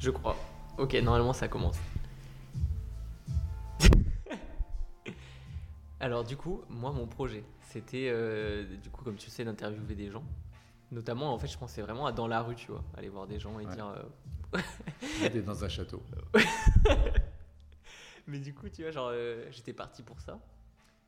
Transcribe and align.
Je 0.00 0.10
crois. 0.10 0.36
Ok, 0.78 0.94
normalement 0.94 1.32
ça 1.32 1.46
commence. 1.48 1.76
Alors 6.00 6.24
du 6.24 6.36
coup, 6.36 6.62
moi 6.70 6.90
mon 6.92 7.06
projet, 7.06 7.44
c'était 7.60 8.08
euh, 8.10 8.64
du 8.82 8.88
coup 8.90 9.04
comme 9.04 9.16
tu 9.16 9.28
sais 9.30 9.44
d'interviewer 9.44 9.94
des 9.94 10.10
gens. 10.10 10.24
Notamment 10.90 11.32
en 11.34 11.38
fait 11.38 11.46
je 11.46 11.58
pensais 11.58 11.82
vraiment 11.82 12.06
à 12.06 12.12
dans 12.12 12.26
la 12.26 12.40
rue, 12.42 12.54
tu 12.56 12.72
vois, 12.72 12.82
aller 12.96 13.08
voir 13.10 13.26
des 13.26 13.38
gens 13.38 13.60
et 13.60 13.66
Ouais. 13.66 13.74
dire... 13.74 13.86
euh, 13.86 15.38
dans 15.46 15.64
un 15.64 15.68
château. 15.68 16.02
Mais 18.26 18.38
du 18.38 18.54
coup, 18.54 18.68
tu 18.68 18.82
vois, 18.82 18.90
genre, 18.92 19.10
euh, 19.12 19.46
j'étais 19.50 19.72
parti 19.72 20.02
pour 20.02 20.20
ça. 20.20 20.38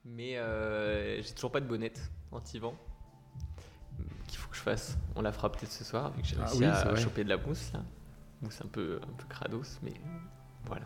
Mais 0.04 0.36
euh, 0.38 1.22
j'ai 1.22 1.32
toujours 1.34 1.52
pas 1.52 1.60
de 1.60 1.66
bonnette 1.66 2.10
anti-vent 2.32 2.74
qu'il 4.26 4.38
faut 4.38 4.48
que 4.50 4.56
je 4.56 4.60
fasse. 4.60 4.96
On 5.14 5.22
la 5.22 5.30
fera 5.32 5.50
peut-être 5.52 5.70
ce 5.70 5.84
soir, 5.84 6.10
vu 6.12 6.22
que 6.22 6.28
j'ai 6.28 6.36
Ah 6.40 6.46
réussi 6.46 6.58
oui, 6.58 6.64
à 6.66 6.96
choper 6.96 7.22
de 7.24 7.28
la 7.28 7.36
mousse. 7.36 7.72
Là. 7.72 7.82
Mousse 8.42 8.60
un 8.64 8.68
peu, 8.68 9.00
un 9.02 9.12
peu 9.16 9.24
crados, 9.28 9.78
mais 9.82 9.94
voilà. 10.66 10.84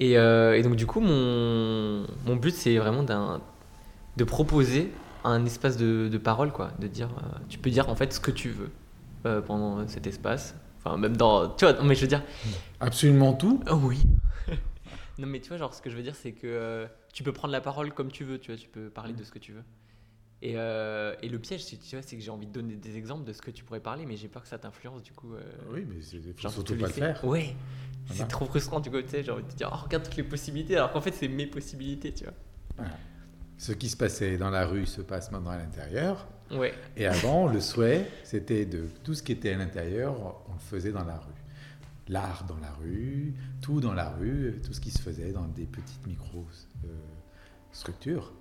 Et, 0.00 0.18
euh, 0.18 0.58
et 0.58 0.62
donc, 0.62 0.76
du 0.76 0.86
coup, 0.86 1.00
mon, 1.00 2.06
mon 2.26 2.36
but, 2.36 2.54
c'est 2.54 2.76
vraiment 2.78 3.04
de 3.04 4.24
proposer 4.24 4.90
un 5.24 5.44
espace 5.44 5.76
de, 5.76 6.08
de 6.10 6.18
parole, 6.18 6.52
quoi. 6.52 6.72
De 6.78 6.88
dire, 6.88 7.08
euh, 7.08 7.38
tu 7.48 7.58
peux 7.58 7.70
dire 7.70 7.88
en 7.88 7.94
fait 7.94 8.12
ce 8.12 8.20
que 8.20 8.30
tu 8.30 8.48
veux 8.50 8.70
euh, 9.26 9.40
pendant 9.40 9.86
cet 9.86 10.06
espace. 10.06 10.56
Enfin, 10.78 10.96
même 10.96 11.16
dans. 11.16 11.48
Tu 11.50 11.64
vois, 11.64 11.74
non, 11.74 11.84
mais 11.84 11.94
je 11.94 12.00
veux 12.00 12.08
dire, 12.08 12.22
Absolument 12.80 13.32
tout. 13.32 13.60
Oh 13.70 13.78
oui. 13.80 14.02
non 15.18 15.28
mais 15.28 15.40
tu 15.40 15.48
vois, 15.48 15.56
genre 15.56 15.72
ce 15.72 15.80
que 15.80 15.88
je 15.88 15.96
veux 15.96 16.02
dire, 16.02 16.16
c'est 16.16 16.32
que 16.32 16.48
euh, 16.48 16.86
tu 17.12 17.22
peux 17.22 17.32
prendre 17.32 17.52
la 17.52 17.60
parole 17.60 17.92
comme 17.92 18.10
tu 18.10 18.24
veux, 18.24 18.38
tu 18.40 18.50
vois, 18.50 18.60
tu 18.60 18.68
peux 18.68 18.90
parler 18.90 19.12
de 19.12 19.22
ce 19.22 19.30
que 19.30 19.38
tu 19.38 19.52
veux. 19.52 19.62
Et, 20.44 20.54
euh, 20.56 21.14
et 21.22 21.28
le 21.28 21.38
piège, 21.38 21.62
c'est- 21.64 21.76
tu 21.76 21.94
vois, 21.94 22.02
c'est 22.02 22.16
que 22.16 22.22
j'ai 22.22 22.30
envie 22.32 22.48
de 22.48 22.52
donner 22.52 22.74
des 22.74 22.96
exemples 22.96 23.24
de 23.24 23.32
ce 23.32 23.40
que 23.40 23.52
tu 23.52 23.62
pourrais 23.62 23.78
parler, 23.80 24.04
mais 24.06 24.16
j'ai 24.16 24.26
peur 24.26 24.42
que 24.42 24.48
ça 24.48 24.58
t'influence, 24.58 25.04
du 25.04 25.12
coup. 25.12 25.32
euh, 25.34 25.40
Oui, 25.72 25.86
mais 25.88 26.00
il 26.12 26.34
faut 26.34 26.48
surtout 26.50 26.74
pas 26.76 26.88
le 26.88 26.92
faire. 26.92 27.24
Ouais. 27.24 27.54
Voilà. 28.06 28.22
C'est 28.22 28.26
trop 28.28 28.46
frustrant, 28.46 28.80
du 28.80 28.90
coup, 28.90 29.00
tu 29.00 29.06
sais, 29.08 29.22
j'ai 29.22 29.30
envie 29.30 29.44
de 29.44 29.48
te 29.50 29.54
dire, 29.54 29.70
oh, 29.72 29.76
regarde 29.84 30.02
toutes 30.02 30.16
les 30.16 30.24
possibilités, 30.24 30.74
alors 30.76 30.90
qu'en 30.90 31.00
fait, 31.00 31.12
c'est 31.12 31.28
mes 31.28 31.46
possibilités, 31.46 32.12
tu 32.12 32.24
vois. 32.24 32.32
Voilà. 32.76 32.90
Ce 33.56 33.70
qui 33.70 33.88
se 33.88 33.96
passait 33.96 34.36
dans 34.36 34.50
la 34.50 34.66
rue 34.66 34.84
se 34.86 35.00
passe 35.00 35.30
maintenant 35.30 35.52
à 35.52 35.58
l'intérieur. 35.58 36.26
Ouais. 36.50 36.74
Et 36.96 37.06
avant, 37.06 37.46
le 37.46 37.60
souhait, 37.60 38.10
c'était 38.24 38.66
de 38.66 38.88
tout 39.04 39.14
ce 39.14 39.22
qui 39.22 39.30
était 39.30 39.52
à 39.52 39.56
l'intérieur, 39.58 40.42
on 40.48 40.54
le 40.54 40.58
faisait 40.58 40.90
dans 40.90 41.04
la 41.04 41.18
rue. 41.18 41.34
L'art 42.08 42.42
dans 42.48 42.58
la 42.58 42.72
rue, 42.72 43.32
tout 43.60 43.80
dans 43.80 43.94
la 43.94 44.08
rue, 44.10 44.60
tout 44.66 44.72
ce 44.72 44.80
qui 44.80 44.90
se 44.90 45.00
faisait 45.00 45.30
dans 45.30 45.46
des 45.46 45.66
petites 45.66 46.04
micro-structures. 46.04 48.32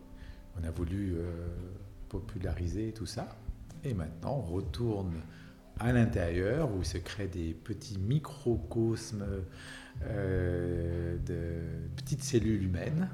on 0.60 0.64
a 0.68 0.72
voulu 0.72 1.14
euh, 1.16 1.48
populariser 2.12 2.92
tout 2.92 3.06
ça. 3.06 3.30
Et 3.84 3.94
maintenant, 3.94 4.44
on 4.46 4.54
retourne 4.54 5.14
à 5.80 5.94
l'intérieur 5.94 6.70
où 6.76 6.84
se 6.84 6.98
créent 6.98 7.28
des 7.28 7.54
petits 7.54 7.98
microcosmes 7.98 9.26
euh, 10.04 11.18
de 11.26 11.96
petites 11.96 12.24
cellules 12.24 12.64
humaines. 12.64 13.10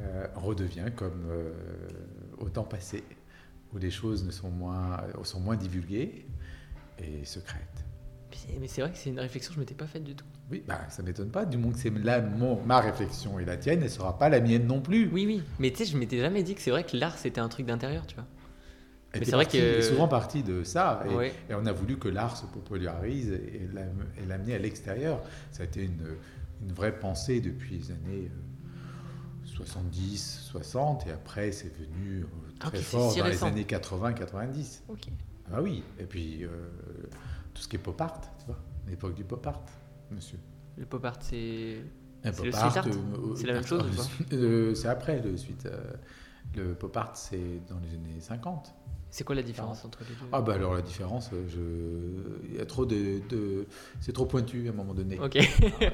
Euh, 0.00 0.28
redevient 0.36 0.92
comme 0.94 1.24
euh, 1.28 1.52
au 2.38 2.48
temps 2.48 2.62
passé 2.62 3.02
où 3.72 3.78
les 3.78 3.90
choses 3.90 4.24
ne 4.24 4.30
sont 4.30 4.50
moins, 4.50 4.98
sont 5.24 5.40
moins 5.40 5.56
divulguées 5.56 6.24
et 6.98 7.24
secrètes. 7.24 7.77
Mais 8.60 8.68
c'est 8.68 8.80
vrai 8.82 8.90
que 8.92 8.98
c'est 8.98 9.10
une 9.10 9.20
réflexion 9.20 9.50
que 9.50 9.54
je 9.56 9.60
m'étais 9.60 9.74
pas 9.74 9.86
faite 9.86 10.04
du 10.04 10.14
tout. 10.14 10.24
Oui, 10.50 10.62
bah, 10.66 10.80
ça 10.90 11.02
m'étonne 11.02 11.30
pas, 11.30 11.44
du 11.44 11.56
moment 11.58 11.72
que 11.72 11.78
c'est 11.78 11.90
là 11.90 12.20
mon- 12.20 12.62
ma 12.64 12.80
réflexion 12.80 13.38
et 13.38 13.44
la 13.44 13.56
tienne, 13.56 13.78
elle 13.78 13.84
ne 13.84 13.88
sera 13.90 14.18
pas 14.18 14.28
la 14.28 14.40
mienne 14.40 14.66
non 14.66 14.80
plus. 14.80 15.08
Oui, 15.12 15.24
oui. 15.26 15.42
Mais 15.58 15.70
tu 15.70 15.78
sais, 15.78 15.84
je 15.86 15.96
m'étais 15.96 16.18
jamais 16.18 16.42
dit 16.42 16.54
que 16.54 16.60
c'est 16.60 16.70
vrai 16.70 16.84
que 16.84 16.96
l'art 16.96 17.16
c'était 17.18 17.40
un 17.40 17.48
truc 17.48 17.66
d'intérieur, 17.66 18.06
tu 18.06 18.14
vois. 18.14 18.26
Mais 19.14 19.24
c'est 19.24 19.32
vrai 19.32 19.46
que- 19.46 19.80
souvent 19.80 20.06
partie 20.08 20.42
de 20.42 20.62
ça. 20.64 21.02
Et, 21.10 21.14
Ouais. 21.14 21.32
et 21.48 21.54
on 21.54 21.64
a 21.66 21.72
voulu 21.72 21.98
que 21.98 22.08
l'art 22.08 22.36
se 22.36 22.44
popularise 22.46 23.30
et 23.32 23.68
l'am- 23.72 24.06
et 24.22 24.26
l'amener 24.26 24.54
à 24.54 24.58
l'extérieur. 24.58 25.22
Ça 25.50 25.62
a 25.62 25.66
été 25.66 25.82
une, 25.84 26.16
une 26.62 26.72
vraie 26.72 26.98
pensée 26.98 27.40
depuis 27.40 27.78
les 27.78 27.90
années 27.90 28.30
euh, 28.30 29.46
70, 29.46 30.40
60, 30.50 31.06
et 31.06 31.10
après 31.12 31.52
c'est 31.52 31.72
venu 31.74 32.20
euh, 32.22 32.26
Ah, 32.60 32.66
très 32.68 32.78
fort 32.78 33.12
si 33.12 33.18
dans 33.18 33.24
récent. 33.24 33.46
les 33.46 33.52
années 33.52 33.64
80, 33.64 34.12
90. 34.12 34.82
Ok. 34.88 35.08
Ah 35.52 35.62
oui, 35.62 35.82
et 35.98 36.04
puis 36.04 36.44
euh, 36.44 36.48
tout 37.54 37.62
ce 37.62 37.68
qui 37.68 37.76
est 37.76 37.80
pop 37.80 38.00
art, 38.00 38.20
tu 38.38 38.46
vois, 38.46 38.58
l'époque 38.88 39.14
du 39.14 39.24
pop 39.24 39.46
art, 39.46 39.62
monsieur. 40.10 40.38
Le 40.76 40.86
pop 40.86 41.04
art, 41.04 41.16
c'est. 41.20 41.78
Le 42.24 42.32
pop 42.32 42.46
art, 42.54 42.70
street 42.70 42.78
art 42.78 42.86
euh, 42.88 43.34
C'est 43.36 43.46
la 43.46 43.52
même 43.54 43.66
chose 43.66 43.84
ou 43.84 43.96
pas 43.96 44.08
euh, 44.36 44.74
C'est 44.74 44.88
après, 44.88 45.20
le 45.22 45.36
suite. 45.36 45.66
euh, 45.66 45.92
le 46.56 46.74
pop 46.74 46.96
art, 46.96 47.16
c'est 47.16 47.60
dans 47.68 47.78
les 47.80 47.94
années 47.94 48.20
50. 48.20 48.74
C'est 49.10 49.24
quoi 49.24 49.34
la 49.34 49.42
différence 49.42 49.84
entre 49.86 50.00
les 50.00 50.14
deux? 50.14 50.26
Ah 50.32 50.42
bah 50.42 50.54
alors 50.54 50.74
la 50.74 50.82
différence, 50.82 51.30
euh, 51.32 51.46
je... 51.48 52.46
il 52.50 52.56
y 52.56 52.60
a 52.60 52.66
trop 52.66 52.84
de, 52.84 53.20
de- 53.30 53.66
c'est 54.00 54.12
trop 54.12 54.26
pointu 54.26 54.66
à 54.68 54.70
un 54.70 54.74
moment 54.74 54.92
donné. 54.94 55.18
Ok. 55.18 55.36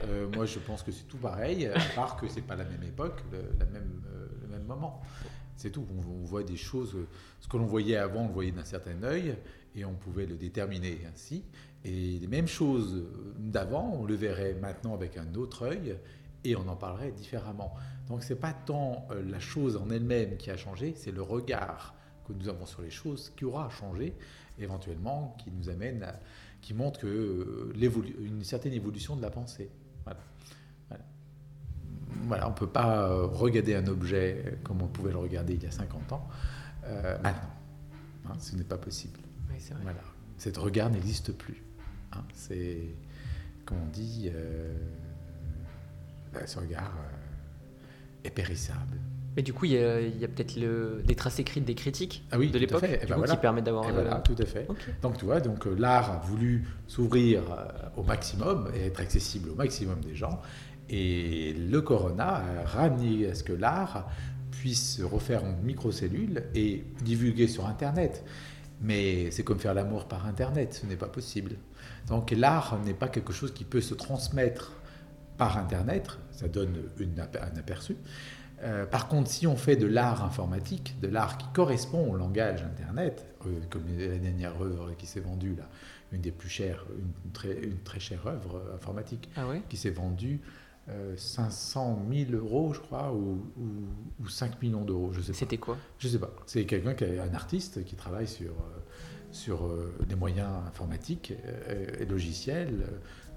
Euh, 0.09 0.27
moi 0.35 0.47
je 0.47 0.59
pense 0.59 0.83
que 0.83 0.91
c'est 0.91 1.05
tout 1.05 1.17
pareil, 1.19 1.67
à 1.67 1.79
part 1.95 2.17
que 2.17 2.27
c'est 2.29 2.41
pas 2.43 2.57
la 2.57 2.65
même 2.65 2.83
époque, 2.83 3.23
le, 3.33 3.39
la 3.59 3.67
même, 3.67 4.03
euh, 4.13 4.27
le 4.43 4.49
même 4.49 4.65
moment. 4.65 5.01
C'est 5.57 5.71
tout. 5.71 5.87
On, 5.93 6.23
on 6.23 6.25
voit 6.25 6.43
des 6.43 6.57
choses, 6.57 6.95
euh, 6.97 7.07
ce 7.41 7.47
que 7.47 7.57
l'on 7.57 7.67
voyait 7.67 7.97
avant, 7.97 8.23
on 8.25 8.27
le 8.29 8.33
voyait 8.35 8.51
d'un 8.53 8.65
certain 8.65 9.01
œil 9.05 9.37
et 9.75 9.85
on 9.85 9.95
pouvait 9.95 10.27
le 10.27 10.37
déterminer 10.37 11.01
ainsi. 11.12 11.45
Et 11.85 12.19
les 12.19 12.27
mêmes 12.27 12.49
choses 12.49 13.05
d'avant, 13.39 13.97
on 14.01 14.05
le 14.05 14.15
verrait 14.15 14.55
maintenant 14.55 14.95
avec 14.95 15.17
un 15.17 15.35
autre 15.35 15.67
œil 15.67 15.97
et 16.45 16.57
on 16.57 16.67
en 16.69 16.77
parlerait 16.77 17.12
différemment. 17.12 17.75
Donc 18.09 18.23
c'est 18.23 18.37
pas 18.37 18.53
tant 18.53 19.07
euh, 19.11 19.23
la 19.29 19.41
chose 19.41 19.77
en 19.77 19.91
elle-même 19.91 20.37
qui 20.37 20.51
a 20.51 20.57
changé, 20.57 20.95
c'est 20.97 21.12
le 21.12 21.23
regard 21.23 21.95
que 22.27 22.33
nous 22.33 22.49
avons 22.49 22.67
sur 22.67 22.83
les 22.83 22.91
choses 22.91 23.33
qui 23.37 23.45
aura 23.45 23.69
changé 23.71 24.15
éventuellement, 24.59 25.37
qui 25.43 25.51
nous 25.51 25.69
amène 25.69 26.06
qui 26.61 26.73
montre 26.73 27.01
que 27.01 27.06
euh, 27.06 27.73
une 28.21 28.45
certaine 28.45 28.73
évolution 28.73 29.17
de 29.17 29.23
la 29.23 29.31
pensée. 29.31 29.71
Voilà. 30.05 30.21
On 32.47 32.51
ne 32.51 32.55
peut 32.55 32.69
pas 32.69 33.09
euh, 33.09 33.27
regarder 33.27 33.75
un 33.75 33.87
objet 33.87 34.59
comme 34.65 34.81
on 34.81 34.87
pouvait 34.87 35.12
le 35.12 35.19
regarder 35.19 35.55
il 35.55 35.62
y 35.62 35.67
a 35.67 35.71
50 35.71 36.12
ans 36.12 36.29
maintenant. 37.23 37.51
Hein, 38.27 38.33
ce 38.39 38.56
n'est 38.56 38.65
pas 38.65 38.79
possible. 38.79 39.19
Oui, 39.55 39.61
c'est 39.61 39.75
vrai. 39.75 39.83
Voilà. 39.85 40.01
Cet 40.39 40.57
regard 40.57 40.91
n'existe 40.91 41.33
plus. 41.33 41.63
hein. 42.13 42.23
c'est, 42.35 42.79
comme 43.65 43.79
on 43.83 43.91
dit, 43.91 44.31
euh, 44.35 44.75
euh, 46.37 46.47
ce 46.47 46.59
regard 46.59 46.93
euh, 46.99 48.27
est 48.29 48.31
périssable. 48.31 48.99
Mais 49.37 49.43
du 49.43 49.53
coup, 49.53 49.65
il 49.65 49.73
y 49.73 49.79
a, 50.25 50.29
peut-être 50.29 50.57
des 51.05 51.15
traces 51.17 51.41
écrites 51.41 51.65
des 51.65 51.75
critiques 51.75 52.23
Ah 52.31 52.39
oui, 52.39 52.51
de 52.51 52.59
l'époque 52.59 52.83
ben 52.83 53.17
voilà. 53.17 53.35
qui 53.35 53.41
permettent 53.41 53.65
d'avoir. 53.65 53.89
Euh, 53.89 53.93
voilà, 53.93 54.21
tout 54.21 54.37
à 54.39 54.47
fait. 54.47 54.69
Donc 55.03 55.19
tu 55.19 55.25
vois, 55.25 55.41
donc 55.41 55.67
euh, 55.67 55.75
l'art 55.77 56.11
a 56.13 56.17
voulu 56.19 56.65
s'ouvrir 56.87 57.43
euh, 57.51 57.67
au 57.97 58.05
maximum 58.05 58.71
et 58.77 58.87
être 58.87 59.01
accessible 59.01 59.51
au 59.51 59.57
maximum 59.57 60.01
des 60.01 60.15
gens. 60.15 60.41
Et 60.89 61.53
le 61.55 61.81
corona 61.81 62.45
a 62.63 62.65
ramené 62.65 63.27
à 63.27 63.35
ce 63.35 63.43
que 63.43 63.53
l'art 63.53 64.09
puisse 64.53 64.99
se 64.99 65.03
refaire 65.03 65.43
en 65.43 65.57
microcellules 65.65 66.45
et 66.55 66.85
divulguer 67.03 67.49
sur 67.49 67.67
Internet. 67.67 68.25
Mais 68.84 69.31
c'est 69.31 69.43
comme 69.43 69.59
faire 69.59 69.75
l'amour 69.75 70.06
par 70.06 70.27
Internet, 70.27 70.75
ce 70.75 70.87
n'est 70.87 70.97
pas 70.97 71.09
possible. 71.09 71.56
Donc 72.06 72.31
l'art 72.31 72.78
n'est 72.84 72.95
pas 72.95 73.09
quelque 73.09 73.33
chose 73.33 73.53
qui 73.53 73.65
peut 73.65 73.81
se 73.81 73.95
transmettre 73.95 74.72
par 75.39 75.59
Internet, 75.59 76.09
ça 76.31 76.49
donne 76.49 76.77
une 76.99 77.19
un 77.19 77.59
aperçu. 77.59 77.97
Euh, 78.62 78.87
par 78.87 79.09
contre, 79.09 79.31
si 79.31 79.47
on 79.47 79.56
fait 79.56 79.77
de 79.77 79.87
l'art 79.87 80.25
informatique, 80.25 80.97
de 81.00 81.09
l'art 81.09 81.39
qui 81.39 81.47
correspond 81.53 82.12
au 82.12 82.17
langage 82.17 82.62
Internet, 82.62 83.27
euh, 83.47 83.61
comme 83.69 83.83
la 83.99 84.19
dernière 84.19 84.61
œuvre 84.62 84.94
qui 84.97 85.06
s'est 85.06 85.21
vendue, 85.21 85.56
là, 85.56 85.69
une 86.12 86.21
des 86.21 86.31
plus 86.31 86.49
chères, 86.49 86.84
une 86.99 87.33
très, 87.33 87.53
une 87.53 87.81
très 87.81 88.00
chère 88.00 88.27
œuvre 88.27 88.56
euh, 88.56 88.75
informatique, 88.77 89.28
Ah 89.37 89.47
qui 89.69 89.77
s'est 89.77 89.91
vendue 89.91 90.41
500 91.17 92.03
000 92.12 92.33
euros, 92.33 92.72
je 92.75 92.81
crois, 92.81 93.12
ou, 93.12 93.43
ou, 93.56 94.22
ou 94.22 94.28
5 94.28 94.61
millions 94.62 94.84
d'euros, 94.84 95.12
je 95.12 95.21
sais 95.21 95.33
pas. 95.33 95.39
C'était 95.39 95.56
quoi? 95.56 95.77
Je 95.99 96.09
sais 96.09 96.19
pas. 96.19 96.34
C'est 96.47 96.65
quelqu'un 96.67 96.95
qui 96.95 97.05
est 97.05 97.19
un 97.19 97.33
artiste 97.34 97.84
qui 97.84 97.97
travaille 97.97 98.28
sur, 98.28 98.50
euh, 98.50 98.81
sur 99.31 99.67
euh, 99.67 99.94
les 100.09 100.15
moyens 100.15 100.49
informatiques 100.67 101.33
euh, 101.47 101.87
et 102.00 102.05
logiciels. 102.05 102.85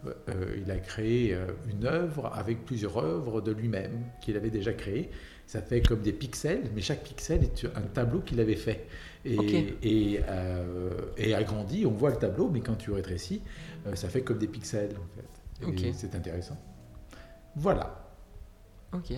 Euh, 0.06 0.14
euh, 0.30 0.58
il 0.64 0.70
a 0.70 0.78
créé 0.78 1.34
euh, 1.34 1.48
une 1.70 1.86
œuvre 1.86 2.32
avec 2.34 2.66
plusieurs 2.66 2.98
œuvres 2.98 3.42
de 3.42 3.52
lui-même 3.52 4.06
qu'il 4.22 4.38
avait 4.38 4.52
déjà 4.52 4.72
créées. 4.74 5.10
Ça 5.48 5.62
fait 5.62 5.82
comme 5.82 6.02
des 6.02 6.14
pixels, 6.14 6.70
mais 6.76 6.82
chaque 6.82 7.04
pixel 7.04 7.44
est 7.44 7.66
un 7.76 7.82
tableau 7.82 8.20
qu'il 8.20 8.40
avait 8.40 8.56
fait. 8.56 8.86
Et, 9.26 9.36
et, 9.82 10.20
euh, 10.28 10.92
et 11.18 11.34
agrandi, 11.34 11.86
on 11.86 11.92
voit 11.92 12.12
le 12.12 12.18
tableau, 12.18 12.50
mais 12.50 12.62
quand 12.62 12.76
tu 12.76 12.92
rétrécis, 12.92 13.42
euh, 13.88 13.96
ça 13.96 14.08
fait 14.10 14.22
comme 14.22 14.38
des 14.38 14.48
pixels 14.48 14.96
en 14.98 15.16
fait. 15.16 15.28
C'est 15.94 16.14
intéressant. 16.16 16.58
Voilà. 17.58 18.08
Ok. 18.94 19.14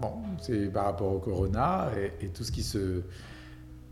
Bon, 0.00 0.12
c'est 0.40 0.70
par 0.70 0.84
rapport 0.84 1.12
au 1.12 1.18
corona 1.18 1.90
et, 1.96 2.26
et 2.26 2.28
tout 2.28 2.44
ce 2.44 2.52
qui 2.52 2.62
se 2.62 3.02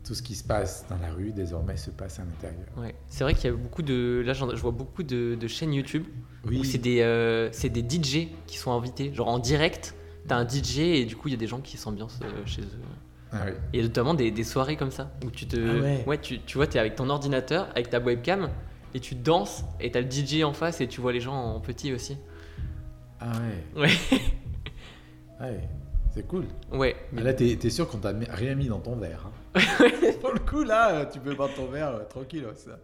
tout 0.03 0.15
ce 0.15 0.23
qui 0.23 0.35
se 0.35 0.43
passe 0.43 0.85
dans 0.89 0.97
la 0.97 1.11
rue 1.13 1.31
désormais 1.31 1.77
se 1.77 1.91
passe 1.91 2.19
à 2.19 2.23
l'intérieur. 2.23 2.67
Ouais. 2.77 2.95
C'est 3.07 3.23
vrai 3.23 3.33
qu'il 3.33 3.49
y 3.49 3.53
a 3.53 3.55
beaucoup 3.55 3.83
de. 3.83 4.23
Là, 4.25 4.33
je 4.33 4.45
vois 4.61 4.71
beaucoup 4.71 5.03
de, 5.03 5.35
de 5.35 5.47
chaînes 5.47 5.73
YouTube 5.73 6.05
Oui, 6.45 6.59
où 6.59 6.63
c'est 6.63 6.79
des, 6.79 7.01
euh, 7.01 7.49
c'est 7.51 7.69
des 7.69 7.81
DJ 7.81 8.27
qui 8.47 8.57
sont 8.57 8.71
invités. 8.71 9.13
Genre 9.13 9.27
en 9.27 9.39
direct, 9.39 9.95
t'as 10.27 10.37
un 10.37 10.47
DJ 10.47 10.79
et 10.79 11.05
du 11.05 11.15
coup, 11.15 11.27
il 11.27 11.31
y 11.31 11.35
a 11.35 11.37
des 11.37 11.47
gens 11.47 11.61
qui 11.61 11.77
s'ambiancent 11.77 12.19
euh, 12.23 12.45
chez 12.45 12.61
eux. 12.61 12.79
Ah 13.31 13.43
oui. 13.45 13.51
Il 13.73 13.79
y 13.79 13.83
a 13.83 13.85
notamment 13.85 14.13
des, 14.13 14.31
des 14.31 14.43
soirées 14.43 14.75
comme 14.75 14.91
ça 14.91 15.11
où 15.25 15.29
tu 15.29 15.47
te. 15.47 15.57
Ah 16.03 16.07
ouais. 16.09 16.17
tu, 16.17 16.39
tu 16.41 16.57
vois, 16.57 16.67
t'es 16.67 16.79
avec 16.79 16.95
ton 16.95 17.09
ordinateur, 17.09 17.69
avec 17.71 17.89
ta 17.89 17.99
webcam 17.99 18.49
et 18.93 18.99
tu 18.99 19.15
danses 19.15 19.63
et 19.79 19.91
t'as 19.91 20.01
le 20.01 20.09
DJ 20.09 20.43
en 20.43 20.53
face 20.53 20.81
et 20.81 20.87
tu 20.87 20.99
vois 20.99 21.13
les 21.13 21.21
gens 21.21 21.35
en 21.35 21.59
petit 21.59 21.93
aussi. 21.93 22.17
Ah 23.21 23.31
ouais. 23.75 23.81
Ouais. 23.81 24.19
Ouais, 25.39 25.59
c'est 26.13 26.27
cool. 26.27 26.45
Ouais. 26.71 26.95
Mais 27.13 27.21
là, 27.23 27.33
t'es 27.33 27.51
es 27.51 27.69
sûr 27.69 27.87
qu'on 27.87 27.97
t'a 27.99 28.11
rien 28.29 28.55
mis 28.55 28.67
dans 28.67 28.79
ton 28.79 28.95
verre. 28.95 29.27
hein. 29.55 29.59
Pour 30.21 30.33
le 30.33 30.39
coup, 30.39 30.63
là, 30.63 31.05
tu 31.05 31.19
peux 31.19 31.33
boire 31.35 31.49
ton 31.55 31.67
verre 31.67 31.89
euh, 31.95 32.03
tranquille. 32.05 32.45
ça. 32.55 32.77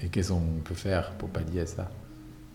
Et 0.00 0.08
qu'est-ce 0.08 0.30
qu'on 0.32 0.60
peut 0.64 0.74
faire 0.74 1.12
pour 1.12 1.28
pallier 1.30 1.60
à 1.60 1.66
ça? 1.66 1.90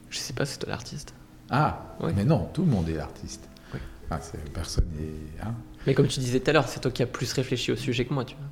Je 0.10 0.18
sais 0.18 0.34
pas, 0.34 0.46
c'est 0.46 0.60
toi 0.60 0.70
l'artiste. 0.70 1.14
Ah, 1.50 1.96
Ouais. 2.00 2.14
mais 2.16 2.26
non, 2.26 2.50
tout 2.54 2.64
le 2.64 2.68
monde 2.72 2.90
est 2.90 2.94
l'artiste. 2.96 3.48
Ouais. 3.74 3.80
Ah, 4.12 4.20
personne 4.54 4.86
est. 5.00 5.42
hein. 5.44 5.56
Mais 5.88 5.94
comme 5.94 6.08
tu 6.08 6.20
disais 6.20 6.40
tout 6.40 6.50
à 6.50 6.54
l'heure, 6.54 6.68
c'est 6.68 6.80
toi 6.80 6.92
qui 6.92 7.02
as 7.02 7.08
plus 7.08 7.32
réfléchi 7.34 7.72
au 7.72 7.76
sujet 7.76 8.06
que 8.06 8.14
moi, 8.14 8.26
tu 8.26 8.36
vois. 8.36 8.49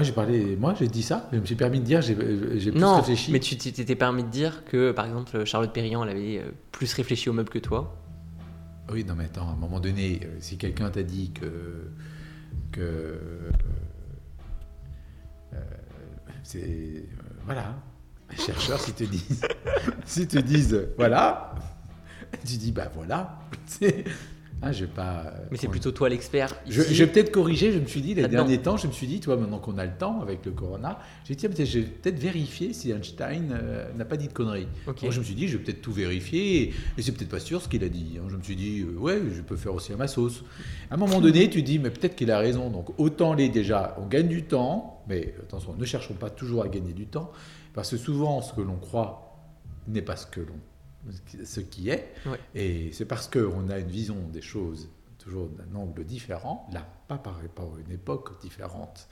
Ah, 0.00 0.02
j'ai 0.02 0.12
parlé. 0.12 0.56
Moi, 0.56 0.74
j'ai 0.78 0.88
dit 0.88 1.02
ça. 1.02 1.28
Je 1.30 1.38
me 1.38 1.44
suis 1.44 1.56
permis 1.56 1.78
de 1.80 1.84
dire. 1.84 2.00
J'ai 2.00 2.14
plus 2.14 2.72
non, 2.74 2.96
réfléchi. 2.96 3.30
mais 3.32 3.38
tu 3.40 3.56
t'étais 3.56 3.94
permis 3.96 4.22
de 4.24 4.28
dire 4.30 4.64
que, 4.64 4.92
par 4.92 5.04
exemple, 5.04 5.44
Charlotte 5.44 5.72
Perriand, 5.72 6.02
elle 6.04 6.10
avait 6.16 6.38
euh, 6.38 6.50
plus 6.72 6.92
réfléchi 6.94 7.28
au 7.28 7.34
meuble 7.34 7.50
que 7.50 7.58
toi. 7.58 7.96
Oui, 8.90 9.04
non, 9.04 9.14
mais 9.14 9.24
attends, 9.26 9.48
à 9.48 9.52
un 9.52 9.56
moment 9.56 9.78
donné, 9.78 10.20
euh, 10.24 10.36
si 10.40 10.56
quelqu'un 10.56 10.88
t'a 10.90 11.02
dit 11.02 11.32
que. 11.32 11.90
que. 12.72 12.80
euh, 15.52 15.56
c'est. 16.42 16.62
euh, 16.64 17.02
voilà. 17.44 17.74
Les 18.30 18.36
chercheurs, 18.38 18.80
s'ils 18.80 18.94
te 18.94 19.04
disent. 19.04 19.42
s'ils 20.06 20.28
te 20.28 20.38
disent, 20.38 20.88
voilà. 20.96 21.54
Tu 22.46 22.56
dis, 22.56 22.72
bah 22.72 22.90
voilà. 22.94 23.38
Hein, 24.62 24.72
je 24.72 24.84
pas. 24.84 25.22
euh, 25.26 25.30
Mais 25.50 25.56
c'est 25.56 25.68
plutôt 25.68 25.90
toi 25.90 26.10
l'expert. 26.10 26.54
Je, 26.68 26.82
vais 26.82 27.06
peut-être 27.06 27.30
corriger, 27.30 27.72
je 27.72 27.78
me 27.78 27.86
suis 27.86 28.02
dit, 28.02 28.14
les 28.14 28.20
Là-dedans. 28.20 28.42
derniers 28.42 28.58
temps, 28.58 28.76
je 28.76 28.86
me 28.88 28.92
suis 28.92 29.06
dit, 29.06 29.18
toi, 29.18 29.36
maintenant 29.38 29.58
qu'on 29.58 29.78
a 29.78 29.86
le 29.86 29.92
temps 29.96 30.20
avec 30.20 30.44
le 30.44 30.52
corona, 30.52 30.98
j'ai 31.24 31.34
dit, 31.34 31.48
peut-être- 31.48 31.64
je 31.66 31.78
vais 31.78 31.86
peut-être 31.86 32.18
vérifier 32.18 32.74
si 32.74 32.90
Einstein 32.90 33.52
euh, 33.58 33.90
n'a 33.94 34.04
pas 34.04 34.18
dit 34.18 34.28
de 34.28 34.32
conneries. 34.34 34.68
Moi, 34.86 34.94
je 35.10 35.18
me 35.18 35.24
suis 35.24 35.34
dit, 35.34 35.48
je 35.48 35.56
vais 35.56 35.64
peut-être 35.64 35.80
tout 35.80 35.92
vérifier, 35.92 36.62
et, 36.62 36.74
et 36.98 37.02
c'est 37.02 37.12
peut-être 37.12 37.30
pas 37.30 37.40
sûr 37.40 37.62
ce 37.62 37.68
qu'il 37.68 37.82
a 37.84 37.88
dit. 37.88 38.18
hein. 38.18 38.26
Je 38.28 38.36
me 38.36 38.42
suis 38.42 38.56
dit, 38.56 38.80
euh, 38.82 38.98
ouais, 38.98 39.18
je 39.34 39.40
peux 39.40 39.56
faire 39.56 39.72
aussi 39.74 39.94
à 39.94 39.96
ma 39.96 40.08
sauce. 40.08 40.44
À 40.90 40.94
un 40.94 40.98
moment 40.98 41.20
donné, 41.22 41.48
tu 41.48 41.62
dis, 41.62 41.78
mais 41.78 41.88
peut-être 41.90 42.14
qu'il 42.14 42.30
a 42.30 42.38
raison. 42.38 42.68
Donc, 42.68 42.98
autant 42.98 43.32
les 43.32 43.48
déjà, 43.48 43.96
on 43.98 44.06
gagne 44.08 44.28
du 44.28 44.42
temps, 44.42 45.02
mais 45.08 45.34
attention, 45.40 45.74
ne 45.74 45.84
cherchons 45.86 46.14
pas 46.14 46.28
toujours 46.28 46.62
à 46.64 46.68
gagner 46.68 46.92
du 46.92 47.06
temps, 47.06 47.30
parce 47.72 47.90
que 47.90 47.96
souvent, 47.96 48.42
ce 48.42 48.52
que 48.52 48.60
l'on 48.60 48.76
croit 48.76 49.38
n'est 49.88 50.02
pas 50.02 50.16
ce 50.16 50.26
que 50.26 50.40
l'on 50.40 50.58
ce 51.44 51.60
qui 51.60 51.88
est, 51.88 52.12
et 52.54 52.92
c'est 52.92 53.04
parce 53.04 53.28
qu'on 53.28 53.68
a 53.68 53.78
une 53.78 53.88
vision 53.88 54.16
des 54.32 54.42
choses 54.42 54.88
toujours 55.18 55.48
d'un 55.48 55.74
angle 55.74 56.04
différent, 56.04 56.68
là, 56.72 56.86
pas 57.08 57.18
par 57.18 57.40
rapport 57.40 57.76
à 57.76 57.80
une 57.80 57.92
époque 57.92 58.40
différente, 58.40 59.08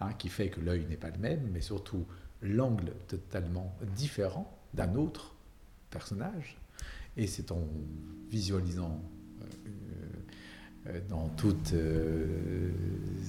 hein, 0.00 0.12
qui 0.18 0.28
fait 0.28 0.48
que 0.48 0.60
l'œil 0.60 0.86
n'est 0.88 0.96
pas 0.96 1.10
le 1.10 1.18
même, 1.18 1.48
mais 1.52 1.60
surtout 1.60 2.04
l'angle 2.42 2.92
totalement 3.06 3.74
différent 3.94 4.58
d'un 4.74 4.94
autre 4.96 5.34
personnage. 5.90 6.56
Et 7.16 7.26
c'est 7.26 7.52
en 7.52 7.62
visualisant 8.30 9.00
euh, 9.42 9.46
euh, 10.88 11.00
dans 11.08 11.28
toute 11.36 11.74
euh, 11.74 12.72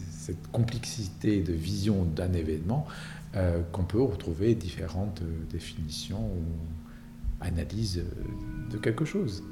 cette 0.09 0.47
complexité 0.51 1.43
de 1.43 1.53
vision 1.53 2.03
d'un 2.03 2.33
événement 2.33 2.87
euh, 3.35 3.61
qu'on 3.71 3.83
peut 3.83 4.01
retrouver 4.01 4.55
différentes 4.55 5.21
définitions 5.51 6.25
ou 6.25 6.43
analyses 7.43 7.99
euh, 7.99 8.71
de 8.71 8.77
quelque 8.77 9.05
chose. 9.05 9.43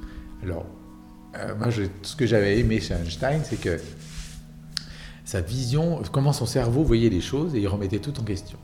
Alors, 0.44 0.66
euh, 1.38 1.56
moi, 1.56 1.68
ce 2.02 2.16
que 2.16 2.26
j'avais 2.26 2.60
aimé 2.60 2.80
chez 2.80 2.94
Einstein, 2.94 3.42
c'est 3.44 3.60
que 3.60 3.78
sa 5.24 5.42
vision, 5.42 6.02
comment 6.12 6.34
son 6.34 6.46
cerveau 6.46 6.84
voyait 6.84 7.10
les 7.10 7.22
choses 7.22 7.56
et 7.56 7.60
il 7.60 7.68
remettait 7.68 8.00
tout 8.00 8.20
en 8.20 8.24
question. 8.24 8.58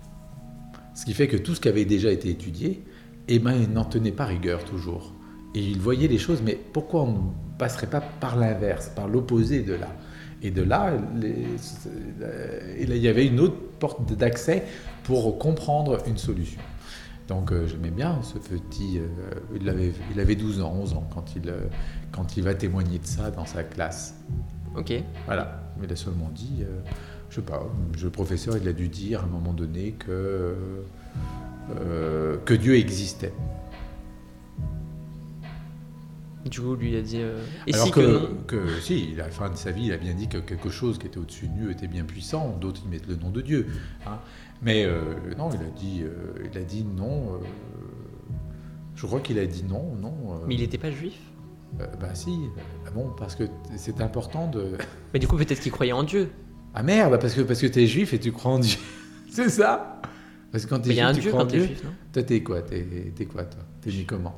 Ce 0.96 1.06
qui 1.06 1.14
fait 1.14 1.28
que 1.28 1.38
tout 1.38 1.56
ce 1.56 1.62
qui 1.62 1.70
avait 1.70 1.86
déjà 1.86 2.12
été 2.12 2.30
étudié, 2.30 2.84
eh 3.28 3.40
ben, 3.40 3.54
il 3.54 3.72
n'en 3.72 3.86
tenait 3.86 4.12
pas 4.12 4.26
rigueur 4.26 4.64
toujours. 4.66 5.14
Et 5.54 5.62
il 5.62 5.80
voyait 5.80 6.08
les 6.08 6.18
choses, 6.18 6.42
mais 6.44 6.60
pourquoi 6.74 7.04
on 7.04 7.12
ne 7.12 7.58
passerait 7.58 7.88
pas 7.88 8.02
par 8.02 8.36
l'inverse, 8.36 8.92
par 8.96 9.08
l'opposé 9.08 9.62
de 9.62 9.74
là? 9.74 9.96
Et 10.44 10.52
de 10.52 10.62
là, 10.62 10.92
euh, 10.92 12.76
il 12.80 12.98
y 12.98 13.08
avait 13.08 13.26
une 13.26 13.40
autre 13.40 13.58
porte 13.80 14.14
d'accès 14.14 14.66
pour 15.04 15.38
comprendre 15.40 16.00
une 16.08 16.18
solution. 16.18 16.60
Donc 17.28 17.52
euh, 17.52 17.68
j'aimais 17.68 17.90
bien 17.92 18.22
ce 18.24 18.38
petit... 18.38 19.00
euh, 19.00 19.08
il, 19.60 19.68
avait, 19.68 19.92
il 20.14 20.20
avait 20.20 20.36
12 20.36 20.62
ans, 20.62 20.74
11 20.80 20.94
ans, 20.94 21.10
quand 21.14 21.36
il, 21.36 21.50
euh, 21.50 21.60
quand 22.12 22.38
il 22.38 22.44
va 22.44 22.54
témoigner 22.56 23.00
de 23.00 23.06
ça 23.06 23.32
dans 23.32 23.46
sa 23.46 23.64
classe. 23.64 24.16
Ok. 24.78 24.94
Voilà, 25.26 25.62
mais 25.78 25.88
il 25.88 25.92
a 25.92 25.96
seulement 25.98 26.30
dit, 26.34 26.60
euh, 26.62 26.80
je 27.30 27.36
sais 27.36 27.42
pas, 27.42 27.68
le 28.02 28.10
professeur 28.10 28.56
il 28.58 28.68
a 28.68 28.74
dû 28.74 28.88
dire 28.88 29.22
à 29.22 29.24
un 29.24 29.28
moment 29.28 29.52
donné 29.54 29.92
que, 29.94 30.56
euh, 31.76 32.38
que 32.46 32.54
Dieu 32.54 32.76
existait. 32.76 33.34
Du 36.46 36.62
coup, 36.62 36.76
lui 36.76 36.96
a 36.96 37.02
dit. 37.02 37.18
Et 37.66 37.74
Alors 37.74 37.88
si 37.88 37.92
que, 37.92 38.00
que 38.00 38.06
non 38.08 38.38
que, 38.48 38.80
si, 38.80 39.14
à 39.16 39.26
la 39.26 39.30
fin 39.32 39.50
de 39.50 39.58
sa 39.58 39.72
vie, 39.72 39.88
il 39.88 39.92
a 39.92 39.98
bien 39.98 40.14
dit 40.14 40.30
que 40.30 40.38
quelque 40.38 40.70
chose 40.70 40.98
qui 40.98 41.08
était 41.08 41.18
au-dessus 41.18 41.48
de 41.50 41.54
Dieu 41.54 41.72
était 41.72 41.88
bien 41.88 42.06
puissant, 42.06 42.56
d'autres 42.62 42.84
y 42.86 42.88
mettent 42.88 43.08
le 43.08 43.18
nom 43.18 43.32
de 43.32 43.42
Dieu. 43.42 43.68
hein. 44.06 44.20
Mais 44.62 44.86
euh, 44.86 45.02
non, 45.38 45.50
il 45.52 45.62
a 45.62 45.70
dit, 45.70 46.02
euh, 46.04 46.48
il 46.52 46.58
a 46.58 46.64
dit 46.64 46.84
non. 46.84 47.34
euh, 47.36 47.38
je 48.96 49.06
crois 49.06 49.20
qu'il 49.20 49.38
a 49.40 49.46
dit 49.46 49.64
non, 49.64 49.94
non. 49.96 50.14
euh, 50.34 50.46
Mais 50.48 50.56
il 50.56 50.64
était 50.64 50.78
pas 50.78 50.92
juif? 50.92 51.18
Euh, 51.80 51.86
bah 52.00 52.16
si, 52.16 52.32
ah 52.88 52.92
bon, 52.92 53.12
parce 53.18 53.36
que 53.36 53.44
c'est 53.76 54.02
important 54.02 54.48
de... 54.50 54.78
Mais 55.14 55.20
du 55.20 55.28
coup, 55.28 55.38
peut-être 55.38 55.60
qu'il 55.60 55.72
croyait 55.72 55.92
en 55.92 56.04
Dieu. 56.04 56.32
Ah 56.74 56.82
merde, 56.84 57.20
parce 57.20 57.34
que, 57.34 57.42
parce 57.42 57.62
que 57.62 57.68
t'es 57.68 57.86
juif 57.88 58.14
et 58.14 58.20
tu 58.20 58.32
crois 58.32 58.54
en 58.54 58.60
Dieu. 58.60 58.78
c'est 59.30 59.50
ça? 59.50 60.02
Parce 60.52 60.66
que 60.66 60.70
quand 60.70 60.80
t'es 60.80 60.90
Mais 60.90 60.96
il 60.96 60.98
y 60.98 61.02
a 61.02 61.08
un 61.10 61.14
juif, 61.14 61.18
tu 61.18 61.22
Dieu 61.24 61.32
crois 61.32 61.44
en 61.44 61.46
quand 61.46 61.52
t'es 61.52 61.58
Dieu. 61.58 61.68
juif, 61.68 61.84
non? 61.84 61.92
Toi, 62.14 62.24
t'es 62.24 62.42
quoi? 62.44 62.62
T'es 62.62 63.14
t'es 63.16 63.26
quoi, 63.26 63.44
toi? 63.44 63.62
T'es 63.82 63.92
né 63.92 64.06
comment? 64.06 64.36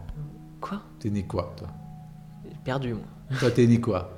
Quoi? 0.60 0.82
T'es 1.00 1.10
né 1.10 1.24
quoi, 1.24 1.54
toi? 1.56 1.68
Perdu, 2.66 2.94
moi. 2.96 3.04
Toi, 3.40 3.52
t'es 3.52 3.68
né 3.68 3.80
quoi? 3.80 4.16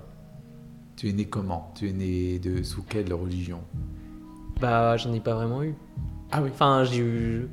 Tu 0.96 1.10
es 1.10 1.14
né 1.14 1.26
comment? 1.26 1.72
Tu 1.76 1.90
es 1.90 1.94
né 1.94 2.40
de 2.40 2.64
sous 2.64 2.84
quelle 2.84 3.12
religion? 3.14 3.60
Bah, 4.62 4.96
j'en 4.98 5.12
ai 5.14 5.20
pas 5.20 5.34
vraiment 5.34 5.64
eu. 5.64 5.76
Ah 6.32 6.42
oui. 6.42 6.50
Enfin, 6.54 6.84
j'ai 6.86 7.00
eu. 7.00 7.50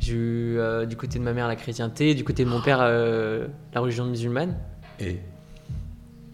J'ai 0.00 0.14
eu 0.14 0.58
euh, 0.58 0.86
du 0.86 0.96
côté 0.96 1.18
de 1.18 1.24
ma 1.24 1.32
mère 1.32 1.48
la 1.48 1.56
chrétienté, 1.56 2.14
du 2.14 2.22
côté 2.22 2.44
de 2.44 2.48
mon 2.50 2.60
père 2.60 2.78
euh, 2.80 3.48
la 3.74 3.80
religion 3.80 4.04
musulmane. 4.04 4.56
Et, 5.00 5.18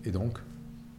et 0.04 0.10
donc, 0.10 0.38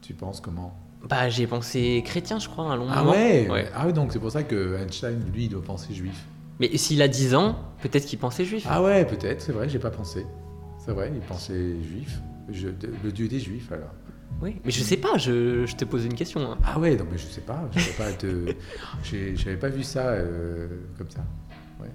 tu 0.02 0.14
penses 0.16 0.40
comment? 0.42 0.74
Bah, 1.08 1.30
j'ai 1.30 1.46
pensé 1.46 2.02
chrétien, 2.04 2.40
je 2.40 2.50
crois, 2.50 2.66
un 2.72 2.76
long 2.76 2.88
Ah 2.90 3.00
moment. 3.04 3.12
ouais, 3.12 3.48
Ouais. 3.50 3.68
Ah 3.76 3.86
ouais, 3.86 3.94
donc 3.94 4.12
c'est 4.12 4.20
pour 4.20 4.32
ça 4.32 4.42
que 4.42 4.78
Einstein, 4.82 5.20
lui, 5.32 5.44
il 5.46 5.50
doit 5.50 5.62
penser 5.62 5.94
juif. 5.94 6.26
Mais 6.60 6.76
s'il 6.78 7.02
a 7.04 7.08
10 7.08 7.36
ans, 7.36 7.56
peut-être 7.82 8.06
qu'il 8.06 8.18
pensait 8.18 8.46
juif. 8.46 8.66
Ah 8.68 8.82
ouais, 8.82 9.06
peut-être, 9.06 9.42
c'est 9.42 9.52
vrai, 9.52 9.70
j'ai 9.70 9.78
pas 9.78 9.92
pensé. 9.92 10.26
C'est 10.80 10.92
vrai, 10.94 11.12
il 11.14 11.20
pensait 11.22 11.80
juif. 11.84 12.20
Je- 12.50 12.70
le 13.04 13.12
dieu 13.12 13.28
des 13.28 13.40
juifs, 13.40 13.72
alors. 13.72 13.92
Oui, 14.42 14.60
mais 14.66 14.72
je 14.72 14.84
sais 14.84 14.98
pas, 14.98 15.18
je, 15.18 15.66
je 15.66 15.76
te 15.76 15.86
pose 15.86 16.06
une 16.06 16.14
question. 16.14 16.52
hein. 16.52 16.58
Ah 16.66 16.78
ouais, 16.80 16.96
non 16.96 17.06
mais 17.10 17.18
je 17.18 17.26
sais 17.26 17.42
pas, 17.42 17.68
je 17.74 17.80
savais 17.80 18.14
pas 18.18 18.28
j'ai- 19.04 19.36
J'avais 19.36 19.58
pas 19.58 19.70
vu 19.70 19.84
ça 19.84 20.10
euh, 20.10 20.68
comme 20.98 21.10
ça. 21.10 21.26
Ouais. 21.80 21.90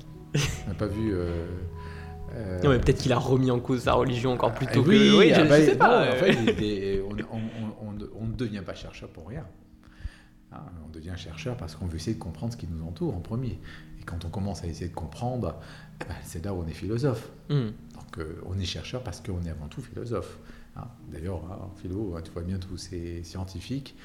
On 0.65 0.69
n'a 0.69 0.75
pas 0.75 0.87
vu. 0.87 1.13
euh, 1.13 1.47
euh, 2.35 2.63
Non, 2.63 2.71
mais 2.71 2.79
peut-être 2.79 2.99
qu'il 2.99 3.13
a 3.13 3.19
remis 3.19 3.51
en 3.51 3.61
cause 3.61 3.83
sa 3.83 3.93
religion 3.93 4.33
encore 4.33 4.55
plus 4.55 4.67
ah, 4.71 4.75
tôt 4.75 4.85
oui, 4.87 4.99
que. 4.99 5.19
Oui, 5.19 5.29
je, 5.29 5.35
ah 5.35 5.45
je 5.45 5.49
bah, 5.49 5.57
sais 5.59 5.73
non, 5.73 5.79
pas. 5.79 6.09
en 6.09 6.17
fait, 6.17 6.33
il 6.33 7.03
on, 8.21 8.27
ne 8.27 8.35
devient 8.35 8.63
pas 8.65 8.75
chercheur 8.75 9.11
pour 9.11 9.29
rien. 9.29 9.45
Hein, 10.53 10.61
on 10.87 10.89
devient 10.89 11.15
chercheur 11.17 11.57
parce 11.57 11.77
qu'on 11.77 11.87
veut 11.87 11.97
essayer 11.97 12.15
de 12.15 12.23
comprendre 12.23 12.53
ce 12.53 12.57
qui 12.57 12.67
nous 12.67 12.83
entoure 12.85 13.15
en 13.15 13.21
premier. 13.21 13.61
Et 14.01 14.05
quand 14.05 14.25
on 14.25 14.31
commence 14.31 14.65
à 14.65 14.67
essayer 14.67 14.89
de 14.89 14.95
comprendre, 14.95 15.57
eh 16.01 16.05
ben, 16.09 16.15
c'est 16.25 16.43
là 16.45 16.55
où 16.55 16.63
on 16.63 16.67
est 16.67 16.73
philosophe. 16.73 17.29
Hmm. 17.51 17.67
Donc 17.95 18.27
on 18.47 18.59
est 18.59 18.65
chercheur 18.65 19.03
parce 19.03 19.21
qu'on 19.21 19.43
est 19.45 19.51
avant 19.51 19.69
tout 19.69 19.83
philosophe. 19.83 20.39
Hein. 20.77 20.87
D'ailleurs, 21.13 21.43
en 21.45 21.71
philo, 21.77 22.15
hein, 22.17 22.23
tu 22.23 22.31
vois 22.31 22.43
bien 22.43 22.59
tous 22.59 22.77
ces 22.77 23.23
scientifiques, 23.25 23.97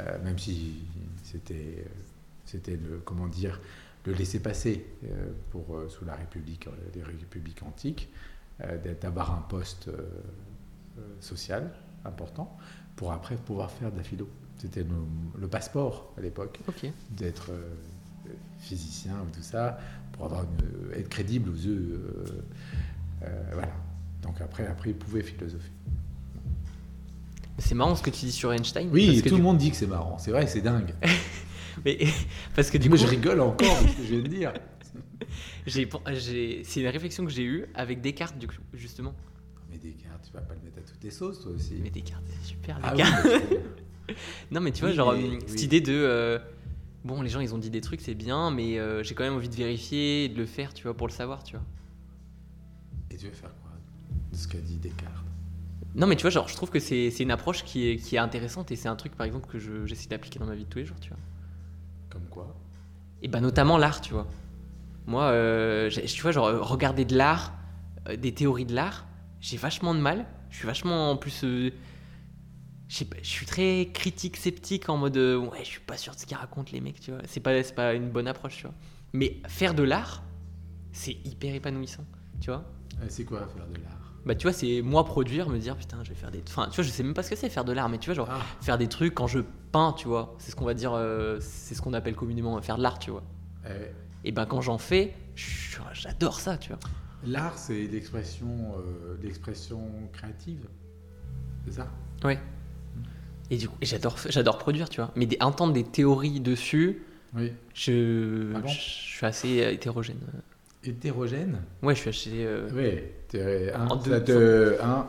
euh, 0.00 0.22
même 0.24 0.38
si 0.38 0.84
c'était, 1.22 1.54
euh, 1.78 1.88
c'était 2.44 2.76
le, 2.76 2.98
comment 3.04 3.28
dire, 3.28 3.60
le 4.06 4.12
laisser-passer 4.12 4.86
euh, 5.04 5.32
pour, 5.50 5.78
sous 5.88 6.04
la 6.04 6.14
République, 6.14 6.68
les 6.94 7.02
républiques 7.02 7.62
antiques, 7.62 8.08
euh, 8.62 8.78
d'avoir 9.00 9.32
un 9.32 9.42
poste 9.42 9.90
social 11.20 11.70
important 12.04 12.56
pour 12.96 13.12
après 13.12 13.36
pouvoir 13.36 13.70
faire 13.70 13.92
de 13.92 13.96
la 13.96 14.02
philo. 14.02 14.28
C'était 14.56 14.82
le, 14.82 14.94
le 15.40 15.46
passeport 15.48 16.12
à 16.18 16.20
l'époque 16.20 16.58
d'être 17.10 17.50
physicien 18.58 19.14
ou 19.22 19.30
tout 19.34 19.42
ça, 19.42 19.78
pour 20.12 20.24
avoir 20.24 20.44
une- 20.44 20.92
être 20.98 21.08
crédible 21.08 21.50
aux 21.50 21.54
yeux. 21.54 22.02
voilà. 23.52 23.72
Donc 24.22 24.40
après, 24.40 24.66
après, 24.66 24.90
il 24.90 24.96
pouvait 24.96 25.22
philosopher. 25.22 25.70
C'est 27.58 27.74
marrant 27.74 27.94
ce 27.96 28.02
que 28.02 28.10
tu 28.10 28.24
dis 28.26 28.32
sur 28.32 28.52
Einstein. 28.52 28.88
Oui, 28.92 29.20
tout 29.22 29.30
du- 29.30 29.36
le 29.36 29.42
monde 29.42 29.58
dit 29.58 29.70
que 29.70 29.76
c'est 29.76 29.86
marrant. 29.86 30.16
C'est 30.18 30.30
vrai, 30.30 30.46
c'est 30.46 30.60
dingue. 30.60 30.94
Mais, 31.84 31.98
parce 32.56 32.70
que 32.70 32.78
du 32.78 32.88
Moi, 32.88 32.98
coup, 32.98 33.04
je 33.04 33.08
rigole 33.08 33.40
encore 33.40 33.82
de 33.82 33.88
ce 33.88 33.94
que 33.96 34.02
je 34.02 34.08
viens 34.14 34.22
de 34.22 34.28
dire. 34.28 34.52
c'est 35.66 36.80
une 36.80 36.86
réflexion 36.88 37.24
que 37.24 37.30
j'ai 37.30 37.44
eue 37.44 37.66
avec 37.74 38.00
Descartes, 38.00 38.38
du 38.38 38.46
coup, 38.48 38.54
justement. 38.74 39.14
Mais 39.70 39.78
Descartes, 39.78 40.24
tu 40.26 40.32
vas 40.32 40.40
pas 40.40 40.54
le 40.54 40.60
mettre 40.60 40.78
à 40.78 40.80
toutes 40.82 41.02
les 41.04 41.10
sauces, 41.10 41.40
toi 41.42 41.52
aussi. 41.52 41.74
Mais 41.82 41.90
Descartes, 41.90 42.24
c'est 42.26 42.48
super, 42.48 42.78
ah 42.82 42.92
oui, 42.92 43.02
Descartes. 43.02 43.26
mais- 44.08 44.14
Non, 44.50 44.60
mais 44.60 44.72
tu 44.72 44.80
vois, 44.80 44.90
Oui, 44.90 44.96
genre, 44.96 45.12
mais- 45.12 45.28
oui. 45.28 45.38
cette 45.46 45.62
idée 45.62 45.80
de. 45.80 45.92
euh, 45.92 46.38
bon, 47.04 47.22
les 47.22 47.28
gens 47.28 47.40
ils 47.40 47.54
ont 47.54 47.58
dit 47.58 47.70
des 47.70 47.80
trucs, 47.82 48.00
c'est 48.00 48.14
bien, 48.14 48.50
mais 48.50 48.78
euh, 48.78 49.02
j'ai 49.02 49.14
quand 49.14 49.24
même 49.24 49.34
envie 49.34 49.48
de 49.50 49.54
vérifier 49.56 50.24
et 50.24 50.28
de 50.28 50.36
le 50.38 50.46
faire, 50.46 50.72
tu 50.74 50.84
vois, 50.84 50.94
pour 50.96 51.06
le 51.06 51.12
savoir, 51.12 51.42
tu 51.44 51.56
vois. 51.56 51.64
Et 53.10 53.16
tu 53.16 53.26
veux 53.26 53.32
faire 53.32 53.52
quoi 53.62 53.72
de 54.32 54.36
ce 54.36 54.48
qu'a 54.48 54.58
dit 54.58 54.76
Descartes? 54.78 55.24
Non, 55.98 56.06
mais 56.06 56.14
tu 56.16 56.22
vois, 56.22 56.30
genre, 56.30 56.48
je 56.48 56.54
trouve 56.54 56.70
que 56.70 56.78
c'est 56.78 57.08
une 57.18 57.32
approche 57.32 57.64
qui 57.64 57.88
est, 57.88 57.96
qui 57.96 58.14
est 58.14 58.20
intéressante 58.20 58.70
et 58.70 58.76
c'est 58.76 58.88
un 58.88 58.94
truc, 58.96 59.16
par 59.16 59.26
exemple, 59.26 59.48
que 59.48 59.58
je- 59.58 59.84
j'essaie 59.84 60.08
d'appliquer 60.08 60.38
dans 60.38 60.46
ma 60.46 60.54
vie 60.54 60.64
de 60.64 60.68
tous 60.70 60.78
les 60.78 60.84
jours, 60.86 60.98
tu 61.00 61.08
vois. 61.08 61.18
Comme 62.08 62.26
quoi 62.30 62.54
Et 63.20 63.26
bah, 63.28 63.40
notamment 63.40 63.78
l'art, 63.78 64.00
tu 64.00 64.12
vois. 64.14 64.28
Moi, 65.06 65.24
euh, 65.24 65.90
tu 65.90 66.22
vois, 66.22 66.30
genre, 66.30 66.46
regarder 66.68 67.04
de 67.04 67.16
l'art, 67.16 67.52
euh, 68.08 68.16
des 68.16 68.32
théories 68.32 68.64
de 68.64 68.74
l'art, 68.74 69.06
j'ai 69.40 69.56
vachement 69.56 69.92
de 69.94 70.00
mal. 70.00 70.24
Je 70.50 70.58
suis 70.58 70.66
vachement, 70.66 71.10
en 71.10 71.16
plus, 71.16 71.42
euh, 71.42 71.70
je 72.88 73.04
suis 73.22 73.46
très 73.46 73.90
critique, 73.92 74.36
sceptique, 74.36 74.88
en 74.88 74.96
mode, 74.96 75.16
euh, 75.16 75.36
ouais, 75.36 75.58
je 75.60 75.68
suis 75.68 75.80
pas 75.80 75.96
sûr 75.96 76.14
de 76.14 76.20
ce 76.20 76.26
qu'ils 76.26 76.36
racontent 76.36 76.70
les 76.72 76.80
mecs, 76.80 77.00
tu 77.00 77.10
vois. 77.10 77.20
C'est 77.26 77.40
pas, 77.40 77.60
pas 77.74 77.94
une 77.94 78.08
bonne 78.08 78.28
approche, 78.28 78.56
tu 78.58 78.62
vois. 78.62 78.74
Mais 79.12 79.38
faire 79.48 79.74
de 79.74 79.82
l'art, 79.82 80.22
c'est 80.92 81.16
hyper 81.24 81.54
épanouissant, 81.54 82.04
tu 82.40 82.50
vois. 82.50 82.64
C'est 83.08 83.24
quoi 83.24 83.46
faire 83.48 83.66
de 83.66 83.74
l'art? 83.82 83.97
Bah, 84.26 84.34
tu 84.34 84.46
vois, 84.46 84.52
c'est 84.52 84.82
moi 84.82 85.04
produire, 85.04 85.48
me 85.48 85.58
dire, 85.58 85.76
putain, 85.76 85.98
je 86.04 86.10
vais 86.10 86.14
faire 86.14 86.30
des. 86.30 86.42
Enfin, 86.48 86.66
tu 86.70 86.76
vois, 86.76 86.84
je 86.84 86.90
sais 86.90 87.02
même 87.02 87.14
pas 87.14 87.22
ce 87.22 87.30
que 87.30 87.36
c'est 87.36 87.48
faire 87.48 87.64
de 87.64 87.72
l'art, 87.72 87.88
mais 87.88 87.98
tu 87.98 88.06
vois, 88.06 88.14
genre, 88.14 88.28
Ah, 88.30 88.40
faire 88.60 88.76
des 88.76 88.88
trucs 88.88 89.14
quand 89.14 89.26
je 89.26 89.40
peins, 89.72 89.94
tu 89.96 90.06
vois. 90.08 90.34
C'est 90.38 90.50
ce 90.50 90.56
qu'on 90.56 90.64
va 90.66 90.74
dire, 90.74 90.92
euh, 90.92 91.38
c'est 91.40 91.74
ce 91.74 91.80
qu'on 91.82 91.94
appelle 91.94 92.14
communément 92.14 92.60
faire 92.60 92.76
de 92.76 92.82
l'art, 92.82 92.98
tu 92.98 93.10
vois. 93.10 93.22
eh, 93.66 93.70
Et 94.28 94.32
ben 94.32 94.44
quand 94.46 94.60
j'en 94.60 94.78
fais, 94.78 95.14
je- 95.34 95.78
j'adore 95.94 96.40
ça, 96.40 96.58
tu 96.58 96.70
vois. 96.70 96.78
l'art, 97.24 97.56
c'est 97.58 97.86
l'expression, 97.86 98.74
euh, 98.78 99.16
l'expression 99.22 99.80
créative. 100.12 100.66
C'est 101.64 101.72
ça? 101.74 101.88
Ouais. 102.24 102.38
Et 103.50 103.56
du 103.56 103.68
coup, 103.68 103.76
j'adore, 103.80 104.16
j'adore 104.28 104.58
produire, 104.58 104.88
tu 104.90 105.00
vois. 105.00 105.10
Mais 105.16 105.24
des, 105.26 105.38
entendre 105.40 105.72
des 105.72 105.84
théories 105.84 106.40
dessus, 106.40 107.02
Oui. 107.34 107.52
je, 107.74 108.52
Ah 108.54 108.58
bon? 108.60 108.68
je 108.68 108.74
suis 108.78 109.24
assez 109.26 109.62
euh, 109.64 109.70
hétérogène. 109.72 110.20
Hétérogène? 110.84 111.60
Ouais, 111.82 111.94
je 111.94 112.00
suis 112.00 112.10
assez. 112.10 112.44
euh, 112.44 112.68
Oui. 112.72 112.82
t'es- 112.82 113.14
hein, 113.34 113.86
En 113.90 113.96
deux- 113.96 114.10
ça 114.10 114.20
te- 114.20 114.78
hein, 114.82 115.08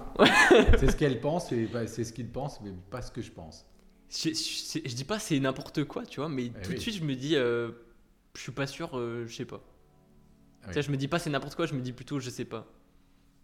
c'est 0.80 0.92
ce 0.92 0.96
qu'elle 0.96 1.20
pense, 1.22 1.52
et 1.52 1.66
bah, 1.68 1.88
c'est 1.88 2.04
ce 2.04 2.14
qu'il 2.14 2.30
pense, 2.30 2.60
mais 2.62 2.72
pas 2.90 3.02
ce 3.02 3.12
que 3.12 3.22
je 3.22 3.32
pense. 3.32 3.66
je, 4.10 4.30
je- 4.30 4.80
je 4.90 4.96
dis 4.96 5.04
pas 5.06 5.20
c'est 5.20 5.40
n'importe 5.40 5.84
quoi, 5.86 6.06
tu 6.06 6.20
vois, 6.20 6.30
mais 6.30 6.50
tout 6.50 6.72
de 6.72 6.76
oui. 6.76 6.82
suite 6.82 6.96
je 6.96 7.04
me 7.04 7.16
dis, 7.16 7.36
euh, 7.36 7.72
je 8.36 8.42
suis 8.42 8.52
pas 8.52 8.68
sûr, 8.68 8.98
euh, 8.98 9.26
je 9.28 9.36
sais 9.36 9.46
pas. 9.46 9.62
Ah 10.64 10.68
Tu 10.68 10.74
sais, 10.74 10.82
je 10.82 10.92
me 10.92 10.98
dis 10.98 11.08
pas 11.08 11.20
c'est 11.20 11.30
n'importe 11.30 11.56
quoi, 11.56 11.66
je 11.66 11.74
me 11.76 11.82
dis 11.82 11.94
plutôt 11.94 12.20
je 12.20 12.30
sais 12.30 12.46
pas. 12.46 12.68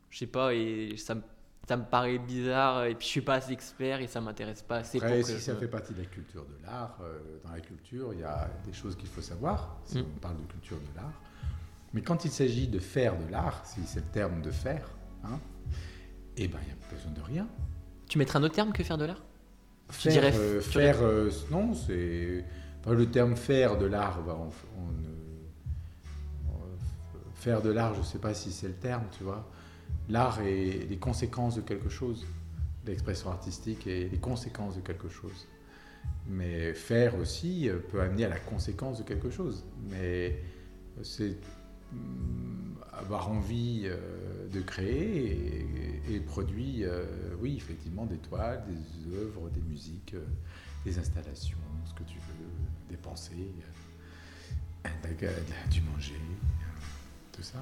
Je 0.09 0.19
sais 0.19 0.27
pas 0.27 0.53
et 0.53 0.95
ça 0.97 1.15
me, 1.15 1.21
ça 1.67 1.77
me 1.77 1.83
paraît 1.85 2.19
bizarre 2.19 2.85
et 2.85 2.95
puis 2.95 3.05
je 3.07 3.11
suis 3.11 3.21
pas 3.21 3.35
assez 3.35 3.51
expert 3.53 4.01
et 4.01 4.07
ça 4.07 4.21
m'intéresse 4.21 4.61
pas 4.61 4.77
assez 4.77 4.97
Après, 4.99 5.19
pour 5.19 5.27
que 5.27 5.33
si 5.33 5.41
ça 5.41 5.53
je- 5.53 5.59
fait 5.59 5.67
partie 5.67 5.93
de 5.93 5.99
la 5.99 6.05
culture 6.05 6.45
de 6.45 6.63
l'art, 6.65 6.97
euh, 7.01 7.19
dans 7.43 7.51
la 7.51 7.59
culture, 7.61 8.13
il 8.13 8.19
y 8.19 8.23
a 8.23 8.49
des 8.65 8.73
choses 8.73 8.95
qu'il 8.95 9.07
faut 9.09 9.21
savoir, 9.21 9.77
si 9.85 9.97
Mm. 9.99 10.05
on 10.15 10.19
parle 10.19 10.37
de 10.37 10.43
culture 10.51 10.77
de 10.77 10.95
l'art. 10.95 11.13
Mais 11.95 12.01
quand 12.01 12.25
il 12.25 12.29
s'agit 12.31 12.67
de 12.67 12.77
faire 12.77 13.17
de 13.17 13.25
l'art, 13.31 13.65
si 13.65 13.79
c'est 13.87 14.01
le 14.01 14.11
terme 14.11 14.41
de 14.41 14.51
faire, 14.51 14.87
hein, 15.23 15.39
eh 16.37 16.47
ben, 16.49 16.59
il 16.61 16.67
n'y 16.67 16.73
a 16.73 16.93
besoin 16.93 17.11
de 17.13 17.21
rien. 17.21 17.47
Tu 18.07 18.17
mettrais 18.19 18.37
un 18.37 18.43
autre 18.43 18.53
terme 18.53 18.71
que 18.73 18.83
faire 18.83 18.97
de 18.97 19.05
l'art? 19.05 19.23
Tu 19.89 19.95
Faire, 19.95 20.11
dirais- 20.11 20.33
euh, 20.35 20.61
tu 20.61 20.69
faire 20.71 20.97
euh, 21.01 21.31
non, 21.51 21.73
c'est. 21.73 22.43
enfin, 22.81 22.93
le 22.95 23.05
terme 23.09 23.35
faire 23.37 23.77
de 23.77 23.85
l'art, 23.85 24.21
bah, 24.23 24.37
on- 24.37 24.51
on 24.81 24.89
on- 26.49 27.33
faire 27.35 27.61
de 27.61 27.69
l'art, 27.69 27.93
je 27.93 27.99
ne 27.99 28.05
sais 28.05 28.19
pas 28.19 28.33
si 28.33 28.51
c'est 28.51 28.67
le 28.67 28.73
terme, 28.75 29.03
tu 29.17 29.23
vois. 29.23 29.49
L'art 30.09 30.41
est 30.41 30.87
les 30.89 30.97
conséquences 30.97 31.55
de 31.55 31.61
quelque 31.61 31.89
chose. 31.89 32.25
L'expression 32.85 33.31
artistique 33.31 33.87
est 33.87 34.09
les 34.11 34.17
conséquences 34.19 34.75
de 34.75 34.81
quelque 34.81 35.09
chose. 35.09 35.47
Mais 36.27 36.73
faire 36.73 37.15
aussi 37.15 37.69
euh, 37.69 37.77
peut 37.79 38.01
amener 38.01 38.25
à 38.25 38.29
la 38.29 38.39
conséquence 38.39 38.97
de 38.99 39.03
quelque 39.03 39.29
chose. 39.31 39.63
Mais 39.89 40.41
c'est 41.03 41.37
avoir 42.93 43.29
envie 43.29 43.83
euh, 43.85 43.97
de 44.51 44.61
créer 44.61 45.65
et, 46.09 46.15
et 46.15 46.19
produit, 46.19 46.83
euh, 46.83 47.03
oui, 47.41 47.55
effectivement, 47.57 48.05
des 48.05 48.17
toiles, 48.17 48.63
des 48.67 49.17
œuvres, 49.17 49.49
des 49.49 49.61
musiques, 49.61 50.13
euh, 50.15 50.23
des 50.85 50.97
installations, 50.99 51.57
ce 51.85 51.93
que 51.93 52.03
tu 52.07 52.15
veux, 52.19 52.45
des 52.89 52.97
pensées, 52.97 53.33
euh, 54.85 54.89
du 55.71 55.81
manger, 55.81 56.13
euh, 56.13 56.75
tout 57.33 57.41
ça. 57.43 57.57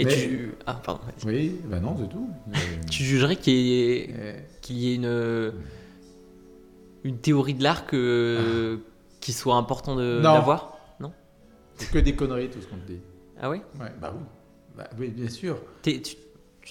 Et 0.00 0.04
Mais- 0.04 0.14
tu. 0.14 0.52
Ah, 0.66 0.80
pardon. 0.84 1.00
Oui, 1.26 1.56
ben 1.66 1.80
non, 1.80 1.96
c'est 1.98 2.08
tout. 2.08 2.30
Euh, 2.54 2.58
Tu 2.90 3.02
jugerais 3.04 3.36
qu'il 3.36 3.54
y 3.54 3.82
ait, 3.82 4.14
euh, 4.16 4.40
qu'il 4.62 4.78
y 4.78 4.92
ait 4.92 4.94
une, 4.94 5.52
une 7.04 7.18
théorie 7.18 7.54
de 7.54 7.62
l'art 7.62 7.86
que, 7.86 8.78
qui 9.20 9.32
soit 9.32 9.56
important 9.56 9.96
de- 9.96 10.20
d'avoir? 10.22 10.78
Non? 11.00 11.12
C'est 11.76 11.90
que 11.90 11.98
des 11.98 12.14
conneries, 12.14 12.48
tout 12.48 12.60
ce 12.60 12.66
qu'on 12.66 12.76
te 12.78 12.86
dit. 12.92 13.00
Ah 13.40 13.50
Ouais, 13.50 13.62
bah 14.00 14.12
oui. 14.16 14.22
Bah 14.76 14.88
oui, 14.98 15.08
bien 15.08 15.28
sûr. 15.28 15.58
T'es, 15.82 16.00
tu 16.00 16.14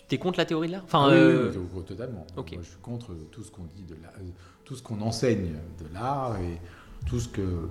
t'es 0.07 0.17
contre 0.17 0.38
la 0.38 0.45
théorie 0.45 0.67
de 0.67 0.74
l'art? 0.74 0.83
Enfin, 0.86 1.05
Ah 1.05 1.07
oui, 1.09 1.15
oui, 1.15 1.19
euh, 1.21 1.51
oui, 1.55 1.67
oui, 1.75 1.83
totalement. 1.83 2.25
ok. 2.36 2.51
Moi, 2.53 2.62
je 2.63 2.67
suis 2.69 2.77
contre 2.81 3.12
tout 3.31 3.43
ce 3.43 3.51
qu'on 3.51 3.63
dit 3.75 3.83
de 3.83 3.93
euh, 3.95 4.21
tout 4.63 4.75
ce 4.75 4.83
qu'on 4.83 5.01
enseigne 5.01 5.53
de 5.79 5.93
l'art 5.93 6.38
et 6.39 6.59
tout 7.07 7.19
ce 7.19 7.27
que 7.29 7.41
euh, 7.41 7.67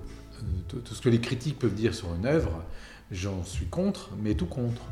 tout, 0.68 0.78
tout 0.78 0.94
ce 0.94 1.00
que 1.02 1.08
les 1.08 1.20
critiques 1.20 1.58
peuvent 1.58 1.74
dire 1.74 1.94
sur 1.94 2.12
une 2.14 2.26
œuvre. 2.26 2.62
J'en 3.12 3.44
suis 3.44 3.66
contre, 3.66 4.10
mais 4.20 4.34
tout 4.34 4.46
contre, 4.46 4.82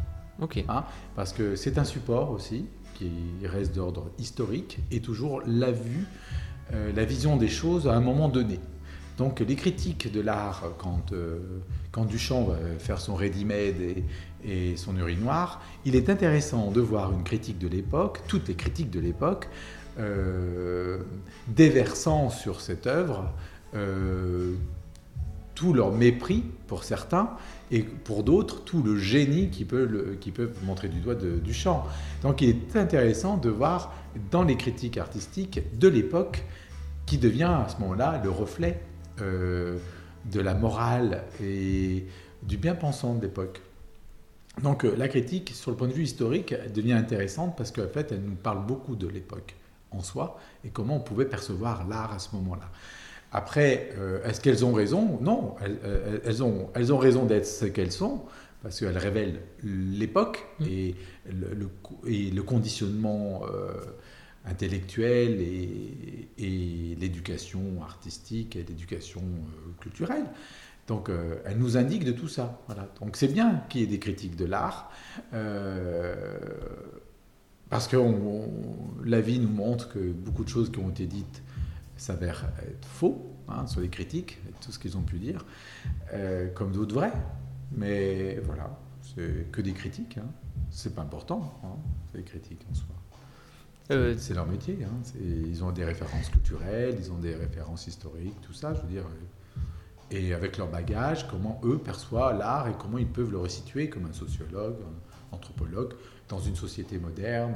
ok. 0.40 0.64
hein, 0.68 0.84
parce 1.16 1.32
que 1.32 1.56
c'est 1.56 1.78
un 1.78 1.84
support 1.84 2.30
aussi 2.30 2.66
qui 2.94 3.10
reste 3.44 3.74
d'ordre 3.74 4.08
historique 4.20 4.78
et 4.92 5.00
toujours 5.00 5.42
la 5.46 5.72
vue, 5.72 6.06
euh, 6.72 6.92
la 6.94 7.04
vision 7.04 7.36
des 7.36 7.48
choses 7.48 7.88
à 7.88 7.94
un 7.94 8.00
moment 8.00 8.28
donné. 8.28 8.60
Donc 9.16 9.40
les 9.40 9.54
critiques 9.54 10.12
de 10.12 10.20
l'art, 10.20 10.64
quand, 10.78 11.12
euh, 11.12 11.38
Duchamp 12.08 12.44
va 12.44 12.56
faire 12.78 13.00
son 13.00 13.14
ready-made 13.14 13.76
et, 14.44 14.76
son 14.76 14.96
urinoir, 14.96 15.62
il 15.84 15.96
est 15.96 16.10
intéressant 16.10 16.70
de 16.70 16.80
voir 16.80 17.12
une 17.12 17.22
critique 17.22 17.58
de 17.58 17.68
l'époque, 17.68 18.20
toutes 18.26 18.48
les 18.48 18.54
critiques 18.54 18.90
de 18.90 19.00
l'époque, 19.00 19.48
euh, 19.98 20.98
déversant 21.48 22.28
sur 22.28 22.60
cette 22.60 22.86
œuvre 22.86 23.32
euh, 23.74 24.54
tout 25.54 25.72
leur 25.72 25.92
mépris 25.92 26.42
pour 26.66 26.82
certains 26.82 27.30
et 27.70 27.82
pour 27.82 28.24
d'autres 28.24 28.64
tout 28.64 28.82
le 28.82 28.98
génie 28.98 29.50
qu'ils 29.50 29.66
peuvent 29.66 30.64
montrer 30.64 30.88
du 30.88 30.98
doigt 30.98 31.14
Duchamp. 31.14 31.84
Donc 32.22 32.42
il 32.42 32.48
est 32.50 32.76
intéressant 32.76 33.36
de 33.36 33.48
voir 33.48 33.94
dans 34.32 34.42
les 34.42 34.56
critiques 34.56 34.98
artistiques 34.98 35.60
de 35.78 35.86
l'époque 35.86 36.44
qui 37.06 37.18
devient 37.18 37.44
à 37.44 37.68
ce 37.68 37.80
moment-là 37.80 38.20
le 38.22 38.30
reflet 38.30 38.80
euh, 39.20 39.78
de 40.32 40.40
la 40.40 40.54
morale 40.54 41.24
et 41.42 42.06
du 42.42 42.56
bien-pensant 42.56 43.14
de 43.14 43.22
l'époque. 43.22 43.60
Donc 44.62 44.84
euh, 44.84 44.94
la 44.96 45.08
critique, 45.08 45.50
sur 45.54 45.70
le 45.70 45.76
point 45.76 45.88
de 45.88 45.92
vue 45.92 46.04
historique, 46.04 46.54
devient 46.72 46.92
intéressante 46.92 47.56
parce 47.56 47.70
qu'en 47.72 47.88
fait, 47.88 48.12
elle 48.12 48.22
nous 48.22 48.36
parle 48.36 48.64
beaucoup 48.66 48.94
de 48.96 49.08
l'époque 49.08 49.54
en 49.90 50.00
soi 50.02 50.38
et 50.64 50.70
comment 50.70 50.96
on 50.96 51.00
pouvait 51.00 51.24
percevoir 51.26 51.86
l'art 51.88 52.12
à 52.12 52.18
ce 52.18 52.34
moment-là. 52.36 52.70
Après, 53.32 53.90
euh, 53.98 54.22
est-ce 54.24 54.40
qu'elles 54.40 54.64
ont 54.64 54.72
raison? 54.72 55.18
Non, 55.20 55.56
elles, 56.24 56.42
ont, 56.42 56.68
elles 56.74 56.92
ont 56.92 56.98
raison 56.98 57.24
d'être 57.24 57.46
ce 57.46 57.64
qu'elles 57.64 57.90
sont 57.92 58.22
parce 58.62 58.78
qu'elles 58.80 58.96
révèlent 58.98 59.40
l'époque 59.62 60.44
Mm. 60.60 60.64
et, 60.66 60.94
le, 61.32 61.54
le 61.54 61.66
co- 61.82 62.00
et 62.06 62.30
le 62.30 62.42
conditionnement 62.44 63.42
euh, 63.52 63.72
intellectuel 64.44 65.40
et, 65.40 66.96
l'éducation 66.98 67.82
artistique 67.82 68.56
et 68.56 68.62
l'éducation 68.62 69.20
euh, 69.20 69.72
culturelle. 69.80 70.24
Donc, 70.86 71.08
euh, 71.08 71.36
elle 71.44 71.58
nous 71.58 71.76
indique 71.76 72.04
de 72.04 72.12
tout 72.12 72.28
ça. 72.28 72.60
Voilà. 72.66 72.88
Donc, 73.00 73.16
c'est 73.16 73.28
bien 73.28 73.62
qu'il 73.68 73.80
y 73.82 73.84
ait 73.84 73.88
des 73.88 73.98
critiques 73.98 74.36
de 74.36 74.44
l'art, 74.44 74.90
euh, 75.32 76.38
parce 77.68 77.88
que 77.88 77.96
la 79.04 79.20
vie 79.20 79.38
nous 79.38 79.50
montre 79.50 79.88
que 79.88 79.98
beaucoup 79.98 80.44
de 80.44 80.48
choses 80.48 80.70
qui 80.70 80.78
ont 80.78 80.90
été 80.90 81.06
dites 81.06 81.42
s'avèrent 81.96 82.50
être 82.62 82.86
faux 82.86 83.34
hein, 83.48 83.66
sur 83.66 83.80
les 83.80 83.88
critiques, 83.88 84.38
tout 84.60 84.72
ce 84.72 84.78
qu'ils 84.78 84.96
ont 84.96 85.02
pu 85.02 85.18
dire, 85.18 85.44
comme 86.54 86.72
d'autres 86.72 86.94
vrais. 86.94 87.12
Mais 87.72 88.38
voilà, 88.44 88.78
c'est 89.02 89.50
que 89.50 89.60
des 89.60 89.72
critiques. 89.72 90.18
Hein. 90.18 90.30
C'est 90.70 90.94
pas 90.94 91.02
important, 91.02 91.60
hein, 91.64 91.76
c'est 92.12 92.18
des 92.18 92.24
critiques 92.24 92.64
en 92.70 92.74
soi. 92.74 93.03
Euh, 93.90 94.14
C'est 94.18 94.34
leur 94.34 94.46
métier. 94.46 94.78
hein. 94.84 95.02
Ils 95.20 95.62
ont 95.64 95.70
des 95.72 95.84
références 95.84 96.30
culturelles, 96.30 96.96
ils 96.98 97.12
ont 97.12 97.18
des 97.18 97.34
références 97.34 97.86
historiques, 97.86 98.40
tout 98.42 98.52
ça, 98.54 98.74
je 98.74 98.80
veux 98.80 98.88
dire. 98.88 99.04
euh, 99.06 99.60
Et 100.10 100.34
avec 100.34 100.58
leur 100.58 100.68
bagage, 100.70 101.28
comment 101.28 101.60
eux 101.64 101.78
perçoivent 101.78 102.38
l'art 102.38 102.68
et 102.68 102.74
comment 102.78 102.98
ils 102.98 103.08
peuvent 103.08 103.30
le 103.32 103.38
resituer 103.38 103.88
comme 103.90 104.06
un 104.06 104.12
sociologue, 104.12 104.76
un 105.32 105.36
anthropologue, 105.36 105.94
dans 106.28 106.40
une 106.40 106.56
société 106.56 106.98
moderne. 106.98 107.54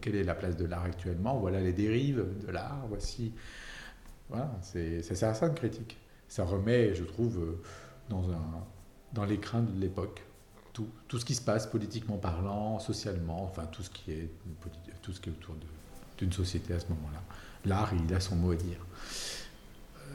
quelle 0.00 0.16
est 0.16 0.24
la 0.24 0.34
place 0.34 0.56
de 0.56 0.64
l'art 0.66 0.84
actuellement 0.84 1.38
Voilà 1.38 1.60
les 1.60 1.72
dérives 1.72 2.24
de 2.46 2.52
l'art. 2.52 2.86
Voici. 2.88 3.32
Voilà, 4.30 4.58
c'est 4.62 5.02
ça 5.02 5.34
ça 5.34 5.46
une 5.48 5.54
critique. 5.54 5.98
Ça 6.28 6.44
remet, 6.44 6.94
je 6.94 7.04
trouve, 7.04 7.38
euh, 7.40 7.62
dans, 8.10 8.30
un, 8.30 8.64
dans 9.14 9.24
l'écrin 9.24 9.62
de 9.62 9.80
l'époque. 9.80 10.25
Tout, 11.08 11.18
ce 11.18 11.24
qui 11.24 11.34
se 11.34 11.40
passe 11.40 11.66
politiquement 11.66 12.18
parlant, 12.18 12.78
socialement, 12.78 13.44
enfin 13.44 13.64
tout 13.64 13.82
ce 13.82 13.90
qui 13.90 14.12
est, 14.12 14.28
tout 15.02 15.12
ce 15.12 15.20
qui 15.20 15.30
est 15.30 15.32
autour 15.32 15.54
d'une 16.18 16.32
société 16.32 16.74
à 16.74 16.80
ce 16.80 16.86
moment-là. 16.88 17.22
L'art, 17.64 17.92
il 17.94 18.14
a 18.14 18.20
son 18.20 18.36
mot 18.36 18.52
à 18.52 18.56
dire. 18.56 18.84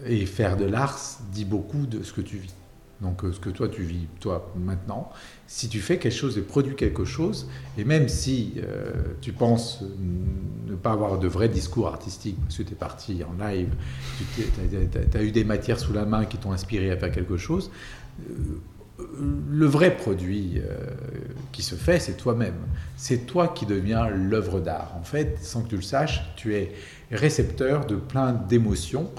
et 0.05 0.25
faire 0.25 0.57
de 0.57 0.65
l'art 0.65 0.99
dit 1.31 1.45
beaucoup 1.45 1.85
de 1.85 2.03
ce 2.03 2.13
que 2.13 2.21
tu 2.21 2.37
vis. 2.37 2.53
Donc 3.01 3.23
euh, 3.23 3.33
ce 3.33 3.39
que 3.39 3.49
toi 3.49 3.67
tu 3.67 3.81
vis, 3.81 4.07
toi 4.19 4.53
maintenant, 4.55 5.11
si 5.47 5.67
tu 5.67 5.79
fais 5.79 5.97
quelque 5.97 6.15
chose 6.15 6.37
et 6.37 6.41
produis 6.41 6.75
quelque 6.75 7.03
chose, 7.03 7.47
et 7.77 7.83
même 7.83 8.07
si 8.07 8.53
euh, 8.57 8.91
tu 9.21 9.33
penses 9.33 9.83
ne 10.67 10.75
pas 10.75 10.91
avoir 10.91 11.17
de 11.17 11.27
vrai 11.27 11.49
discours 11.49 11.87
artistique, 11.87 12.37
parce 12.41 12.57
que 12.57 12.63
tu 12.63 12.73
es 12.73 12.75
parti 12.75 13.23
en 13.23 13.43
live, 13.43 13.69
tu 14.35 15.17
as, 15.17 15.23
eu 15.23 15.31
des 15.31 15.43
matières 15.43 15.79
sous 15.79 15.93
la 15.93 16.05
main 16.05 16.25
qui 16.25 16.37
t'ont 16.37 16.51
inspiré 16.51 16.91
à 16.91 16.97
faire 16.97 17.11
quelque 17.11 17.37
chose, 17.37 17.71
euh, 18.29 18.61
le 19.49 19.65
vrai 19.65 19.95
produit 19.95 20.61
qui 21.51 21.61
se 21.61 21.75
fait, 21.75 21.99
c'est 21.99 22.17
toi-même. 22.17 22.55
C'est 22.97 23.25
toi 23.25 23.47
qui 23.47 23.65
deviens 23.65 24.09
l'œuvre 24.09 24.59
d'art. 24.59 24.93
En 24.99 25.03
fait, 25.03 25.37
sans 25.41 25.63
que 25.63 25.69
tu 25.69 25.75
le 25.75 25.81
saches, 25.81 26.21
tu 26.35 26.55
es 26.55 26.73
récepteur 27.11 27.85
de 27.85 27.95
plein 27.95 28.31
d'émotions 28.31 29.11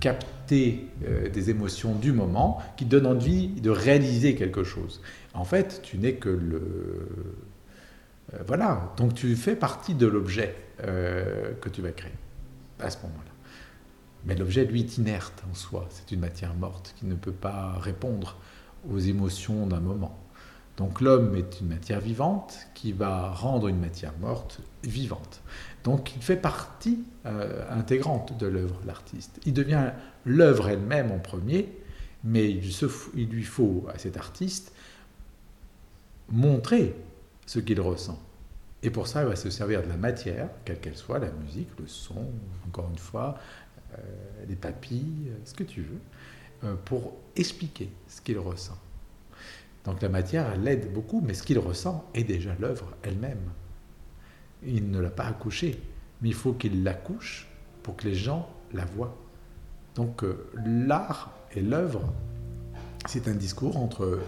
capter 0.00 0.86
euh, 1.04 1.28
des 1.28 1.50
émotions 1.50 1.94
du 1.94 2.12
moment 2.12 2.62
qui 2.76 2.84
donnent 2.84 3.06
envie 3.06 3.48
de 3.48 3.70
réaliser 3.70 4.34
quelque 4.34 4.64
chose. 4.64 5.00
En 5.34 5.44
fait, 5.44 5.80
tu 5.82 5.98
n'es 5.98 6.14
que 6.14 6.28
le... 6.28 7.08
Euh, 8.34 8.38
voilà, 8.46 8.92
donc 8.96 9.14
tu 9.14 9.34
fais 9.36 9.56
partie 9.56 9.94
de 9.94 10.06
l'objet 10.06 10.54
euh, 10.82 11.52
que 11.60 11.68
tu 11.68 11.82
vas 11.82 11.92
créer 11.92 12.12
à 12.78 12.90
ce 12.90 12.98
moment-là. 13.02 13.30
Mais 14.26 14.34
l'objet, 14.34 14.64
lui, 14.64 14.80
est 14.80 14.98
inerte 14.98 15.42
en 15.50 15.54
soi. 15.54 15.86
C'est 15.90 16.12
une 16.12 16.20
matière 16.20 16.54
morte 16.54 16.94
qui 16.98 17.06
ne 17.06 17.14
peut 17.14 17.32
pas 17.32 17.78
répondre 17.80 18.36
aux 18.88 18.98
émotions 18.98 19.66
d'un 19.66 19.80
moment. 19.80 20.16
Donc 20.76 21.02
l'homme 21.02 21.34
est 21.34 21.60
une 21.60 21.68
matière 21.68 22.00
vivante 22.00 22.58
qui 22.74 22.92
va 22.92 23.30
rendre 23.32 23.68
une 23.68 23.78
matière 23.78 24.14
morte 24.18 24.60
vivante. 24.82 25.42
Donc 25.84 26.16
il 26.16 26.22
fait 26.22 26.36
partie 26.36 27.04
euh, 27.26 27.64
intégrante 27.70 28.38
de 28.38 28.46
l'œuvre, 28.46 28.80
l'artiste. 28.86 29.40
Il 29.44 29.52
devient 29.52 29.90
l'œuvre 30.24 30.68
elle-même 30.68 31.12
en 31.12 31.18
premier, 31.18 31.68
mais 32.24 32.50
il, 32.50 33.28
lui 33.28 33.42
faut 33.42 33.86
à 33.92 33.98
cet 33.98 34.16
artiste 34.16 34.72
montrer 36.30 36.94
ce 37.46 37.58
qu'il 37.58 37.80
ressent. 37.80 38.18
Et 38.82 38.88
pour 38.88 39.06
ça, 39.06 39.22
il 39.22 39.28
va 39.28 39.36
se 39.36 39.50
servir 39.50 39.82
de 39.82 39.88
la 39.88 39.96
matière, 39.96 40.48
quelle 40.64 40.80
qu'elle 40.80 40.96
soit, 40.96 41.18
la 41.18 41.30
musique, 41.30 41.68
le 41.78 41.86
son, 41.86 42.24
encore 42.66 42.88
une 42.90 42.98
fois, 42.98 43.36
euh, 43.92 43.96
les 44.48 44.56
papilles, 44.56 45.32
ce 45.44 45.52
que 45.52 45.64
tu 45.64 45.82
veux, 45.82 45.98
euh, 45.98 46.39
pour 46.84 47.12
expliquer 47.36 47.90
ce 48.08 48.20
qu'il 48.20 48.38
ressent. 48.38 48.78
Donc 49.84 50.02
la 50.02 50.08
matière, 50.08 50.56
l'aide 50.56 50.92
beaucoup, 50.92 51.22
mais 51.24 51.34
ce 51.34 51.42
qu'il 51.42 51.58
ressent 51.58 52.04
est 52.14 52.24
déjà 52.24 52.54
l'œuvre 52.60 52.92
elle-même. 53.02 53.50
Il 54.62 54.90
ne 54.90 55.00
l'a 55.00 55.10
pas 55.10 55.24
accouchée, 55.24 55.80
mais 56.20 56.28
il 56.28 56.34
faut 56.34 56.52
qu'il 56.52 56.84
l'accouche 56.84 57.48
pour 57.82 57.96
que 57.96 58.06
les 58.06 58.14
gens 58.14 58.48
la 58.72 58.84
voient. 58.84 59.16
Donc 59.94 60.22
euh, 60.22 60.50
l'art 60.64 61.32
et 61.52 61.62
l'œuvre, 61.62 62.12
c'est 63.06 63.26
un 63.28 63.34
discours 63.34 63.76
entre... 63.76 64.20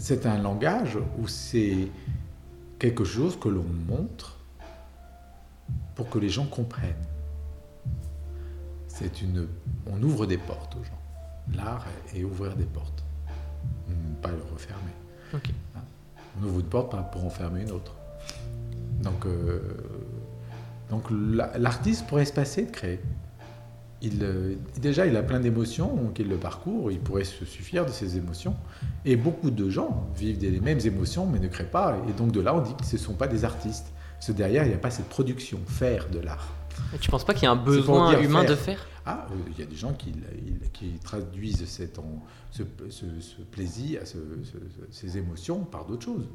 C'est 0.00 0.26
un 0.26 0.38
langage 0.38 0.98
où 1.18 1.28
c'est 1.28 1.88
quelque 2.80 3.04
chose 3.04 3.38
que 3.38 3.48
l'on 3.48 3.64
montre 3.88 4.38
pour 5.94 6.10
que 6.10 6.18
les 6.18 6.28
gens 6.28 6.46
comprennent. 6.46 6.94
C'est 8.98 9.22
une... 9.22 9.46
On 9.86 10.02
ouvre 10.02 10.26
des 10.26 10.38
portes 10.38 10.74
aux 10.74 10.82
gens. 10.82 11.56
L'art 11.56 11.86
est 12.16 12.24
ouvrir 12.24 12.56
des 12.56 12.64
portes, 12.64 13.04
pas 14.20 14.30
le 14.30 14.42
refermer. 14.52 14.90
Hein? 15.32 15.80
On 16.36 16.44
ouvre 16.44 16.58
une 16.58 16.66
porte 16.66 16.96
pour 17.12 17.24
en 17.24 17.30
fermer 17.30 17.62
une 17.62 17.70
autre. 17.70 17.94
Donc, 19.00 19.24
euh, 19.24 19.60
donc 20.90 21.04
l'artiste 21.54 22.08
pourrait 22.08 22.24
se 22.24 22.32
passer 22.32 22.64
de 22.64 22.72
créer. 22.72 22.98
Il, 24.02 24.18
euh, 24.22 24.56
déjà, 24.80 25.06
il 25.06 25.16
a 25.16 25.22
plein 25.22 25.38
d'émotions 25.38 26.10
qu'il 26.12 26.28
le 26.28 26.36
parcourt, 26.36 26.90
il 26.90 26.98
pourrait 26.98 27.22
se 27.22 27.44
suffire 27.44 27.86
de 27.86 27.92
ces 27.92 28.16
émotions. 28.16 28.56
Et 29.04 29.14
beaucoup 29.14 29.52
de 29.52 29.70
gens 29.70 30.08
vivent 30.16 30.40
les 30.42 30.58
mêmes 30.58 30.80
émotions 30.84 31.24
mais 31.24 31.38
ne 31.38 31.46
créent 31.46 31.70
pas. 31.70 31.96
Et 32.08 32.12
donc 32.14 32.32
de 32.32 32.40
là, 32.40 32.52
on 32.52 32.62
dit 32.62 32.74
que 32.74 32.84
ce 32.84 32.96
ne 32.96 33.00
sont 33.00 33.14
pas 33.14 33.28
des 33.28 33.44
artistes. 33.44 33.86
Parce 34.14 34.26
que 34.26 34.32
derrière, 34.32 34.64
il 34.64 34.70
n'y 34.70 34.74
a 34.74 34.78
pas 34.78 34.90
cette 34.90 35.08
production, 35.08 35.60
faire 35.66 36.08
de 36.10 36.18
l'art. 36.18 36.57
Et 36.94 36.98
tu 36.98 37.08
ne 37.08 37.10
penses 37.10 37.24
pas 37.24 37.34
qu'il 37.34 37.44
y 37.44 37.46
a 37.46 37.52
un 37.52 37.56
besoin 37.56 38.18
humain 38.20 38.44
de 38.44 38.54
faire 38.54 38.86
Ah, 39.04 39.26
euh, 39.30 39.34
il 39.52 39.58
y 39.58 39.62
a 39.62 39.66
des 39.66 39.76
gens 39.76 39.92
qui, 39.92 40.12
qui 40.72 40.98
traduisent 40.98 41.64
cette, 41.66 42.00
ce, 42.50 42.62
plaisir, 43.50 44.02
ces 44.90 45.18
émotions 45.18 45.64
par 45.64 45.84
d'autres 45.84 46.04
choses. 46.04 46.28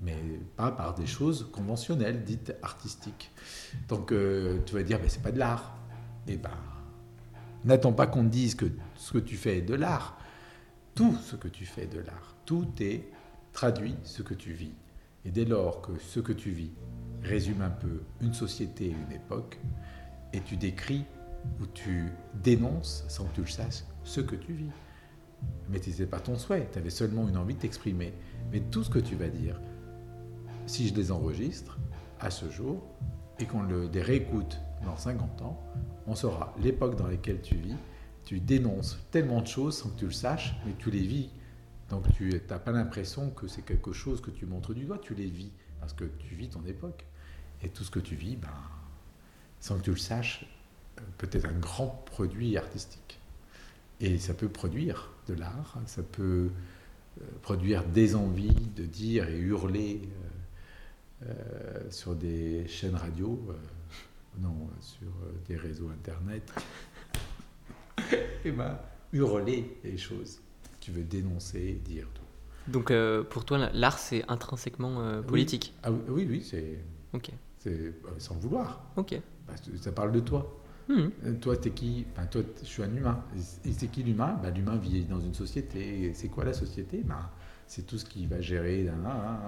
Mais 0.00 0.16
pas 0.56 0.72
par 0.72 0.94
des 0.94 1.06
choses 1.06 1.48
conventionnelles, 1.52 2.24
dites 2.24 2.54
artistiques. 2.62 3.30
Donc 3.88 4.10
euh, 4.10 4.58
tu 4.66 4.74
vas 4.74 4.82
dire, 4.82 4.98
mais 5.00 5.08
c'est 5.08 5.22
pas 5.22 5.30
de 5.30 5.38
l'art. 5.38 5.76
Eh 6.26 6.36
ben, 6.36 6.50
n'attends 7.64 7.92
pas 7.92 8.06
qu'on 8.06 8.24
te 8.24 8.28
dise 8.30 8.54
que 8.54 8.66
ce 8.96 9.12
que 9.12 9.18
tu 9.18 9.36
fais 9.36 9.58
est 9.58 9.62
de 9.62 9.74
l'art. 9.74 10.18
Tout 10.94 11.16
ce 11.24 11.36
que 11.36 11.48
tu 11.48 11.64
fais 11.64 11.84
est 11.84 11.94
de 11.94 12.00
l'art. 12.00 12.34
Tout 12.44 12.68
est 12.80 13.08
traduit 13.52 13.94
ce 14.02 14.22
que 14.22 14.34
tu 14.34 14.52
vis. 14.52 14.72
Et 15.24 15.30
dès 15.30 15.44
lors 15.44 15.80
que 15.80 15.92
ce 15.98 16.20
que 16.20 16.32
tu 16.32 16.50
vis 16.50 16.72
résume 17.22 17.62
un 17.62 17.70
peu 17.70 18.02
une 18.20 18.34
société, 18.34 18.88
une 18.90 19.12
époque, 19.12 19.58
et 20.32 20.40
tu 20.40 20.56
décris 20.56 21.04
ou 21.60 21.66
tu 21.66 22.08
dénonces, 22.42 23.04
sans 23.08 23.24
que 23.26 23.34
tu 23.34 23.40
le 23.42 23.46
saches, 23.46 23.84
ce 24.04 24.20
que 24.20 24.36
tu 24.36 24.52
vis. 24.52 24.70
Mais 25.68 25.82
ce 25.82 25.90
n'était 25.90 26.06
pas 26.06 26.20
ton 26.20 26.36
souhait, 26.36 26.68
tu 26.72 26.78
avais 26.78 26.90
seulement 26.90 27.28
une 27.28 27.36
envie 27.36 27.54
de 27.54 27.60
t'exprimer. 27.60 28.12
Mais 28.50 28.60
tout 28.60 28.84
ce 28.84 28.90
que 28.90 28.98
tu 28.98 29.16
vas 29.16 29.28
dire, 29.28 29.60
si 30.66 30.88
je 30.88 30.94
les 30.94 31.10
enregistre 31.10 31.78
à 32.20 32.30
ce 32.30 32.48
jour 32.50 32.82
et 33.38 33.46
qu'on 33.46 33.64
les 33.64 34.02
réécoute 34.02 34.60
dans 34.84 34.96
50 34.96 35.42
ans, 35.42 35.60
on 36.06 36.14
saura 36.14 36.54
l'époque 36.62 36.96
dans 36.96 37.06
laquelle 37.06 37.40
tu 37.40 37.56
vis. 37.56 37.76
Tu 38.24 38.38
dénonces 38.38 38.98
tellement 39.10 39.40
de 39.40 39.46
choses 39.46 39.76
sans 39.76 39.90
que 39.90 39.98
tu 39.98 40.04
le 40.06 40.12
saches, 40.12 40.54
mais 40.64 40.74
tu 40.78 40.90
les 40.90 41.06
vis. 41.06 41.30
Donc 41.88 42.04
tu 42.14 42.30
n'as 42.48 42.58
pas 42.58 42.70
l'impression 42.72 43.30
que 43.30 43.48
c'est 43.48 43.62
quelque 43.62 43.92
chose 43.92 44.20
que 44.20 44.30
tu 44.30 44.46
montres 44.46 44.74
du 44.74 44.84
doigt, 44.84 44.98
tu 44.98 45.14
les 45.14 45.26
vis, 45.26 45.52
parce 45.80 45.92
que 45.92 46.04
tu 46.04 46.34
vis 46.34 46.48
ton 46.48 46.64
époque. 46.64 47.04
Et 47.62 47.68
tout 47.68 47.84
ce 47.84 47.90
que 47.90 48.00
tu 48.00 48.14
vis, 48.14 48.36
ben, 48.36 48.48
sans 49.60 49.78
que 49.78 49.82
tu 49.82 49.90
le 49.90 49.96
saches, 49.96 50.46
peut 51.18 51.28
être 51.32 51.46
un 51.46 51.58
grand 51.58 52.04
produit 52.06 52.56
artistique. 52.56 53.20
Et 54.00 54.18
ça 54.18 54.34
peut 54.34 54.48
produire 54.48 55.10
de 55.28 55.34
l'art, 55.34 55.78
ça 55.86 56.02
peut 56.02 56.50
euh, 57.20 57.24
produire 57.42 57.84
des 57.84 58.14
envies 58.14 58.54
de 58.76 58.84
dire 58.84 59.28
et 59.28 59.38
hurler 59.38 60.00
euh, 61.22 61.26
euh, 61.28 61.90
sur 61.90 62.14
des 62.14 62.66
chaînes 62.66 62.96
radio, 62.96 63.38
non, 64.40 64.68
sur 64.80 65.12
des 65.46 65.56
réseaux 65.56 65.88
internet. 65.90 66.52
et 68.44 68.50
ben, 68.50 68.78
hurler 69.12 69.78
les 69.84 69.98
choses. 69.98 70.40
Tu 70.80 70.90
veux 70.90 71.04
dénoncer, 71.04 71.80
dire 71.84 72.08
tout. 72.12 72.22
Donc 72.72 72.92
pour 73.28 73.44
toi, 73.44 73.70
l'art, 73.72 73.98
c'est 73.98 74.24
intrinsèquement 74.28 75.22
politique? 75.22 75.74
Ah, 75.82 75.92
oui. 75.92 76.26
oui, 76.28 76.42
c'est. 76.42 76.78
Ok. 77.12 77.30
C'est 77.62 77.94
sans 78.18 78.34
vouloir. 78.34 78.84
Ok. 78.96 79.20
ça 79.80 79.92
parle 79.92 80.10
de 80.10 80.18
toi. 80.20 80.58
Euh, 80.90 81.08
toi, 81.40 81.56
t'es 81.56 81.70
qui? 81.70 82.06
Toi, 82.30 82.42
je 82.60 82.66
suis 82.66 82.82
un 82.82 82.94
humain. 82.94 83.22
Et 83.64 83.72
c'est 83.72 83.86
qui 83.86 84.02
l'humain? 84.02 84.36
Ben, 84.42 84.52
L'humain 84.52 84.76
vit 84.76 85.04
dans 85.04 85.20
une 85.20 85.34
société. 85.34 86.12
C'est 86.12 86.28
quoi 86.28 86.44
la 86.44 86.52
société? 86.52 87.02
Ben, 87.04 87.30
C'est 87.68 87.86
tout 87.86 87.98
ce 87.98 88.04
qui 88.04 88.26
va 88.26 88.40
gérer. 88.40 88.90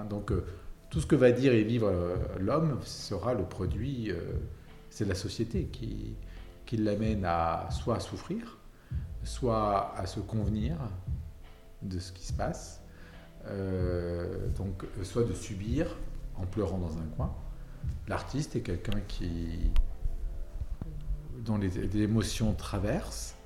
Donc, 0.09 0.31
euh, 0.31 0.45
tout 0.91 1.01
ce 1.01 1.07
que 1.07 1.17
va 1.17 1.33
dire 1.33 1.53
et 1.53 1.65
vivre 1.65 1.89
euh, 1.89 2.17
l'homme 2.39 2.79
sera 2.85 3.35
le 3.35 3.43
produit. 3.43 4.13
c'est 4.91 5.07
la 5.07 5.17
société 5.17 5.65
qui, 5.65 6.15
qui 6.67 6.77
l'amène 6.77 7.25
à 7.25 7.69
soit 7.73 7.97
à 7.97 8.01
souffrir, 8.01 8.59
soit 9.25 9.93
à 9.97 10.07
se 10.07 10.21
convenir 10.21 10.77
de 11.83 11.99
ce 11.99 12.13
qui 12.13 12.25
se 12.25 12.33
passe, 12.33 12.81
donc 14.57 14.85
soit 15.03 15.25
de 15.25 15.33
subir 15.33 15.97
en 16.37 16.47
pleurant 16.47 16.79
dans 16.79 16.97
un 16.97 17.07
coin. 17.17 17.35
L'artiste 18.09 18.57
est 18.57 18.61
quelqu'un 18.61 19.01
qui 19.09 19.71
dont 21.45 21.59
les, 21.59 22.03
émotions 22.03 22.55
traversent, 22.55 23.37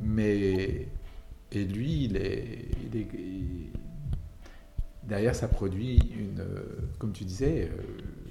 mais 0.00 0.88
et 1.52 1.64
lui, 1.64 2.04
il 2.04 2.16
est, 2.16 2.70
derrière, 5.02 5.34
ça 5.34 5.48
produit 5.48 5.98
une, 6.18 6.44
comme 6.98 7.12
tu 7.12 7.24
disais, 7.24 7.70
euh, 7.70 7.82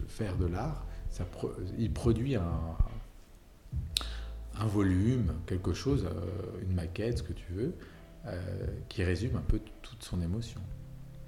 faire 0.08 0.38
de 0.38 0.48
l'art, 0.48 0.86
il 1.78 1.92
produit 1.94 2.36
un, 2.36 2.78
volume, 4.66 5.34
quelque 5.46 5.74
chose, 5.74 6.06
euh, 6.06 6.62
une 6.64 6.74
maquette, 6.74 7.20
ce 7.20 7.24
que 7.24 7.34
tu 7.34 7.52
veux, 7.52 7.74
euh, 8.26 8.40
qui 8.90 9.04
résume 9.04 9.36
un 9.36 9.42
peu 9.42 9.60
toute 9.82 10.04
son 10.04 10.22
émotion. 10.22 10.62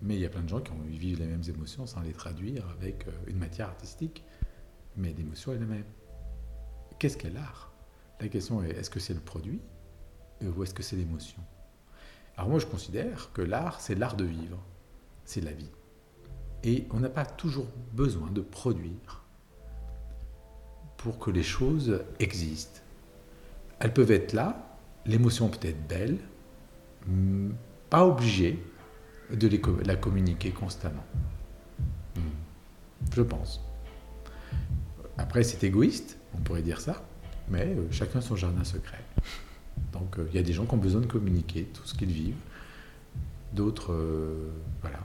Mais 0.01 0.15
il 0.15 0.21
y 0.21 0.25
a 0.25 0.29
plein 0.29 0.41
de 0.41 0.49
gens 0.49 0.61
qui 0.61 0.71
vivent 0.97 1.19
les 1.19 1.27
mêmes 1.27 1.43
émotions 1.47 1.85
sans 1.85 2.01
les 2.01 2.11
traduire 2.11 2.67
avec 2.69 3.05
une 3.27 3.37
matière 3.37 3.67
artistique, 3.67 4.23
mais 4.97 5.13
l'émotion 5.13 5.53
est 5.53 5.59
la 5.59 5.65
même. 5.65 5.85
Qu'est-ce 6.99 7.17
qu'est 7.17 7.29
l'art? 7.29 7.71
La 8.19 8.27
question 8.27 8.63
est, 8.63 8.69
est-ce 8.69 8.89
que 8.89 8.99
c'est 8.99 9.13
le 9.13 9.19
produit? 9.19 9.59
Ou 10.41 10.63
est-ce 10.63 10.73
que 10.73 10.83
c'est 10.83 10.95
l'émotion? 10.95 11.41
Alors 12.37 12.49
moi, 12.49 12.59
je 12.59 12.65
considère 12.65 13.31
que 13.33 13.41
l'art, 13.41 13.79
c'est 13.81 13.95
l'art 13.95 14.15
de 14.15 14.25
vivre, 14.25 14.57
c'est 15.25 15.41
la 15.41 15.51
vie. 15.51 15.69
Et 16.63 16.87
on 16.91 16.99
n'a 16.99 17.09
pas 17.09 17.25
toujours 17.25 17.67
besoin 17.93 18.29
de 18.31 18.41
produire 18.41 19.23
pour 20.97 21.19
que 21.19 21.31
les 21.31 21.43
choses 21.43 22.03
existent. 22.19 22.79
Elles 23.79 23.93
peuvent 23.93 24.11
être 24.11 24.33
là, 24.33 24.77
l'émotion 25.05 25.49
peut 25.49 25.67
être 25.67 25.87
belle, 25.87 26.17
hmm, 27.07 27.51
pas 27.89 28.05
obligée 28.05 28.63
de 29.29 29.49
la 29.85 29.95
communiquer 29.95 30.51
constamment. 30.51 31.03
Hmm. 32.15 32.21
Je 33.13 33.21
pense. 33.21 33.61
Après, 35.17 35.43
c'est 35.43 35.63
égoïste, 35.63 36.17
on 36.35 36.41
pourrait 36.41 36.61
dire 36.61 36.81
ça, 36.81 37.03
mais 37.49 37.75
euh, 37.77 37.87
chacun 37.91 38.21
son 38.21 38.35
jardin 38.35 38.63
secret. 38.63 39.03
Donc, 39.91 40.17
euh, 40.17 40.27
il 40.31 40.35
y 40.35 40.39
a 40.39 40.43
des 40.43 40.53
gens 40.53 40.65
qui 40.65 40.73
ont 40.73 40.77
besoin 40.77 41.01
de 41.01 41.05
communiquer 41.05 41.67
tout 41.73 41.85
ce 41.85 41.93
qu'ils 41.93 42.11
vivent. 42.11 42.35
D'autres, 43.53 43.93
euh, 43.93 44.49
voilà. 44.81 44.99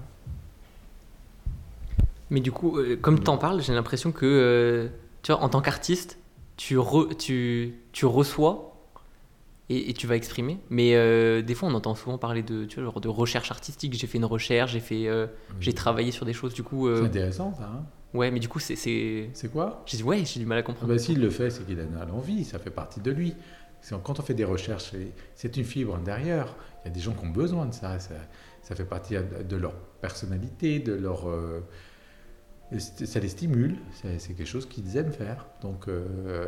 Mais 2.30 2.40
du 2.40 2.52
coup, 2.52 2.78
comme 3.00 3.22
tu 3.22 3.30
en 3.30 3.38
parles, 3.38 3.62
j'ai 3.62 3.72
l'impression 3.72 4.12
que, 4.12 4.90
tu 5.22 5.32
vois, 5.32 5.40
en 5.42 5.48
tant 5.48 5.62
qu'artiste, 5.62 6.18
tu, 6.58 6.78
tu, 7.18 7.74
tu 7.92 8.06
reçois 8.06 8.76
et, 9.70 9.94
tu 9.94 10.06
vas 10.06 10.14
exprimer. 10.14 10.58
Mais 10.68 10.92
des 11.42 11.54
fois, 11.54 11.70
on 11.70 11.74
entend 11.74 11.94
souvent 11.94 12.18
parler 12.18 12.42
de, 12.42 12.66
tu 12.66 12.80
vois, 12.80 12.84
genre 12.84 13.00
de 13.00 13.08
recherche 13.08 13.50
artistique. 13.50 13.94
J'ai 13.94 14.06
fait 14.06 14.18
une 14.18 14.26
recherche, 14.26 14.72
j'ai 14.72 14.80
fait, 14.80 15.08
j'ai 15.58 15.72
travaillé 15.72 16.12
sur 16.12 16.26
des 16.26 16.34
choses. 16.34 16.52
Du 16.52 16.62
coup, 16.62 16.94
c'est 16.94 17.04
intéressant, 17.04 17.54
ça. 17.54 17.64
Hein 17.64 17.84
Ouais, 18.14 18.30
mais 18.30 18.40
du 18.40 18.48
coup, 18.48 18.58
c'est. 18.58 18.76
C'est 18.76 19.48
quoi? 19.52 19.82
J'ai 19.86 20.02
ouais, 20.02 20.24
j'ai 20.24 20.40
du 20.40 20.46
mal 20.46 20.58
à 20.58 20.62
comprendre. 20.62 20.92
bah, 20.92 20.98
S'il 20.98 21.20
le 21.20 21.30
fait, 21.30 21.50
c'est 21.50 21.64
qu'il 21.66 21.78
a 21.80 22.04
l'envie, 22.06 22.44
ça 22.44 22.58
fait 22.58 22.70
partie 22.70 23.00
de 23.00 23.10
lui. 23.10 23.34
Quand 24.02 24.18
on 24.18 24.22
fait 24.22 24.34
des 24.34 24.44
recherches, 24.44 24.92
c'est 25.34 25.56
une 25.56 25.64
fibre 25.64 25.94
intérieure. 25.94 26.56
Il 26.84 26.88
y 26.88 26.90
a 26.90 26.94
des 26.94 27.00
gens 27.00 27.12
qui 27.12 27.24
ont 27.24 27.30
besoin 27.30 27.66
de 27.66 27.74
ça. 27.74 27.98
Ça, 27.98 28.74
fait 28.74 28.84
partie 28.84 29.14
de 29.16 29.56
leur 29.56 29.74
personnalité, 30.00 30.78
de 30.78 30.94
leur. 30.94 31.28
Euh, 31.28 31.60
ça 32.76 33.18
les 33.18 33.28
stimule, 33.28 33.78
c'est 34.18 34.34
quelque 34.34 34.44
chose 34.44 34.68
qu'ils 34.68 34.98
aiment 34.98 35.12
faire. 35.12 35.46
Donc 35.62 35.88
euh, 35.88 36.46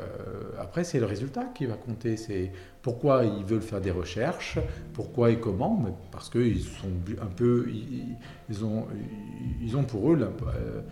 après, 0.58 0.84
c'est 0.84 1.00
le 1.00 1.06
résultat 1.06 1.44
qui 1.54 1.64
va 1.64 1.76
compter. 1.76 2.18
C'est 2.18 2.52
pourquoi 2.82 3.24
ils 3.24 3.44
veulent 3.44 3.62
faire 3.62 3.80
des 3.80 3.90
recherches, 3.90 4.58
pourquoi 4.92 5.30
et 5.30 5.40
comment, 5.40 5.80
mais 5.82 5.92
parce 6.12 6.28
qu'ils 6.28 6.60
sont 6.62 6.90
un 7.22 7.26
peu, 7.26 7.70
ils, 8.50 8.64
ont, 8.64 8.86
ils 9.62 9.76
ont 9.78 9.84
pour 9.84 10.12
eux 10.12 10.18
euh, 10.20 10.82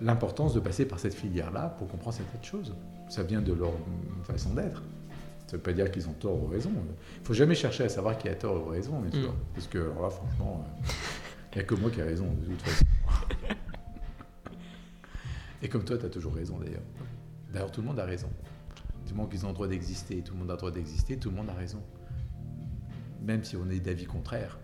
l'importance 0.00 0.54
de 0.54 0.60
passer 0.60 0.86
par 0.86 0.98
cette 0.98 1.14
filière-là 1.14 1.74
pour 1.78 1.88
comprendre 1.88 2.16
certaines 2.16 2.44
choses. 2.44 2.74
Ça 3.08 3.22
vient 3.22 3.40
de 3.40 3.52
leur 3.52 3.72
façon 4.24 4.54
d'être. 4.54 4.82
Ça 5.50 5.56
ne 5.56 5.58
veut 5.58 5.64
pas 5.64 5.72
dire 5.72 5.90
qu'ils 5.90 6.08
ont 6.08 6.12
tort 6.12 6.40
ou 6.40 6.46
raison. 6.46 6.70
Il 6.70 7.20
ne 7.22 7.26
faut 7.26 7.34
jamais 7.34 7.56
chercher 7.56 7.82
à 7.82 7.88
savoir 7.88 8.16
qui 8.16 8.28
a 8.28 8.36
tort 8.36 8.64
ou 8.64 8.70
raison, 8.70 9.00
bien 9.00 9.10
sûr. 9.20 9.32
Mm. 9.32 9.36
Parce 9.52 9.66
que 9.66 9.78
là, 9.78 10.08
franchement, 10.08 10.64
euh, 10.64 10.92
il 11.52 11.56
n'y 11.56 11.62
a 11.62 11.64
que 11.64 11.74
moi 11.74 11.90
qui 11.90 11.98
ai 11.98 12.04
raison, 12.04 12.26
de 12.26 12.46
toute 12.46 12.62
façon. 12.62 12.84
Et 15.62 15.68
comme 15.68 15.82
toi, 15.82 15.98
tu 15.98 16.06
as 16.06 16.08
toujours 16.08 16.34
raison 16.34 16.58
d'ailleurs. 16.58 16.84
D'ailleurs, 17.52 17.72
tout 17.72 17.80
le 17.80 17.88
monde 17.88 17.98
a 17.98 18.04
raison. 18.04 18.28
Tout 19.06 19.12
le 19.12 19.16
monde 19.16 19.28
qu'ils 19.28 19.44
ont 19.44 19.48
le 19.48 19.54
droit 19.54 19.66
d'exister, 19.66 20.22
tout 20.22 20.34
le 20.34 20.38
monde 20.38 20.50
a 20.50 20.52
le 20.52 20.58
droit 20.58 20.70
d'exister, 20.70 21.16
tout 21.16 21.30
le 21.30 21.36
monde 21.36 21.50
a 21.50 21.54
raison. 21.54 21.82
Même 23.20 23.42
si 23.42 23.56
on 23.56 23.68
est 23.70 23.80
d'avis 23.80 24.06
contraire, 24.06 24.56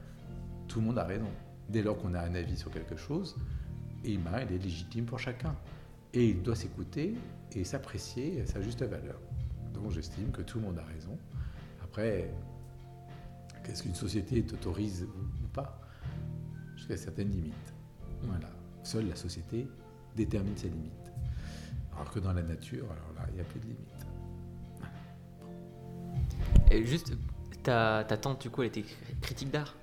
tout 0.68 0.78
le 0.78 0.86
monde 0.86 0.98
a 0.98 1.04
raison. 1.04 1.30
Dès 1.68 1.82
lors 1.82 1.98
qu'on 1.98 2.14
a 2.14 2.20
un 2.20 2.34
avis 2.36 2.56
sur 2.56 2.70
quelque 2.70 2.94
chose, 2.94 3.36
et 4.06 4.16
ben, 4.16 4.46
il 4.48 4.54
est 4.54 4.58
légitime 4.58 5.04
pour 5.04 5.18
chacun. 5.18 5.54
Et 6.14 6.28
il 6.28 6.42
doit 6.42 6.54
s'écouter 6.54 7.14
et 7.52 7.64
s'apprécier 7.64 8.40
à 8.40 8.46
sa 8.46 8.62
juste 8.62 8.82
valeur. 8.82 9.20
Donc 9.74 9.90
j'estime 9.90 10.30
que 10.30 10.42
tout 10.42 10.58
le 10.58 10.64
monde 10.64 10.78
a 10.78 10.84
raison. 10.84 11.18
Après, 11.82 12.30
qu'est-ce 13.64 13.82
qu'une 13.82 13.94
société 13.94 14.42
t'autorise 14.42 15.06
ou 15.42 15.48
pas? 15.48 15.80
Jusqu'à 16.76 16.96
certaines 16.96 17.30
limites. 17.30 17.74
Voilà. 18.22 18.48
Seule 18.82 19.08
la 19.08 19.16
société 19.16 19.66
détermine 20.14 20.56
ses 20.56 20.68
limites. 20.68 20.92
Alors 21.94 22.10
que 22.12 22.20
dans 22.20 22.32
la 22.32 22.42
nature, 22.42 22.84
alors 22.84 23.12
là, 23.16 23.26
il 23.30 23.34
n'y 23.34 23.40
a 23.40 23.44
plus 23.44 23.60
de 23.60 23.64
limites. 23.64 24.06
Et 26.70 26.84
juste, 26.84 27.12
ta, 27.62 28.04
ta, 28.04 28.16
tante, 28.16 28.40
du 28.42 28.50
coup, 28.50 28.62
elle 28.62 28.68
était 28.68 28.84
critique 29.20 29.50
d'art? 29.50 29.74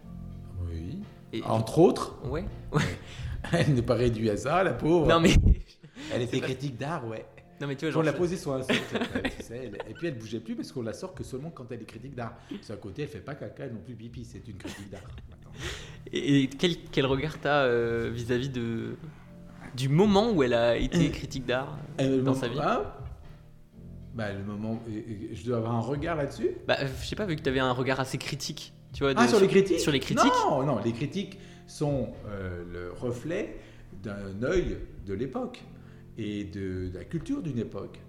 Oui. 0.70 1.04
Entre 1.44 1.80
autres? 1.80 2.16
Ouais. 2.26 2.46
elle 3.52 3.74
n'est 3.74 3.82
pas 3.82 3.96
réduite 3.96 4.30
à 4.30 4.38
ça, 4.38 4.64
la 4.64 4.74
pauvre. 4.74 5.08
Non, 5.08 5.20
mais. 5.20 5.36
Elle 6.14 6.24
était 6.24 6.40
critique 6.40 6.78
d'art, 6.78 7.08
ouais. 7.08 7.26
Non, 7.62 7.68
mais 7.68 7.76
tu 7.76 7.86
vois, 7.86 7.92
genre, 7.92 8.02
on 8.02 8.06
l'a 8.06 8.14
posée 8.14 8.36
sur 8.36 8.54
un 8.54 8.62
sort, 8.62 8.76
et 9.54 9.94
puis 9.94 10.08
elle 10.08 10.18
bougeait 10.18 10.40
plus 10.40 10.56
parce 10.56 10.72
qu'on 10.72 10.82
la 10.82 10.92
sort 10.92 11.14
que 11.14 11.24
seulement 11.24 11.50
quand 11.50 11.72
elle 11.72 11.82
est 11.82 11.86
critique 11.86 12.16
d'art. 12.16 12.34
Sur 12.62 12.74
un 12.74 12.78
côté, 12.78 13.04
elle 13.04 13.08
fait 13.08 13.20
pas 13.20 13.36
caca 13.36 13.68
non 13.68 13.80
plus 13.80 13.96
pipi, 13.96 14.26
c'est 14.26 14.46
une 14.48 14.58
critique 14.58 14.90
d'art. 14.90 15.02
Et, 16.12 16.50
quel, 16.50 16.76
quel 16.92 17.06
regard 17.06 17.40
t'as 17.40 17.64
euh, 17.64 18.10
vis-à-vis 18.14 18.50
de, 18.50 18.98
du 19.76 19.88
moment 19.88 20.32
où 20.32 20.44
elle 20.44 20.56
a 20.56 20.76
été 20.76 21.10
critique 21.12 21.46
d'art 21.46 21.78
euh, 22.02 22.22
dans 22.22 22.34
sa 22.34 22.48
vie? 22.48 22.60
bah, 24.14 24.32
le 24.32 24.44
moment, 24.44 24.82
je 25.32 25.44
dois 25.46 25.58
avoir 25.58 25.76
un 25.76 25.82
regard 25.82 26.16
là-dessus? 26.18 26.50
Bah, 26.68 26.78
Je 26.86 27.06
sais 27.06 27.16
pas, 27.16 27.26
vu 27.26 27.36
que 27.36 27.42
tu 27.42 27.50
avais 27.50 27.60
un 27.60 27.72
regard 27.72 28.00
assez 28.00 28.18
critique. 28.18 28.74
Tu 28.94 29.04
vois, 29.04 29.14
ah, 29.16 29.28
sur, 29.28 29.40
les 29.40 29.48
critiques? 29.48 29.80
Sur 29.80 29.92
les 29.92 30.00
critiques 30.00 30.32
Non, 30.46 30.64
non, 30.64 30.80
les 30.84 30.92
critiques 30.92 31.40
sont 31.68 32.14
euh, 32.28 32.64
le 32.72 32.92
reflet 32.92 33.60
d'un 34.02 34.42
œil 34.44 34.78
de 35.06 35.14
l'époque 35.14 35.64
et 36.18 36.46
de, 36.46 36.92
la 36.94 37.04
culture 37.04 37.42
d'une 37.42 37.60
époque. 37.60 38.00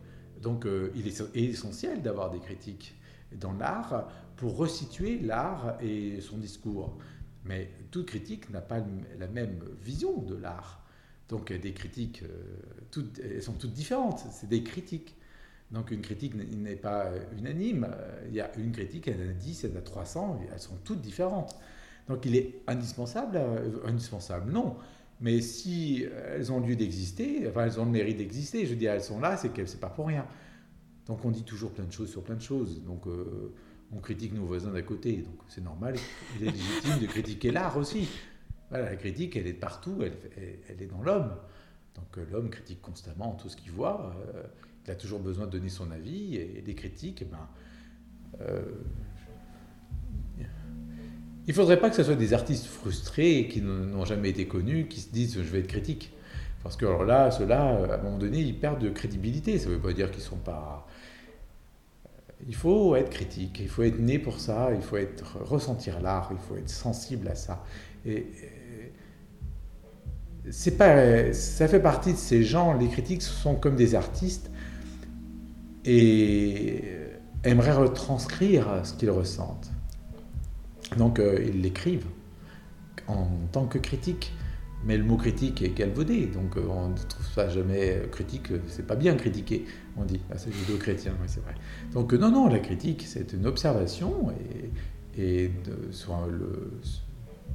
Donc 0.43 0.67
euh, 0.67 0.91
il 0.95 1.07
est 1.07 1.23
essentiel 1.35 2.03
d'avoir 2.03 2.31
des 2.31 2.41
critiques 2.41 2.95
dans 3.33 3.53
l'art 3.53 4.09
pour 4.37 4.57
resituer 4.57 5.19
l'art 5.19 5.77
et 5.81 6.21
son 6.21 6.39
discours. 6.39 6.99
Mais 7.45 7.71
toute 7.91 8.07
critique 8.07 8.51
n'a 8.51 8.61
pas 8.61 8.83
la 9.19 9.29
même 9.29 9.61
vision 9.83 10.21
de 10.23 10.35
l'art. 10.35 10.85
Donc 11.29 11.53
des 11.53 11.73
critiques, 11.73 12.23
euh, 12.23 13.03
elles 13.23 13.43
sont 13.43 13.55
toutes 13.55 13.73
différentes, 13.73 14.25
c'est 14.31 14.49
des 14.49 14.63
critiques. 14.63 15.17
Donc 15.71 15.91
une 15.91 16.03
critique 16.03 16.35
n'est 16.35 16.77
pas 16.77 17.11
unanime, 17.37 17.89
il 18.29 18.35
y 18.35 18.41
a 18.41 18.55
une 18.59 18.73
critique, 18.73 19.09
elle 19.09 19.31
a 19.31 19.33
10, 19.33 19.65
elle 19.65 19.73
en 19.73 19.79
a 19.79 19.83
300, 19.83 20.41
elles 20.53 20.61
sont 20.61 20.77
toutes 20.85 21.01
différentes. 21.01 21.59
Donc 22.09 22.25
il 22.27 22.37
est 22.37 22.63
indispensable, 22.67 23.37
euh, 23.37 23.87
indispensable, 23.87 24.51
non, 24.51 24.77
mais 25.21 25.41
si 25.41 26.05
elles 26.35 26.53
ont 26.53 26.61
lieu 26.61 26.77
d'exister, 26.77 27.45
elles 27.45 27.81
ont 27.81 27.85
le 27.85 27.91
mérite 27.91 28.19
d'exister, 28.19 28.67
je 28.67 28.75
dire, 28.75 28.93
elles 28.93 29.03
sont 29.03 29.21
là, 29.21 29.37
c'est 29.37 29.51
que 29.51 29.65
c'est 29.65 29.81
pas 29.81 29.89
pour 29.89 30.09
rien. 30.09 30.27
Donc 31.07 31.25
on 31.25 31.31
dit 31.31 31.45
toujours 31.45 31.73
plein 31.73 31.85
de 31.85 31.93
choses 31.93 32.11
sur 32.11 32.23
plein 32.23 32.37
de 32.37 32.43
choses, 32.43 32.83
donc 32.83 33.07
euh, 33.07 33.55
on 33.93 33.99
critique 33.99 34.35
nos 34.35 34.45
voisins 34.45 34.73
d'à 34.73 34.83
côté, 34.83 35.19
donc 35.19 35.39
c'est 35.49 35.65
normal, 35.65 35.97
il 36.39 36.49
est 36.49 36.51
légitime 36.51 36.99
de 37.01 37.07
critiquer 37.07 37.53
l'art 37.53 37.77
aussi 37.77 38.09
la 38.71 38.97
critique, 38.97 39.37
elle 39.37 39.47
est 39.47 39.53
partout, 39.53 39.99
elle, 40.03 40.83
est 40.83 40.87
dans 40.87 41.03
l'homme. 41.03 41.31
Donc 41.95 42.19
euh, 42.19 42.25
l'homme 42.31 42.51
critique 42.51 42.83
constamment 42.83 43.33
tout 43.35 43.49
ce 43.49 43.57
qu'il 43.57 43.71
voit. 43.71 44.15
Il 44.85 44.91
a 44.91 44.97
toujours 44.97 45.21
besoin 45.21 45.47
de 45.47 45.53
donner 45.53 45.69
son 45.69 45.91
avis. 45.91 46.37
Et, 46.37 46.63
les 46.67 46.75
critiques, 46.75 47.23
eh 47.23 47.25
ben, 47.25 47.49
il 51.47 51.51
ne 51.51 51.55
faudrait 51.55 51.79
pas 51.79 51.91
que 51.91 51.97
ce 51.97 52.03
soit 52.03 52.15
des 52.15 52.33
artistes 52.33 52.67
frustrés 52.67 53.49
qui 53.49 53.61
n'ont 53.61 54.05
jamais 54.05 54.31
été 54.31 54.47
connus, 54.47 54.87
qui 54.89 55.01
se 55.01 55.11
disent 55.11 55.35
je 55.37 55.51
vais 55.51 55.61
être 55.61 55.67
critique. 55.67 56.13
Parce 56.63 56.77
que 56.77 56.87
alors 56.87 57.05
là, 57.05 57.31
ceux-là, 57.31 57.85
à 57.91 57.95
un 57.97 58.03
moment 58.03 58.17
donné, 58.17 58.41
ils 58.41 58.59
perdent 58.59 58.83
de 58.83 58.89
crédibilité. 58.89 59.59
Ça 59.59 59.69
ne 59.69 59.75
veut 59.75 59.81
pas 59.81 59.93
dire 59.93 60.11
qu'ils 60.11 60.23
sont 60.23 60.37
pas. 60.37 60.87
Il 62.49 62.55
faut 62.55 62.97
être 62.97 63.11
critique, 63.11 63.59
il 63.61 63.69
faut 63.69 63.83
être 63.83 63.99
né 63.99 64.19
pour 64.19 64.41
ça, 64.41 64.71
il 64.75 64.81
faut 64.81 64.97
être 64.97 65.39
ressentir 65.43 66.01
l'art, 66.01 66.31
il 66.33 66.39
faut 66.39 66.57
être 66.57 66.71
sensible 66.71 67.29
à 67.29 67.35
ça. 67.35 67.63
Et, 68.07 68.27
c'est 70.51 70.77
pas, 70.77 71.33
ça 71.33 71.69
fait 71.69 71.81
partie 71.81 72.13
de 72.13 72.19
ces 72.19 72.43
gens. 72.43 72.75
Les 72.75 72.89
critiques 72.89 73.23
sont 73.23 73.55
comme 73.55 73.77
des 73.77 73.95
artistes 73.95 74.51
et 75.85 76.85
aimeraient 77.45 77.73
retranscrire 77.73 78.81
ce 78.85 78.95
qu'ils 78.95 79.11
ressentent. 79.11 79.74
Donc 80.97 81.19
euh, 81.19 81.43
ils 81.45 81.61
l'écrivent 81.63 82.07
en 83.09 83.27
tant 83.53 83.67
que 83.67 83.79
critique. 83.79 84.33
Mais 84.87 84.99
le 84.99 85.05
mot 85.05 85.17
critique 85.17 85.63
est 85.63 85.71
galvaudé, 85.71 86.27
donc 86.27 86.59
euh, 86.59 86.67
on 86.69 86.91
ne 86.91 86.95
trouve 86.95 87.27
ça 87.35 87.49
jamais 87.49 88.03
critique, 88.13 88.49
c'est 88.67 88.87
pas 88.87 88.97
bien 88.97 89.15
critiquer, 89.15 89.65
on 89.97 90.05
dit. 90.05 90.21
Ah, 90.31 90.37
c'est 90.37 90.53
judéo-chrétien, 90.53 91.15
oui, 91.23 91.27
c'est 91.27 91.43
vrai. 91.43 91.55
Donc 91.95 92.13
non, 92.13 92.31
non, 92.31 92.49
la 92.49 92.59
critique, 92.59 93.03
c'est 93.07 93.33
une 93.33 93.47
observation 93.47 94.31
et, 95.17 95.51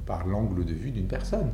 par 0.06 0.26
l'angle 0.26 0.64
de 0.64 0.72
vue 0.72 0.90
d'une 0.90 1.06
personne. 1.06 1.52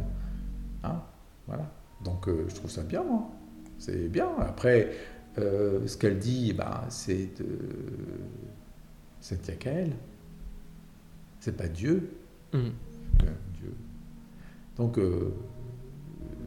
Hein 0.82 1.02
voilà. 1.46 1.70
Donc 2.04 2.28
euh, 2.28 2.46
je 2.48 2.54
trouve 2.54 2.70
ça 2.70 2.82
bien, 2.82 3.02
moi. 3.02 3.30
C'est 3.78 4.08
bien. 4.08 4.28
Après, 4.40 4.92
euh, 5.38 5.86
ce 5.86 5.96
qu'elle 5.96 6.18
dit, 6.18 6.52
bah, 6.52 6.84
c'est 6.88 7.38
de... 7.38 7.58
c'est 9.20 9.48
a 9.50 9.52
qu'elle. 9.52 9.92
C'est 11.46 11.56
pas 11.56 11.68
Dieu. 11.68 12.10
Mmh. 12.52 12.58
Dieu. 13.20 13.76
Donc 14.76 14.98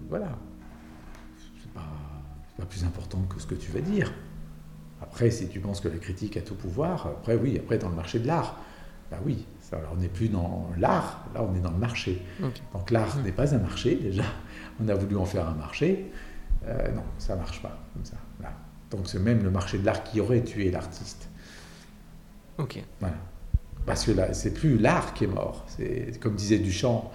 voilà. 0.09 0.37
C'est 1.61 1.71
pas, 1.71 1.87
pas 2.57 2.65
plus 2.65 2.83
important 2.83 3.21
que 3.21 3.39
ce 3.39 3.47
que 3.47 3.55
tu 3.55 3.71
vas 3.71 3.79
dire. 3.79 4.11
Après, 5.01 5.31
si 5.31 5.47
tu 5.47 5.61
penses 5.61 5.79
que 5.79 5.87
la 5.87 5.99
critique 5.99 6.35
a 6.35 6.41
tout 6.41 6.55
pouvoir, 6.55 7.07
après 7.07 7.37
oui, 7.37 7.57
après 7.57 7.77
dans 7.77 7.87
le 7.87 7.95
marché 7.95 8.19
de 8.19 8.27
l'art, 8.27 8.59
bah 9.09 9.19
oui, 9.23 9.45
alors, 9.71 9.93
on 9.93 10.01
n'est 10.01 10.09
plus 10.09 10.27
dans 10.27 10.69
l'art, 10.77 11.25
là 11.33 11.43
on 11.49 11.55
est 11.55 11.61
dans 11.61 11.71
le 11.71 11.77
marché. 11.77 12.21
Donc 12.73 12.91
l'art 12.91 13.19
n'est 13.19 13.31
pas 13.31 13.55
un 13.55 13.59
marché 13.59 13.95
déjà. 13.95 14.25
On 14.81 14.89
a 14.89 14.95
voulu 14.95 15.15
en 15.15 15.23
faire 15.23 15.47
un 15.47 15.55
marché. 15.55 16.11
Euh, 16.65 16.91
non, 16.91 17.05
ça 17.19 17.37
marche 17.37 17.61
pas 17.61 17.79
comme 17.93 18.03
ça. 18.03 18.17
Donc 18.91 19.07
c'est 19.07 19.19
même 19.19 19.43
le 19.43 19.49
marché 19.49 19.77
de 19.77 19.85
l'art 19.85 20.03
qui 20.03 20.19
aurait 20.19 20.43
tué 20.43 20.71
l'artiste. 20.71 21.29
Ok. 22.57 22.83
Voilà. 22.99 23.15
Parce 23.85 24.05
que 24.05 24.11
là, 24.11 24.33
c'est 24.33 24.53
plus 24.53 24.77
l'art 24.77 25.13
qui 25.13 25.23
est 25.23 25.27
mort. 25.27 25.65
Comme 26.19 26.35
disait 26.35 26.59
Duchamp, 26.59 27.11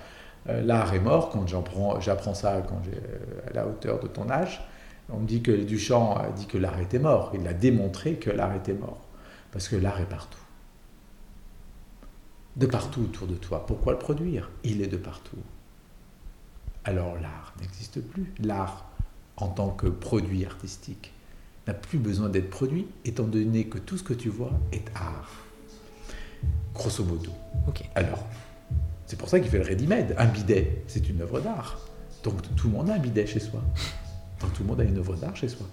euh, 0.49 0.63
l'art 0.63 0.93
est 0.95 1.01
mort. 1.01 1.31
Quand 1.31 1.47
j'apprends, 1.47 2.35
ça 2.35 2.57
euh, 2.57 3.49
à 3.49 3.53
la 3.53 3.67
hauteur 3.67 4.01
de 4.01 4.09
ton 4.09 4.29
âge, 4.31 4.67
on 5.11 5.21
me 5.21 5.27
dit 5.27 5.43
que 5.43 5.53
Duchamp 5.53 6.17
a 6.17 6.31
dit 6.31 6.47
que 6.47 6.59
l'art 6.59 6.81
était 6.81 6.99
mort. 6.99 7.33
Il 7.35 7.47
a 7.47 7.53
démontré 7.53 8.15
que 8.15 8.31
l'art 8.31 8.55
était 8.55 8.75
mort. 8.75 9.07
Parce 9.53 9.69
que 9.69 9.77
l'art 9.77 10.01
est 10.01 10.09
partout. 10.09 10.39
De 12.57 12.67
partout 12.67 13.03
autour 13.03 13.27
de 13.27 13.35
toi. 13.35 13.67
Pourquoi 13.67 13.93
le 13.93 13.99
produire? 13.99 14.51
Il 14.63 14.81
est 14.81 14.87
de 14.87 14.97
partout. 14.97 15.39
Alors 16.85 17.15
l'art 17.21 17.55
n'existe 17.61 18.01
plus. 18.01 18.33
L'art, 18.41 18.87
en 19.37 19.49
tant 19.49 19.71
que 19.71 19.87
produit 19.87 20.45
artistique, 20.45 21.13
n'a 21.67 21.75
plus 21.75 21.99
besoin 21.99 22.29
d'être 22.29 22.51
produit, 22.51 22.87
étant 23.05 23.25
donné 23.25 23.69
que 23.69 23.79
tout 23.79 23.97
ce 23.97 24.03
que 24.03 24.15
tu 24.15 24.29
vois 24.29 24.53
est 24.73 24.85
art. 24.95 25.44
Grosso 26.75 27.05
modo. 27.05 27.31
Alors, 27.95 28.25
c'est 29.07 29.19
pour 29.19 29.29
ça 29.29 29.39
qu'il 29.41 29.51
fait 29.51 29.59
le 29.59 29.65
ready-made. 29.65 30.15
Un 30.19 30.27
bidet, 30.27 30.83
c'est 30.87 31.09
une 31.09 31.21
œuvre 31.21 31.41
d'art. 31.41 31.79
Donc 32.23 32.35
tout 32.57 32.69
le 32.69 32.75
monde 32.75 32.91
a 32.91 32.95
un 32.95 32.99
bidet 32.99 33.27
chez 33.27 33.41
soi. 33.41 33.61
Donc 34.41 34.53
tout 34.55 34.63
le 34.63 34.69
monde 34.69 34.81
a 34.81 34.85
une 34.85 34.99
œuvre 34.99 35.15
d'art 35.15 35.37
chez 35.37 35.49
soi. 35.49 35.67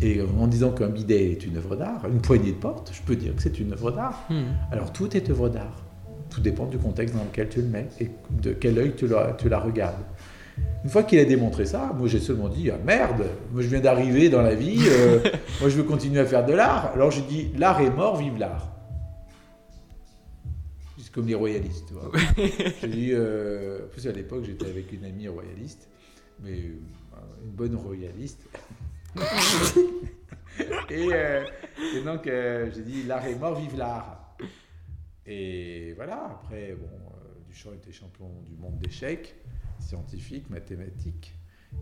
Et 0.00 0.20
en 0.22 0.46
disant 0.46 0.70
qu'un 0.70 0.88
bidet 0.88 1.32
est 1.32 1.44
une 1.44 1.56
œuvre 1.56 1.74
d'art, 1.74 2.06
une 2.06 2.20
poignée 2.20 2.52
de 2.52 2.56
porte, 2.56 2.92
je 2.94 3.02
peux 3.02 3.16
dire 3.16 3.34
que 3.34 3.42
c'est 3.42 3.58
une 3.58 3.72
œuvre 3.72 3.90
d'art. 3.90 4.24
Hmm. 4.30 4.44
Alors 4.70 4.92
tout 4.92 5.16
est 5.16 5.28
œuvre 5.30 5.48
d'art. 5.48 5.82
Tout 6.30 6.40
dépend 6.40 6.66
du 6.66 6.78
contexte 6.78 7.16
dans 7.16 7.24
lequel 7.24 7.48
tu 7.48 7.62
le 7.62 7.68
mets 7.68 7.88
et 8.00 8.10
de 8.30 8.52
quel 8.52 8.78
œil 8.78 8.92
tu 8.96 9.08
la, 9.08 9.32
tu 9.32 9.48
la 9.48 9.58
regardes. 9.58 10.04
Une 10.84 10.90
fois 10.90 11.02
qu'il 11.02 11.18
a 11.18 11.24
démontré 11.24 11.66
ça, 11.66 11.92
moi 11.96 12.06
j'ai 12.06 12.20
seulement 12.20 12.48
dit 12.48 12.70
ah, 12.70 12.78
merde, 12.84 13.24
moi 13.52 13.62
je 13.62 13.68
viens 13.68 13.80
d'arriver 13.80 14.28
dans 14.28 14.42
la 14.42 14.54
vie, 14.54 14.78
euh, 14.86 15.20
moi 15.60 15.68
je 15.68 15.76
veux 15.76 15.82
continuer 15.82 16.20
à 16.20 16.26
faire 16.26 16.44
de 16.44 16.52
l'art. 16.52 16.92
Alors 16.94 17.10
j'ai 17.10 17.22
dit 17.22 17.50
l'art 17.56 17.80
est 17.80 17.90
mort, 17.90 18.16
vive 18.16 18.38
l'art. 18.38 18.77
C'est 21.08 21.14
comme 21.14 21.26
les 21.26 21.34
royalistes. 21.34 21.88
tu 21.88 21.94
vois. 21.94 22.12
j'ai 22.82 22.88
dit, 22.88 23.12
euh, 23.14 23.86
en 23.86 23.88
plus 23.88 24.06
à 24.06 24.12
l'époque 24.12 24.44
j'étais 24.44 24.66
avec 24.66 24.92
une 24.92 25.06
amie 25.06 25.26
royaliste, 25.26 25.88
mais 26.38 26.50
euh, 26.58 27.16
une 27.44 27.50
bonne 27.50 27.74
royaliste. 27.76 28.46
et, 30.90 31.08
euh, 31.10 31.46
et 31.96 32.02
donc 32.02 32.26
euh, 32.26 32.70
j'ai 32.74 32.82
dit 32.82 33.04
l'art 33.04 33.24
est 33.24 33.36
mort, 33.36 33.58
vive 33.58 33.74
l'art. 33.78 34.36
Et 35.24 35.94
voilà, 35.94 36.26
après, 36.42 36.76
bon, 36.78 36.90
Duchamp 37.48 37.72
était 37.72 37.90
champion 37.92 38.28
du 38.46 38.54
monde 38.56 38.78
d'échecs, 38.78 39.34
scientifique, 39.80 40.50
mathématique. 40.50 41.34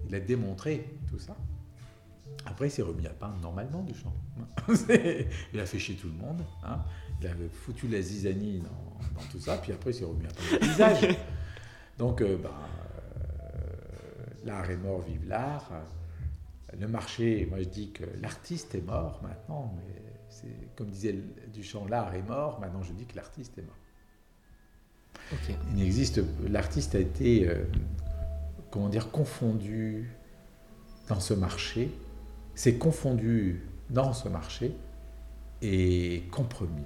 Il 0.08 0.14
a 0.14 0.20
démontré 0.20 0.88
tout 1.10 1.18
ça. 1.18 1.36
Après, 2.44 2.68
il 2.68 2.70
s'est 2.70 2.82
remis 2.82 3.08
à 3.08 3.10
peindre 3.10 3.38
normalement, 3.42 3.82
Duchamp. 3.82 4.14
Il 5.52 5.58
a 5.60 5.66
fait 5.66 5.78
chier 5.80 5.96
tout 5.96 6.08
le 6.08 6.14
monde. 6.14 6.42
hein. 6.64 6.78
Il 7.20 7.26
avait 7.26 7.48
foutu 7.48 7.88
la 7.88 8.00
zizanie 8.00 8.60
dans, 8.60 9.20
dans 9.20 9.26
tout 9.30 9.40
ça. 9.40 9.56
Puis 9.56 9.72
après, 9.72 9.90
il 9.90 9.94
s'est 9.94 10.04
remis 10.04 10.26
à 10.26 10.28
peindre 10.28 10.52
le 10.52 10.58
paysage. 10.58 11.16
Donc, 11.98 12.20
euh, 12.20 12.36
bah, 12.36 12.50
euh, 13.16 14.44
l'art 14.44 14.70
est 14.70 14.76
mort, 14.76 15.00
vive 15.02 15.26
l'art. 15.26 15.70
Le 16.78 16.88
marché, 16.88 17.46
moi 17.48 17.58
je 17.60 17.68
dis 17.68 17.90
que 17.90 18.04
l'artiste 18.20 18.74
est 18.74 18.82
mort 18.82 19.20
maintenant, 19.22 19.72
mais 19.76 20.02
c'est 20.28 20.74
comme 20.76 20.90
disait 20.90 21.16
Duchamp, 21.52 21.86
l'art 21.86 22.14
est 22.14 22.22
mort. 22.22 22.60
Maintenant, 22.60 22.82
je 22.82 22.92
dis 22.92 23.06
que 23.06 23.16
l'artiste 23.16 23.56
est 23.56 23.62
mort. 23.62 23.76
Il 25.70 25.76
n'existe, 25.76 26.20
l'artiste 26.48 26.94
a 26.94 26.98
été, 26.98 27.48
euh, 27.48 27.64
comment 28.70 28.88
dire, 28.88 29.10
confondu 29.10 30.10
dans 31.08 31.20
ce 31.20 31.34
marché, 31.34 31.90
s'est 32.54 32.76
confondu 32.76 33.62
dans 33.90 34.12
ce 34.12 34.28
marché 34.28 34.72
et 35.62 36.24
compromis. 36.30 36.84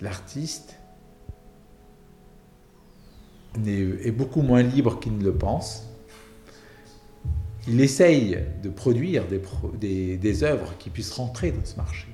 L'artiste 0.00 0.76
est 3.66 4.10
beaucoup 4.10 4.42
moins 4.42 4.62
libre 4.62 4.98
qu'il 5.00 5.16
ne 5.16 5.22
le 5.24 5.34
pense. 5.34 5.84
Il 7.68 7.80
essaye 7.80 8.38
de 8.62 8.68
produire 8.68 9.26
des, 9.26 9.38
pro- 9.38 9.70
des, 9.70 10.16
des 10.16 10.42
œuvres 10.44 10.76
qui 10.78 10.90
puissent 10.90 11.12
rentrer 11.12 11.52
dans 11.52 11.64
ce 11.64 11.76
marché. 11.76 12.08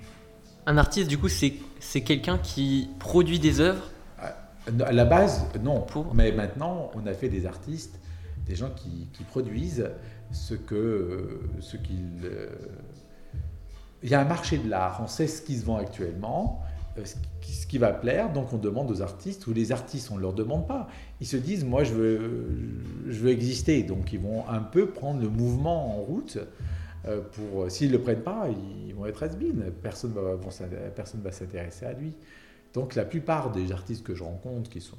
Un 0.66 0.76
artiste, 0.76 1.08
du 1.08 1.18
coup, 1.18 1.28
c'est 1.28 2.00
quelqu'un 2.02 2.38
qui 2.38 2.88
produit 2.98 3.38
des 3.38 3.60
œuvres. 3.60 3.90
À 4.18 4.92
la 4.92 5.04
base, 5.06 5.46
non. 5.62 5.80
Pour- 5.80 6.14
Mais 6.14 6.30
maintenant, 6.30 6.90
on 6.94 7.06
a 7.06 7.14
fait 7.14 7.28
des 7.30 7.46
artistes, 7.46 7.98
des 8.46 8.54
gens 8.54 8.70
qui, 8.76 9.08
qui 9.12 9.24
produisent 9.24 9.90
ce 10.30 10.54
que, 10.54 11.40
ce 11.60 11.76
qu'ils. 11.78 12.20
euh, 12.24 12.46
Il 14.02 14.10
y 14.10 14.14
a 14.14 14.20
un 14.20 14.24
marché 14.26 14.58
de 14.58 14.68
l'art. 14.68 15.00
On 15.02 15.08
sait 15.08 15.26
ce 15.26 15.40
qui 15.42 15.58
se 15.58 15.64
vend 15.64 15.78
actuellement, 15.78 16.62
ce 17.04 17.14
qui, 17.40 17.52
ce 17.52 17.66
qui 17.66 17.78
va 17.78 17.92
plaire. 17.92 18.32
Donc, 18.32 18.52
on 18.52 18.58
demande 18.58 18.90
aux 18.90 19.02
artistes. 19.02 19.46
Ou 19.46 19.52
les 19.52 19.72
artistes, 19.72 20.10
on 20.10 20.16
ne 20.16 20.20
leur 20.22 20.32
demande 20.32 20.66
pas. 20.66 20.88
Ils 21.20 21.26
se 21.26 21.36
disent, 21.36 21.64
moi, 21.64 21.84
je 21.84 21.94
veux, 21.94 23.28
exister. 23.28 23.82
Donc, 23.82 24.12
ils 24.12 24.20
vont 24.20 24.48
un 24.48 24.60
peu 24.60 24.86
prendre 24.86 25.20
le 25.20 25.28
mouvement 25.28 25.96
en 25.98 26.00
route. 26.02 26.38
euh, 27.06 27.20
Pour, 27.32 27.70
s'ils 27.70 27.88
ne 27.90 27.96
le 27.96 28.02
prennent 28.02 28.22
pas, 28.22 28.48
ils 28.88 28.94
vont 28.94 29.06
être 29.06 29.22
has 29.22 29.30
Personne 29.82 30.12
va, 30.12 30.50
s'in- 30.50 30.68
personne 30.94 31.20
va 31.22 31.32
s'intéresser 31.32 31.86
à 31.86 31.92
lui. 31.92 32.14
Donc 32.72 32.94
la 32.94 33.04
plupart 33.04 33.50
des 33.50 33.72
artistes 33.72 34.04
que 34.04 34.14
je 34.14 34.22
rencontre 34.22 34.70
qui 34.70 34.80
sont, 34.80 34.96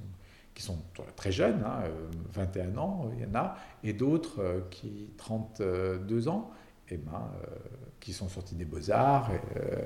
qui 0.53 0.61
sont 0.61 0.77
très 1.15 1.31
jeunes, 1.31 1.63
hein, 1.65 1.83
euh, 1.85 1.89
21 2.33 2.75
ans, 2.77 3.09
il 3.17 3.23
y 3.23 3.25
en 3.25 3.35
a, 3.35 3.55
et 3.83 3.93
d'autres 3.93 4.41
euh, 4.41 4.59
qui 4.69 5.07
32 5.17 6.27
ans, 6.27 6.51
et 6.89 6.97
ben, 6.97 7.11
euh, 7.13 7.55
qui 8.01 8.11
sont 8.11 8.27
sortis 8.27 8.55
des 8.55 8.65
beaux-arts, 8.65 9.31
euh, 9.55 9.85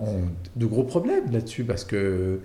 ont 0.00 0.22
de 0.56 0.66
gros 0.66 0.84
problèmes 0.84 1.30
là-dessus, 1.32 1.64
parce 1.64 1.84
que 1.84 2.40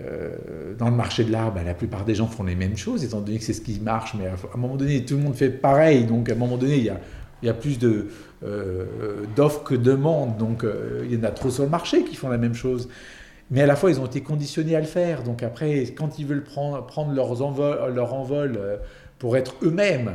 euh, 0.00 0.74
dans 0.78 0.88
le 0.88 0.96
marché 0.96 1.24
de 1.24 1.30
l'art, 1.30 1.52
ben, 1.52 1.64
la 1.64 1.74
plupart 1.74 2.04
des 2.04 2.14
gens 2.14 2.26
font 2.26 2.44
les 2.44 2.54
mêmes 2.54 2.76
choses, 2.76 3.04
étant 3.04 3.20
donné 3.20 3.38
que 3.38 3.44
c'est 3.44 3.52
ce 3.52 3.60
qui 3.60 3.78
marche, 3.80 4.14
mais 4.18 4.26
à 4.26 4.34
un 4.54 4.58
moment 4.58 4.76
donné, 4.76 5.04
tout 5.04 5.16
le 5.16 5.22
monde 5.22 5.34
fait 5.34 5.50
pareil, 5.50 6.04
donc 6.04 6.28
à 6.28 6.32
un 6.32 6.36
moment 6.36 6.56
donné, 6.56 6.76
il 6.76 6.84
y 7.42 7.48
a, 7.48 7.54
plus 7.54 7.78
de, 7.78 8.08
euh, 8.44 9.24
d'offres 9.36 9.64
que 9.64 9.74
de 9.74 9.82
demandes, 9.82 10.38
donc 10.38 10.64
euh, 10.64 11.04
il 11.04 11.14
y 11.14 11.20
en 11.20 11.24
a 11.24 11.30
trop 11.30 11.50
sur 11.50 11.64
le 11.64 11.68
marché 11.68 12.04
qui 12.04 12.16
font 12.16 12.28
la 12.28 12.38
même 12.38 12.54
chose. 12.54 12.88
Mais 13.52 13.60
à 13.60 13.66
la 13.66 13.76
fois, 13.76 13.90
ils 13.90 14.00
ont 14.00 14.06
été 14.06 14.22
conditionnés 14.22 14.74
à 14.74 14.80
le 14.80 14.86
faire. 14.86 15.22
Donc 15.22 15.42
après, 15.42 15.82
quand 15.94 16.18
ils 16.18 16.24
veulent 16.24 16.42
prendre, 16.42 17.12
leur 17.12 18.14
envol 18.14 18.54
euh, 18.56 18.78
pour 19.18 19.36
être 19.36 19.56
eux-mêmes, 19.62 20.12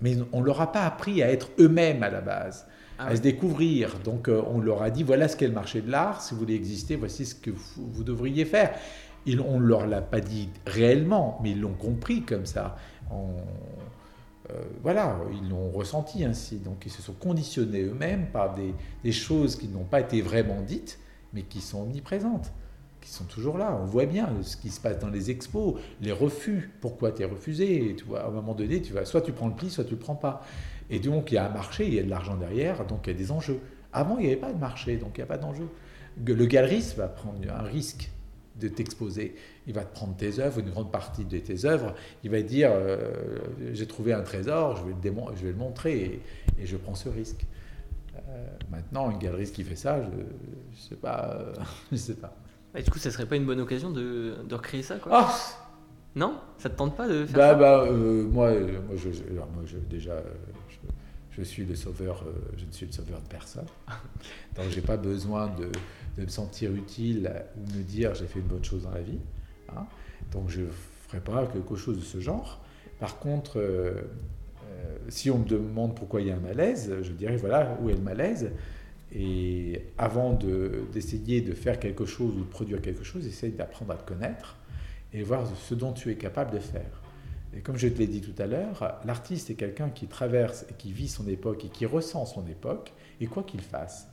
mais 0.00 0.16
on 0.32 0.40
ne 0.40 0.46
leur 0.46 0.60
a 0.62 0.72
pas 0.72 0.84
appris 0.84 1.22
à 1.22 1.30
être 1.30 1.50
eux-mêmes 1.58 2.02
à 2.02 2.08
la 2.08 2.22
base, 2.22 2.66
Ah 2.98 3.06
à 3.08 3.16
se 3.16 3.20
découvrir. 3.20 3.98
Donc 4.00 4.28
euh, 4.28 4.42
on 4.46 4.60
leur 4.60 4.82
a 4.82 4.90
dit, 4.90 5.02
voilà 5.04 5.28
ce 5.28 5.36
qu'est 5.36 5.46
le 5.46 5.54
marché 5.54 5.80
de 5.80 5.90
l'art, 5.90 6.20
si 6.20 6.34
vous 6.34 6.40
voulez 6.40 6.54
exister, 6.54 6.96
voici 6.96 7.24
ce 7.24 7.34
que 7.34 7.50
vous, 7.50 7.86
vous 7.92 8.04
devriez 8.04 8.44
faire. 8.44 8.74
Ils, 9.26 9.40
on 9.40 9.60
ne 9.60 9.66
leur 9.66 9.86
l'a 9.86 10.00
pas 10.02 10.20
dit 10.20 10.48
réellement, 10.66 11.38
mais 11.42 11.50
ils 11.52 11.60
l'ont 11.60 11.74
compris 11.74 12.22
comme 12.22 12.46
ça. 12.46 12.76
En- 13.10 13.34
euh, 14.50 14.62
voilà, 14.82 15.18
ils 15.42 15.48
l'ont 15.48 15.70
ressenti 15.70 16.24
ainsi. 16.24 16.56
Donc 16.56 16.84
ils 16.86 16.92
se 16.92 17.02
sont 17.02 17.12
conditionnés 17.12 17.82
eux-mêmes 17.82 18.26
par 18.32 18.54
des, 18.54 18.74
des 19.04 19.12
choses 19.12 19.56
qui 19.56 19.68
n'ont 19.68 19.84
pas 19.84 20.00
été 20.00 20.22
vraiment 20.22 20.60
dites, 20.62 20.98
mais 21.34 21.42
qui 21.42 21.60
sont 21.60 21.82
omniprésentes, 21.82 22.50
qui 23.00 23.10
sont 23.10 23.24
toujours 23.24 23.58
là. 23.58 23.78
On 23.80 23.84
voit 23.84 24.06
bien 24.06 24.30
ce 24.42 24.56
qui 24.56 24.70
se 24.70 24.80
passe 24.80 24.98
dans 24.98 25.10
les 25.10 25.30
expos, 25.30 25.74
les 26.00 26.12
refus. 26.12 26.70
Pourquoi 26.80 27.12
tu 27.12 27.22
es 27.22 27.26
refusé? 27.26 27.94
Tu 27.98 28.04
vois, 28.04 28.22
à 28.22 28.28
un 28.28 28.30
moment 28.30 28.54
donné, 28.54 28.80
tu 28.80 28.92
vas, 28.92 29.04
soit 29.04 29.20
tu 29.20 29.32
prends 29.32 29.48
le 29.48 29.54
pli, 29.54 29.68
soit 29.70 29.84
tu 29.84 29.90
ne 29.90 29.96
le 29.96 30.00
prends 30.02 30.16
pas. 30.16 30.42
Et 30.90 30.98
donc 31.00 31.30
il 31.32 31.34
y 31.34 31.38
a 31.38 31.46
un 31.46 31.52
marché, 31.52 31.86
il 31.86 31.94
y 31.94 31.98
a 31.98 32.02
de 32.02 32.10
l'argent 32.10 32.36
derrière, 32.36 32.86
donc 32.86 33.06
il 33.06 33.12
y 33.12 33.16
a 33.16 33.18
des 33.18 33.30
enjeux. 33.32 33.60
Avant, 33.92 34.18
il 34.18 34.22
n'y 34.26 34.32
avait 34.32 34.40
pas 34.40 34.52
de 34.52 34.58
marché, 34.58 34.96
donc 34.96 35.12
il 35.16 35.20
n'y 35.20 35.24
a 35.24 35.26
pas 35.26 35.38
d'enjeu. 35.38 35.68
Le 36.24 36.46
galeriste 36.46 36.96
va 36.96 37.08
prendre 37.08 37.38
un 37.50 37.62
risque 37.62 38.10
de 38.60 38.68
t'exposer. 38.68 39.36
Il 39.66 39.74
va 39.74 39.84
te 39.84 39.94
prendre 39.94 40.16
tes 40.16 40.40
œuvres, 40.40 40.58
une 40.60 40.70
grande 40.70 40.90
partie 40.90 41.24
de 41.24 41.38
tes 41.38 41.64
œuvres. 41.64 41.94
Il 42.24 42.30
va 42.30 42.42
dire 42.42 42.70
euh, 42.72 43.38
J'ai 43.72 43.86
trouvé 43.86 44.12
un 44.12 44.22
trésor, 44.22 44.76
je 44.76 44.82
vais 44.84 44.90
le, 44.94 45.00
démon- 45.00 45.30
je 45.36 45.44
vais 45.44 45.52
le 45.52 45.56
montrer 45.58 45.96
et, 46.04 46.22
et 46.62 46.66
je 46.66 46.76
prends 46.76 46.94
ce 46.96 47.08
risque. 47.08 47.46
Euh, 48.28 48.46
maintenant, 48.70 49.10
une 49.10 49.18
galeriste 49.18 49.54
qui 49.54 49.64
fait 49.64 49.76
ça, 49.76 50.00
je 50.02 50.08
ne 50.08 50.24
sais 50.76 50.96
pas. 50.96 51.36
euh, 51.40 51.54
je 51.92 51.96
sais 51.96 52.14
pas. 52.16 52.34
Et 52.74 52.82
du 52.82 52.90
coup, 52.90 52.98
ça 52.98 53.10
serait 53.10 53.26
pas 53.26 53.36
une 53.36 53.46
bonne 53.46 53.60
occasion 53.60 53.90
de, 53.90 54.36
de 54.44 54.54
recréer 54.54 54.82
ça, 54.82 54.98
quoi? 54.98 55.12
Ah 55.14 55.32
Non? 56.14 56.40
Ça 56.58 56.70
te 56.70 56.76
tente 56.76 56.96
pas 56.96 57.08
de 57.08 57.26
faire 57.26 57.40
bah, 57.40 57.48
ça? 57.48 57.54
bah, 57.54 57.82
euh, 57.84 58.24
moi, 58.24 58.52
moi, 58.52 58.96
je, 58.96 59.08
alors, 59.30 59.48
moi, 59.54 59.62
je- 59.66 59.76
déjà, 59.78 60.16
je, 61.38 61.44
suis 61.44 61.64
le 61.64 61.74
sauveur, 61.74 62.24
euh, 62.26 62.32
je 62.56 62.64
ne 62.64 62.72
suis 62.72 62.86
le 62.86 62.92
sauveur 62.92 63.20
de 63.20 63.28
personne. 63.28 63.66
Donc, 64.56 64.66
j'ai 64.70 64.80
pas 64.80 64.96
besoin 64.96 65.48
de, 65.48 65.70
de 66.16 66.22
me 66.24 66.28
sentir 66.28 66.74
utile 66.74 67.30
ou 67.56 67.76
me 67.76 67.82
dire 67.82 68.14
j'ai 68.14 68.26
fait 68.26 68.40
une 68.40 68.46
bonne 68.46 68.64
chose 68.64 68.82
dans 68.82 68.90
la 68.90 69.02
vie. 69.02 69.18
hein. 69.74 69.86
Donc, 70.32 70.48
je 70.48 70.62
ne 70.62 70.68
ferai 71.08 71.20
pas 71.20 71.46
quelque 71.46 71.76
chose 71.76 71.98
de 71.98 72.04
ce 72.04 72.20
genre. 72.20 72.60
Par 72.98 73.18
contre, 73.18 73.58
euh, 73.58 74.02
euh, 74.64 74.96
si 75.08 75.30
on 75.30 75.38
me 75.38 75.44
demande 75.44 75.94
pourquoi 75.94 76.20
il 76.20 76.26
y 76.26 76.30
a 76.30 76.36
un 76.36 76.40
malaise, 76.40 76.92
je 77.02 77.12
dirais 77.12 77.36
voilà 77.36 77.78
où 77.80 77.88
est 77.88 77.94
le 77.94 78.00
malaise? 78.00 78.50
Et 79.14 79.82
avant 79.96 80.34
de- 80.34 80.82
d'essayer 80.92 81.40
de, 81.40 81.54
faire 81.54 81.78
quelque 81.80 82.04
chose 82.04 82.34
ou 82.36 82.40
de 82.40 82.50
produire 82.50 82.80
quelque 82.82 83.04
chose, 83.04 83.26
essaye 83.26 83.52
d'apprendre 83.52 83.92
à 83.92 83.96
te 83.96 84.06
connaître 84.06 84.56
et 85.14 85.22
voir 85.22 85.46
ce 85.56 85.74
dont 85.74 85.92
tu 85.92 86.10
es 86.10 86.16
capable 86.16 86.52
de 86.52 86.58
faire. 86.58 86.90
Et 87.54 87.60
comme 87.60 87.76
je 87.76 87.88
te 87.88 87.98
l'ai 87.98 88.06
dit 88.06 88.20
tout 88.20 88.40
à 88.40 88.46
l'heure, 88.46 89.00
l'artiste 89.04 89.50
est 89.50 89.54
quelqu'un 89.54 89.88
qui 89.88 90.06
traverse 90.06 90.66
et 90.70 90.74
qui 90.74 90.92
vit 90.92 91.08
son 91.08 91.26
époque 91.28 91.64
et 91.64 91.68
qui 91.68 91.86
ressent 91.86 92.26
son 92.26 92.46
époque, 92.46 92.92
et 93.20 93.26
quoi 93.26 93.42
qu'il 93.42 93.62
fasse, 93.62 94.08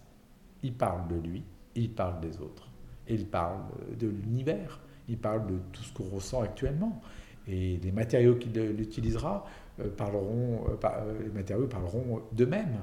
il 0.64 0.74
parle 0.74 1.08
de 1.10 1.16
lui, 1.16 1.44
il 1.76 1.92
parle 1.92 2.22
des 2.22 2.40
autres, 2.40 2.70
il 3.08 3.26
parle 3.26 3.60
de 4.00 4.08
l'univers, 4.08 4.80
il 5.08 5.18
parle 5.18 5.46
de 5.48 5.60
tout 5.72 5.84
ce 5.84 5.94
qu'on 5.94 6.10
ressent 6.10 6.42
actuellement. 6.42 7.02
Et 7.48 7.78
les 7.78 7.92
matériaux 7.92 8.36
qu'il 8.36 8.58
utilisera 8.80 9.46
euh, 9.80 9.90
parleront, 9.90 10.66
euh, 10.70 10.88
euh, 10.88 11.24
les 11.24 11.30
matériaux 11.30 11.68
parleront 11.68 12.22
d'eux-mêmes. 12.32 12.80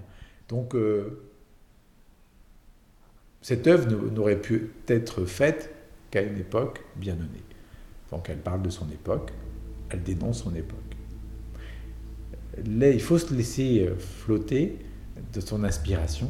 Donc, 0.48 0.76
cette 3.40 3.66
œuvre 3.66 3.90
n'aurait 4.10 4.40
pu 4.40 4.70
être 4.86 5.24
faite 5.24 5.74
qu'à 6.10 6.20
une 6.20 6.36
époque 6.36 6.84
bien 6.96 7.14
donnée. 7.14 7.42
Donc, 8.10 8.28
elle 8.28 8.38
parle 8.38 8.60
de 8.60 8.68
son 8.68 8.88
époque, 8.90 9.32
elle 9.92 10.02
dénonce 10.02 10.42
son 10.42 10.54
époque. 10.54 10.78
Il 12.64 13.00
faut 13.00 13.18
se 13.18 13.32
laisser 13.34 13.88
flotter 13.98 14.78
de 15.32 15.40
son 15.40 15.64
inspiration, 15.64 16.28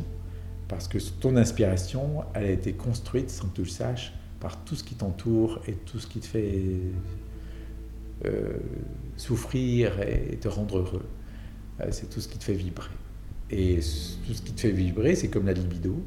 parce 0.69 0.89
que 0.89 0.99
ton 0.99 1.37
inspiration, 1.37 2.23
elle 2.35 2.45
a 2.45 2.51
été 2.51 2.73
construite, 2.73 3.31
sans 3.31 3.49
que 3.49 3.57
tu 3.57 3.63
le 3.63 3.69
saches, 3.69 4.13
par 4.41 4.65
tout 4.65 4.75
ce 4.75 4.85
qui 4.85 4.95
t'entoure 4.95 5.61
et 5.69 5.73
tout 5.73 5.99
ce 5.99 6.07
qui 6.07 6.21
te 6.21 6.27
fait 6.27 6.63
euh, 8.25 8.59
souffrir 9.17 10.01
et 10.01 10.37
te 10.41 10.49
rendre 10.49 10.79
heureux. 10.79 11.07
Euh, 11.81 11.89
c'est 11.91 12.09
tout 12.09 12.21
ce 12.21 12.29
qui 12.29 12.39
te 12.39 12.45
fait 12.45 12.55
vibrer. 12.55 12.91
Et 13.51 13.77
tout 14.27 14.35
ce 14.35 14.43
qui 14.43 14.53
te 14.53 14.61
fait 14.61 14.71
vibrer, 14.71 15.15
c'est 15.15 15.29
comme 15.29 15.47
la 15.47 15.53
libido. 15.53 16.03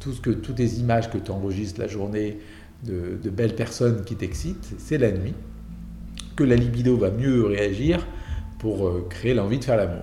Tout 0.00 0.12
ce 0.12 0.20
que, 0.20 0.30
toutes 0.30 0.58
les 0.58 0.80
images 0.80 1.10
que 1.10 1.18
tu 1.18 1.30
enregistres 1.30 1.80
la 1.80 1.86
journée 1.86 2.38
de 2.82 3.30
belles 3.30 3.54
personnes 3.54 4.04
qui 4.04 4.16
t'excitent, 4.16 4.74
c'est 4.78 4.98
la 4.98 5.12
nuit 5.12 5.34
que 6.36 6.44
la 6.44 6.56
libido 6.56 6.96
va 6.96 7.10
mieux 7.10 7.46
réagir 7.46 8.06
pour 8.58 8.86
euh, 8.86 9.06
créer 9.08 9.34
l'envie 9.34 9.58
de 9.58 9.64
faire 9.64 9.76
l'amour. 9.76 10.02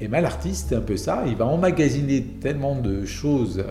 Et 0.00 0.08
mal 0.08 0.22
l'artiste, 0.22 0.68
c'est 0.70 0.76
un 0.76 0.80
peu 0.80 0.96
ça. 0.96 1.24
Il 1.26 1.36
va 1.36 1.46
emmagasiner 1.46 2.22
tellement 2.40 2.74
de 2.74 3.04
choses 3.04 3.62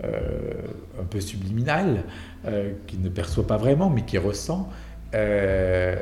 un 0.00 1.04
peu 1.10 1.20
subliminales 1.20 2.04
qu'il 2.86 3.02
ne 3.02 3.08
perçoit 3.08 3.44
pas 3.44 3.56
vraiment, 3.56 3.90
mais 3.90 4.02
qu'il 4.02 4.20
ressent, 4.20 4.70
euh, 5.14 5.96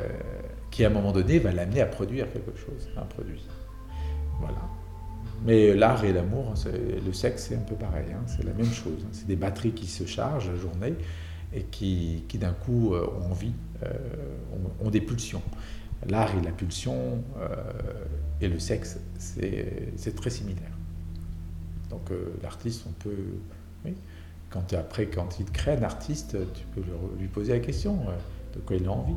qui 0.69 0.83
à 0.83 0.87
un 0.87 0.91
moment 0.91 1.13
donné 1.13 1.39
va 1.39 1.51
l'amener 1.51 1.81
à 1.81 1.85
produire 1.85 2.31
quelque 2.31 2.57
chose, 2.57 2.89
un 2.97 3.05
produit. 3.05 3.41
Voilà. 4.39 4.59
Mais 5.45 5.73
l'art 5.73 6.03
et 6.03 6.11
l'amour, 6.11 6.55
le 7.05 7.13
sexe, 7.13 7.47
c'est 7.49 7.55
un 7.55 7.59
peu 7.59 7.75
pareil, 7.75 8.07
hein, 8.11 8.21
c'est 8.25 8.43
la 8.43 8.53
même 8.53 8.65
chose. 8.65 8.99
Hein. 9.03 9.09
C'est 9.11 9.27
des 9.27 9.35
batteries 9.35 9.71
qui 9.71 9.87
se 9.87 10.05
chargent 10.05 10.49
la 10.49 10.57
journée 10.57 10.93
et 11.53 11.63
qui, 11.63 12.23
qui 12.27 12.37
d'un 12.37 12.53
coup 12.53 12.93
euh, 12.93 13.07
ont 13.19 13.31
envie, 13.31 13.53
euh, 13.83 13.89
ont, 14.81 14.89
des 14.89 15.01
pulsions. 15.01 15.41
L'art 16.07 16.35
et 16.37 16.41
la 16.41 16.51
pulsion 16.51 17.23
et 18.39 18.47
le 18.47 18.59
sexe, 18.59 18.99
c'est 19.17 20.15
très 20.15 20.29
similaire. 20.29 20.77
Donc 21.89 22.11
l'artiste, 22.43 22.83
on 22.87 22.91
peut... 22.91 23.15
Oui, 23.83 23.95
quand, 24.51 24.73
après, 24.73 25.07
quand 25.07 25.39
il 25.39 25.45
crée 25.45 25.71
un 25.71 25.81
artiste, 25.81 26.37
tu 26.53 26.65
peux 26.67 26.83
lui 27.19 27.27
poser 27.27 27.53
la 27.53 27.59
question 27.59 27.97
de 28.53 28.59
quoi 28.59 28.75
il 28.75 28.85
a 28.85 28.91
envie. 28.91 29.15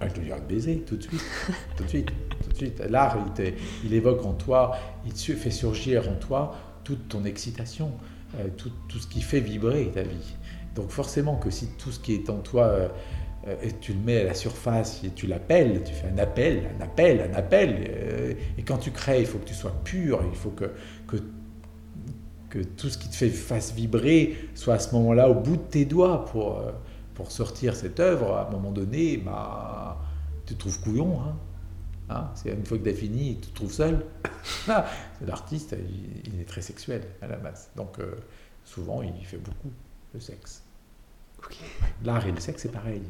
Ah, 0.00 0.08
je 0.08 0.14
te 0.14 0.20
dirais 0.20 0.40
baiser 0.46 0.80
tout 0.80 0.96
de 0.96 1.02
suite, 1.02 1.24
tout 1.76 1.84
de 1.84 1.88
suite, 1.88 2.10
tout 2.42 2.50
de 2.50 2.54
suite. 2.54 2.80
L'art, 2.88 3.16
il, 3.38 3.54
il, 3.84 3.94
évoque 3.94 4.24
en 4.26 4.34
toi, 4.34 4.76
il 5.06 5.12
fait 5.12 5.50
surgir 5.50 6.08
en 6.08 6.14
toi 6.14 6.56
toute 6.84 7.08
ton 7.08 7.24
excitation, 7.24 7.92
euh, 8.38 8.48
tout, 8.56 8.70
tout, 8.88 8.98
ce 8.98 9.06
qui 9.06 9.20
fait 9.20 9.40
vibrer 9.40 9.90
ta 9.92 10.02
vie. 10.02 10.36
Donc 10.78 10.90
forcément 10.90 11.36
que 11.36 11.50
si 11.50 11.68
tout 11.76 11.92
ce 11.92 12.00
qui 12.00 12.14
est 12.14 12.30
en 12.30 12.38
toi, 12.38 12.64
euh, 12.64 12.88
euh, 13.46 13.56
et 13.62 13.72
tu 13.72 13.92
le 13.92 14.00
mets 14.00 14.20
à 14.20 14.24
la 14.24 14.34
surface 14.34 15.02
et 15.04 15.10
tu 15.10 15.26
l'appelles, 15.26 15.82
tu 15.84 15.92
fais 15.92 16.08
un 16.08 16.18
appel, 16.18 16.70
un 16.78 16.82
appel, 16.82 17.30
un 17.30 17.34
appel, 17.36 18.36
et 18.56 18.62
quand 18.62 18.78
tu 18.78 18.90
crées, 18.90 19.20
il 19.20 19.26
faut 19.26 19.38
que 19.38 19.48
tu 19.48 19.54
sois 19.54 19.74
pur, 19.84 20.20
il 20.30 20.36
faut 20.36 20.50
que, 20.50 20.72
que, 21.06 21.16
que 22.48 22.60
tout 22.60 22.88
ce 22.88 22.96
qui 22.96 23.08
te 23.10 23.16
fait 23.16 23.28
fasse 23.28 23.74
vibrer 23.74 24.36
soit 24.54 24.74
à 24.74 24.78
ce 24.78 24.94
moment-là 24.94 25.28
au 25.28 25.34
bout 25.34 25.56
de 25.56 25.62
tes 25.62 25.84
doigts 25.84 26.24
pour 26.26 26.62
pour 27.18 27.32
sortir 27.32 27.74
cette 27.74 27.98
œuvre, 27.98 28.36
à 28.36 28.46
un 28.46 28.50
moment 28.52 28.70
donné, 28.70 29.16
bah, 29.16 30.00
tu 30.46 30.54
te 30.54 30.60
trouves 30.60 30.80
couillon. 30.80 31.20
Hein. 31.20 31.36
Hein, 32.10 32.30
une 32.46 32.64
fois 32.64 32.78
que 32.78 32.84
tu 32.84 32.90
as 32.90 32.94
fini, 32.94 33.40
tu 33.40 33.50
te 33.50 33.54
trouves 33.56 33.72
seul. 33.72 34.06
Ah, 34.68 34.86
l'artiste, 35.20 35.74
il, 36.24 36.40
est 36.40 36.44
très 36.44 36.62
sexuel 36.62 37.02
à 37.20 37.26
la 37.26 37.36
base. 37.36 37.70
Donc, 37.74 37.98
euh, 37.98 38.14
souvent, 38.64 39.02
il 39.02 39.26
fait 39.26 39.38
beaucoup 39.38 39.72
de 40.14 40.20
sexe. 40.20 40.62
L'art 42.04 42.26
et 42.26 42.32
le 42.32 42.40
sexe, 42.40 42.62
c'est 42.62 42.72
pareil. 42.72 43.02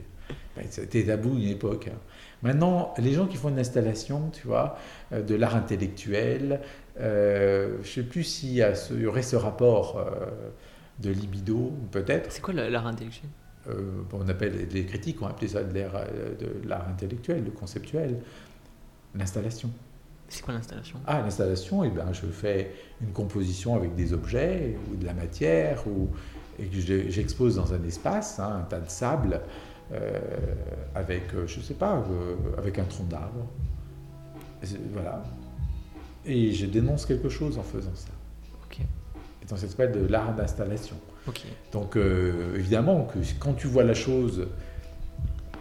Ben, 0.56 0.66
c'était 0.70 1.04
tabou 1.04 1.36
une 1.36 1.48
époque. 1.48 1.88
Hein. 1.88 1.98
Maintenant, 2.42 2.94
les 2.98 3.12
gens 3.12 3.26
qui 3.26 3.36
font 3.36 3.48
une 3.48 3.58
installation, 3.58 4.30
tu 4.30 4.46
vois, 4.46 4.76
euh, 5.12 5.22
de 5.22 5.34
l'art 5.34 5.56
intellectuel, 5.56 6.60
euh, 7.00 7.76
je 7.82 7.88
ne 7.88 7.94
sais 7.94 8.02
plus 8.02 8.24
s'il 8.24 8.50
y, 8.50 8.62
y, 8.62 9.06
aurait 9.06 9.22
ce 9.22 9.36
rapport 9.36 10.04
de 10.98 11.10
libido, 11.10 11.72
peut-être. 11.90 12.32
C'est 12.32 12.42
quoi 12.42 12.54
l'art 12.54 12.86
intellectuel? 12.86 13.30
Euh, 13.68 14.02
on 14.12 14.28
appelle, 14.28 14.68
les 14.72 14.86
critiques 14.86 15.20
ont 15.22 15.26
appelé 15.26 15.48
ça 15.48 15.58
euh, 15.58 16.34
de 16.36 16.68
l'art 16.68 16.88
intellectuel, 16.88 17.44
de 17.44 17.50
conceptuel, 17.50 18.18
l'installation. 19.14 19.70
C'est 20.28 20.42
quoi 20.42 20.54
l'installation? 20.54 20.98
Ah, 21.06 21.20
l'installation, 21.20 21.84
eh 21.84 21.90
ben, 21.90 22.12
je 22.12 22.26
fais 22.26 22.72
une 23.00 23.12
composition 23.12 23.74
avec 23.74 23.94
des 23.94 24.12
objets 24.12 24.76
ou 24.90 24.96
de 24.96 25.04
la 25.04 25.14
matière, 25.14 25.86
ou, 25.86 26.08
et 26.58 26.66
que 26.66 27.10
j'expose 27.10 27.56
dans 27.56 27.72
un 27.72 27.82
espace, 27.84 28.38
hein, 28.40 28.60
un 28.60 28.64
tas 28.64 28.80
de 28.80 28.90
sable, 28.90 29.40
euh, 29.92 30.18
avec, 30.94 31.24
je 31.46 31.60
sais 31.60 31.74
pas, 31.74 32.04
avec 32.56 32.78
un 32.78 32.84
tronc 32.84 33.04
d'arbre. 33.04 33.46
Voilà. 34.92 35.22
Et 36.26 36.52
je 36.52 36.66
dénonce 36.66 37.06
quelque 37.06 37.28
chose 37.28 37.58
en 37.58 37.62
faisant 37.62 37.94
ça. 37.94 38.10
Ok. 38.64 38.80
Et 38.80 39.46
donc, 39.46 39.58
ça 39.58 39.68
s'appelle 39.68 39.92
de 39.92 40.06
l'art 40.06 40.34
d'installation. 40.34 40.96
Donc 41.72 41.96
euh, 41.96 42.56
évidemment 42.56 43.04
que 43.04 43.18
quand 43.38 43.54
tu 43.54 43.66
vois 43.66 43.84
la 43.84 43.94
chose, 43.94 44.48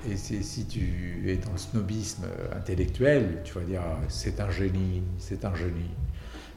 et 0.09 0.15
si 0.15 0.65
tu 0.65 1.25
es 1.27 1.35
dans 1.37 1.51
le 1.51 1.57
snobisme 1.57 2.23
intellectuel, 2.55 3.41
tu 3.43 3.53
vas 3.53 3.61
dire 3.61 3.81
ah, 3.83 3.97
c'est 4.07 4.39
un 4.39 4.49
génie, 4.49 5.03
c'est 5.17 5.43
un 5.43 5.55
génie. 5.55 5.91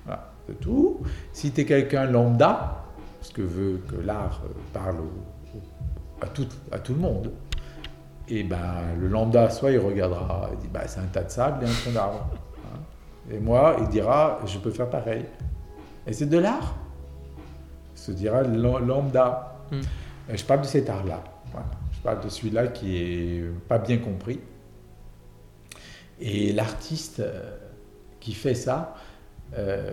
Voilà, 0.04 0.32
c'est 0.46 0.60
tout. 0.60 1.00
Si 1.32 1.50
tu 1.50 1.62
es 1.62 1.64
quelqu'un 1.64 2.06
lambda, 2.06 2.84
ce 3.22 3.32
que 3.32 3.42
veut 3.42 3.80
que 3.88 3.96
l'art 3.96 4.42
parle 4.72 4.96
à, 6.20 6.26
tout, 6.26 6.48
à 6.72 6.78
tout 6.78 6.94
le 6.94 7.00
monde, 7.00 7.32
et 8.28 8.44
ben 8.44 8.94
le 8.98 9.08
lambda, 9.08 9.50
soit 9.50 9.72
il 9.72 9.78
regardera, 9.78 10.50
il 10.52 10.58
dit 10.58 10.68
bah, 10.72 10.86
c'est 10.86 11.00
un 11.00 11.06
tas 11.06 11.24
de 11.24 11.30
sable 11.30 11.64
et 11.64 11.68
un 11.68 11.72
tronc 11.72 11.92
d'arbre. 11.92 12.28
Hein. 12.64 12.78
Et 13.30 13.38
moi, 13.38 13.76
il 13.80 13.88
dira 13.88 14.40
je 14.46 14.58
peux 14.58 14.70
faire 14.70 14.88
pareil. 14.88 15.24
Et 16.06 16.12
c'est 16.12 16.26
de 16.26 16.38
l'art 16.38 16.74
se 18.00 18.12
dira 18.12 18.42
lambda. 18.42 19.56
Hmm. 19.70 19.80
Euh, 20.30 20.36
je 20.36 20.44
parle 20.44 20.62
de 20.62 20.66
cet 20.66 20.88
art-là. 20.88 21.22
Je 21.92 22.00
parle 22.00 22.22
de 22.24 22.28
celui-là 22.28 22.68
qui 22.68 22.96
est 22.96 23.44
pas 23.68 23.78
bien 23.78 23.98
compris. 23.98 24.40
Et 26.18 26.52
l'artiste 26.52 27.20
euh, 27.20 27.56
qui 28.20 28.32
fait 28.32 28.54
ça, 28.54 28.94
euh, 29.54 29.92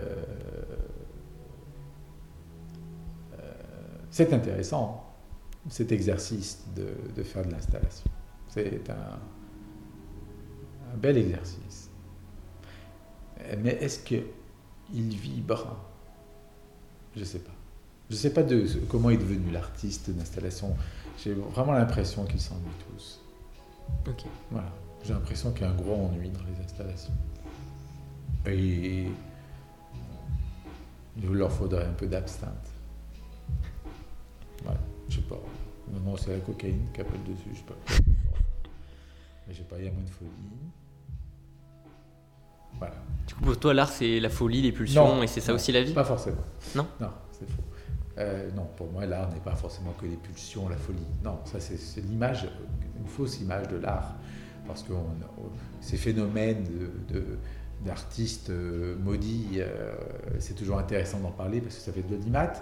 c'est 4.18 4.32
intéressant, 4.32 5.04
cet 5.70 5.92
exercice 5.92 6.64
de, 6.74 7.22
faire 7.22 7.46
de 7.46 7.52
l'installation. 7.52 8.10
C'est 8.48 8.90
un, 8.90 9.20
un, 10.92 10.96
bel 10.96 11.16
exercice. 11.16 11.88
Mais 13.62 13.74
est-ce 13.74 14.00
qu'il 14.00 14.24
vibre? 14.90 15.76
Je 17.14 17.20
ne 17.20 17.24
sais 17.24 17.38
pas. 17.38 17.52
Je 18.10 18.14
ne 18.16 18.18
sais 18.18 18.32
pas 18.32 18.42
de, 18.42 18.66
comment 18.88 19.10
est 19.10 19.18
devenu 19.18 19.52
l'artiste 19.52 20.10
d'installation. 20.10 20.74
J'ai 21.22 21.34
vraiment 21.34 21.74
l'impression 21.74 22.24
qu'ils 22.24 22.40
s'ennuient 22.40 22.64
tous. 22.90 23.20
Ok. 24.08 24.24
Voilà. 24.50 24.72
J'ai 25.04 25.12
l'impression 25.12 25.52
qu'il 25.52 25.62
y 25.62 25.64
a 25.66 25.70
un 25.70 25.76
gros 25.76 25.94
ennui 25.94 26.30
dans 26.30 26.42
les 26.42 26.64
installations. 26.64 27.14
Et 28.46 29.06
il 31.22 31.28
leur 31.30 31.52
faudrait 31.52 31.86
un 31.86 31.92
peu 31.92 32.08
d'absinthe. 32.08 32.77
Ouais, 34.66 34.74
je 35.08 35.16
sais 35.16 35.22
pas. 35.22 35.40
Non, 36.04 36.16
c'est 36.16 36.32
la 36.32 36.40
cocaïne 36.40 36.86
qui 36.92 37.00
appelle 37.00 37.22
dessus, 37.24 37.48
je 37.52 37.58
sais 37.58 37.64
pas. 37.64 37.74
Mais 39.46 39.54
je 39.54 39.58
sais 39.58 39.64
pas, 39.64 39.76
il 39.78 39.84
y 39.86 39.88
a 39.88 39.92
moins 39.92 40.02
de 40.02 40.10
folie. 40.10 40.30
Voilà. 42.78 42.94
Du 43.26 43.34
coup, 43.34 43.44
pour 43.44 43.58
toi, 43.58 43.74
l'art, 43.74 43.90
c'est 43.90 44.20
la 44.20 44.28
folie, 44.28 44.62
les 44.62 44.72
pulsions, 44.72 45.22
et 45.22 45.26
c'est 45.26 45.40
ça 45.40 45.54
aussi 45.54 45.72
la 45.72 45.82
vie 45.82 45.94
Pas 45.94 46.04
forcément. 46.04 46.42
Non 46.74 46.86
Non, 47.00 47.10
c'est 47.32 47.48
faux. 47.48 47.62
Euh, 48.18 48.50
non, 48.52 48.66
pour 48.76 48.90
moi, 48.90 49.06
l'art 49.06 49.30
n'est 49.30 49.40
pas 49.40 49.54
forcément 49.54 49.92
que 49.92 50.06
les 50.06 50.16
pulsions, 50.16 50.68
la 50.68 50.76
folie. 50.76 50.98
Non, 51.24 51.38
ça 51.44 51.60
c'est 51.60 52.00
l'image, 52.00 52.48
une 52.98 53.06
fausse 53.06 53.40
image 53.40 53.68
de 53.68 53.76
l'art. 53.76 54.14
Parce 54.66 54.82
que 54.82 54.92
ces 55.80 55.96
phénomènes 55.96 56.66
d'artistes 57.84 58.50
euh, 58.50 58.96
maudits, 58.98 59.58
euh, 59.58 59.94
c'est 60.40 60.54
toujours 60.54 60.78
intéressant 60.78 61.20
d'en 61.20 61.30
parler 61.30 61.60
parce 61.60 61.76
que 61.76 61.80
ça 61.80 61.92
fait 61.92 62.02
de 62.02 62.10
l'audimat, 62.10 62.52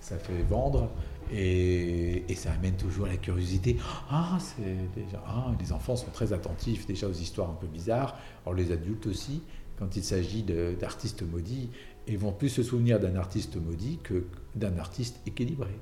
ça 0.00 0.18
fait 0.18 0.42
vendre, 0.42 0.90
Et, 1.32 2.24
et 2.30 2.34
ça 2.34 2.52
amène 2.52 2.76
toujours 2.76 3.06
la 3.06 3.16
curiosité. 3.16 3.76
Ah, 4.10 4.38
c'est 4.40 4.92
déjà. 4.94 5.22
Ah, 5.26 5.52
les 5.60 5.72
enfants 5.72 5.96
sont 5.96 6.10
très 6.10 6.32
attentifs 6.32 6.86
déjà 6.86 7.08
aux 7.08 7.12
histoires 7.12 7.50
un 7.50 7.54
peu 7.54 7.66
bizarres. 7.66 8.16
Alors 8.44 8.54
les 8.54 8.72
adultes 8.72 9.06
aussi, 9.06 9.42
quand 9.78 9.96
il 9.96 10.04
s'agit 10.04 10.44
d'artistes 10.78 11.22
maudits, 11.22 11.70
ils 12.06 12.18
vont 12.18 12.32
plus 12.32 12.48
se 12.48 12.62
souvenir 12.62 13.00
d'un 13.00 13.16
artiste 13.16 13.56
maudit 13.56 13.98
que 14.02 14.24
d'un 14.54 14.76
artiste 14.78 15.20
équilibré. 15.26 15.78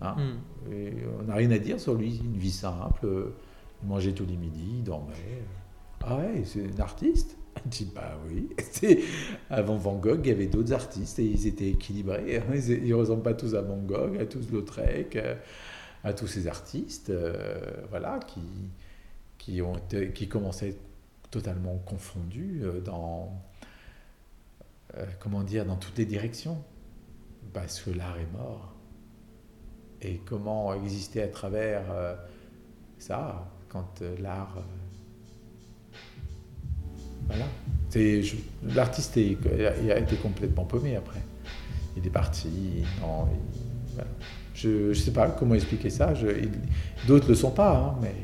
Hein. 0.00 0.16
Hmm. 0.16 0.72
Et 0.72 0.92
on 1.18 1.24
n'a 1.24 1.34
rien 1.34 1.50
à 1.50 1.58
dire 1.58 1.80
sur 1.80 1.94
lui, 1.94 2.18
une 2.18 2.36
vie 2.36 2.52
simple. 2.52 3.32
Il 3.82 3.88
mangeait 3.88 4.12
tous 4.12 4.26
les 4.26 4.36
midis, 4.36 4.78
il 4.78 4.84
dormait. 4.84 5.14
Ah 6.00 6.16
ouais, 6.18 6.42
c'est 6.44 6.66
un 6.76 6.80
artiste 6.80 7.37
Je 7.64 7.68
dis 7.70 7.92
bah 7.94 8.18
oui. 8.28 8.48
Avant 9.50 9.76
Van 9.76 9.96
Gogh, 9.96 10.20
il 10.24 10.28
y 10.28 10.32
avait 10.32 10.46
d'autres 10.46 10.72
artistes 10.72 11.18
et 11.18 11.24
ils 11.24 11.46
étaient 11.46 11.68
équilibrés. 11.70 12.42
Ils 12.54 12.88
ne 12.88 12.94
ressemblent 12.94 13.22
pas 13.22 13.34
tous 13.34 13.54
à 13.54 13.62
Van 13.62 13.76
Gogh, 13.78 14.18
à 14.20 14.26
tous 14.26 14.50
Lautrec, 14.50 15.16
euh, 15.16 15.34
à 16.04 16.12
tous 16.12 16.26
ces 16.26 16.46
artistes, 16.46 17.10
euh, 17.10 17.36
voilà, 17.90 18.20
qui, 18.26 18.40
qui, 19.38 19.62
ont 19.62 19.76
été- 19.76 20.12
qui 20.12 20.28
commençaient 20.28 20.76
totalement 21.30 21.76
confondus 21.86 22.60
euh, 22.64 22.80
dans, 22.80 23.42
comment 25.20 25.42
dire, 25.42 25.64
dans 25.64 25.76
toutes 25.76 25.98
les 25.98 26.06
directions. 26.06 26.62
Parce 27.52 27.80
que 27.80 27.90
l'art 27.90 28.18
est 28.18 28.32
mort. 28.32 28.74
Et 30.02 30.18
comment 30.24 30.74
exister 30.74 31.22
à 31.22 31.28
travers 31.28 31.84
ça, 32.98 33.50
quand 33.68 34.02
l'art... 34.20 34.62
voilà. 37.28 37.44
L'artiste 38.74 39.16
a 39.16 39.98
été 39.98 40.16
complètement 40.16 40.64
paumé 40.64 40.96
après. 40.96 41.20
Il 41.96 42.06
est 42.06 42.10
parti. 42.10 42.48
non, 43.00 43.26
il- 43.32 43.94
voilà. 43.94 44.10
Je 44.54 44.88
ne 44.88 44.94
sais 44.94 45.12
pas 45.12 45.28
comment 45.30 45.54
expliquer 45.54 45.88
ça. 45.90 46.12
d'autres 47.06 47.24
ne 47.26 47.30
le 47.30 47.34
sont 47.36 47.50
pas, 47.52 47.76
hein, 47.76 47.94
mais... 48.02 48.14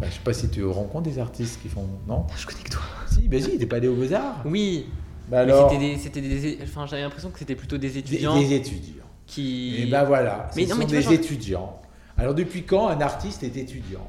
Bah, 0.00 0.06
je 0.08 0.14
sais 0.14 0.20
pas 0.24 0.32
si 0.32 0.48
tu 0.48 0.64
rencontres 0.64 1.10
des 1.10 1.18
artistes 1.18 1.60
qui 1.60 1.68
font... 1.68 1.86
Non? 2.08 2.26
Je 2.36 2.46
connais 2.46 2.62
que 2.62 2.70
toi. 2.70 2.80
Si, 3.06 3.28
ben 3.28 3.42
si, 3.42 3.58
t'es 3.58 3.66
pas 3.66 3.76
allé 3.76 3.88
aux 3.88 3.94
Beaux-Arts 3.96 4.42
Oui. 4.46 4.86
Bah 5.28 5.40
alors, 5.40 5.70
c'était 5.70 5.80
des, 5.92 5.98
c'était 5.98 6.20
des, 6.22 6.58
enfin 6.64 6.86
j'avais 6.86 7.02
l'impression 7.02 7.30
que 7.30 7.38
c'était 7.38 7.54
plutôt 7.54 7.78
des 7.78 7.98
étudiants 7.98 8.36
des 8.40 8.52
étudiants. 8.54 9.04
qui. 9.26 9.76
Et 9.82 9.86
ben 9.86 10.02
voilà, 10.04 10.48
Mais 10.56 10.64
ce 10.64 10.70
non, 10.70 10.74
sont 10.74 10.78
mais 10.80 10.86
vois, 10.86 10.96
des 10.96 11.02
genre- 11.02 11.12
étudiants. 11.12 11.82
Alors 12.18 12.34
depuis 12.34 12.64
quand 12.64 12.88
un 12.88 13.00
artiste 13.00 13.44
est 13.44 13.56
étudiant? 13.56 14.08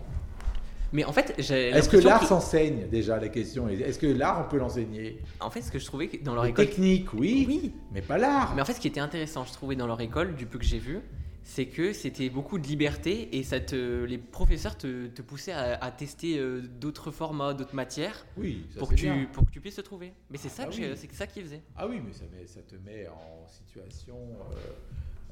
Mais 0.94 1.06
en 1.06 1.14
fait, 1.14 1.34
Est-ce 1.40 1.88
que 1.90 1.98
l'art 1.98 2.26
s'enseigne 2.28 2.88
déjà 2.90 3.18
La 3.20 3.30
question 3.30 3.70
est 3.70 3.76
est-ce 3.80 3.98
que 4.00 4.08
l'art 4.08 4.44
on 4.46 4.50
peut 4.50 4.58
l'enseigner? 4.58 5.20
En 5.40 5.50
fait, 5.50 5.62
ce 5.62 5.72
que 5.72 5.80
je 5.80 5.86
trouvais 5.86 6.08
que 6.08 6.24
dans 6.24 6.36
leur 6.36 6.44
Les 6.44 6.50
école. 6.50 6.66
techniques, 6.68 7.14
oui, 7.14 7.46
Oui. 7.48 7.74
mais 7.94 8.02
pas 8.02 8.18
l'art. 8.18 8.54
Mais 8.56 8.62
en 8.62 8.66
fait, 8.66 8.74
ce 8.74 8.80
qui 8.82 8.88
était 8.90 9.00
intéressant, 9.00 9.46
je 9.46 9.54
trouvais 9.54 9.76
dans 9.76 9.88
leur 9.88 10.02
école, 10.02 10.36
du 10.36 10.46
peu 10.46 10.60
que 10.60 10.66
j'ai 10.66 10.80
vu, 10.80 11.00
c'est 11.44 11.66
que 11.66 11.92
c'était 11.94 12.30
beaucoup 12.30 12.60
de 12.60 12.68
liberté 12.68 13.36
et 13.38 13.44
ça 13.44 13.60
te, 13.60 14.04
les 14.04 14.18
professeurs 14.18 14.78
te, 14.78 15.08
te 15.08 15.22
poussaient 15.22 15.54
à, 15.54 15.84
à 15.84 15.92
tester 15.92 16.38
euh, 16.38 16.62
d'autres 16.62 17.10
formats, 17.10 17.54
d'autres 17.54 17.74
matières 17.76 18.26
Oui, 18.38 18.66
ça, 18.74 18.80
pour 18.80 18.90
que, 18.90 18.96
tu, 18.96 19.06
bien. 19.06 19.28
pour 19.32 19.46
que 19.46 19.50
tu 19.52 19.60
puisses 19.62 19.76
te 19.78 19.82
trouver. 19.82 20.14
Mais 20.30 20.38
c'est 20.38 20.50
ça, 20.50 20.64
Ah 20.68 20.70
oui. 20.72 20.86
c'est 20.96 21.12
ça 21.14 21.26
qu'ils 21.26 21.44
faisaient. 21.44 21.62
Ah 21.78 21.88
oui, 21.88 22.02
mais 22.06 22.14
ça, 22.46 22.60
te 22.62 22.76
met 22.86 23.08
en 23.08 23.48
situation 23.48 24.16
euh, 24.18 24.56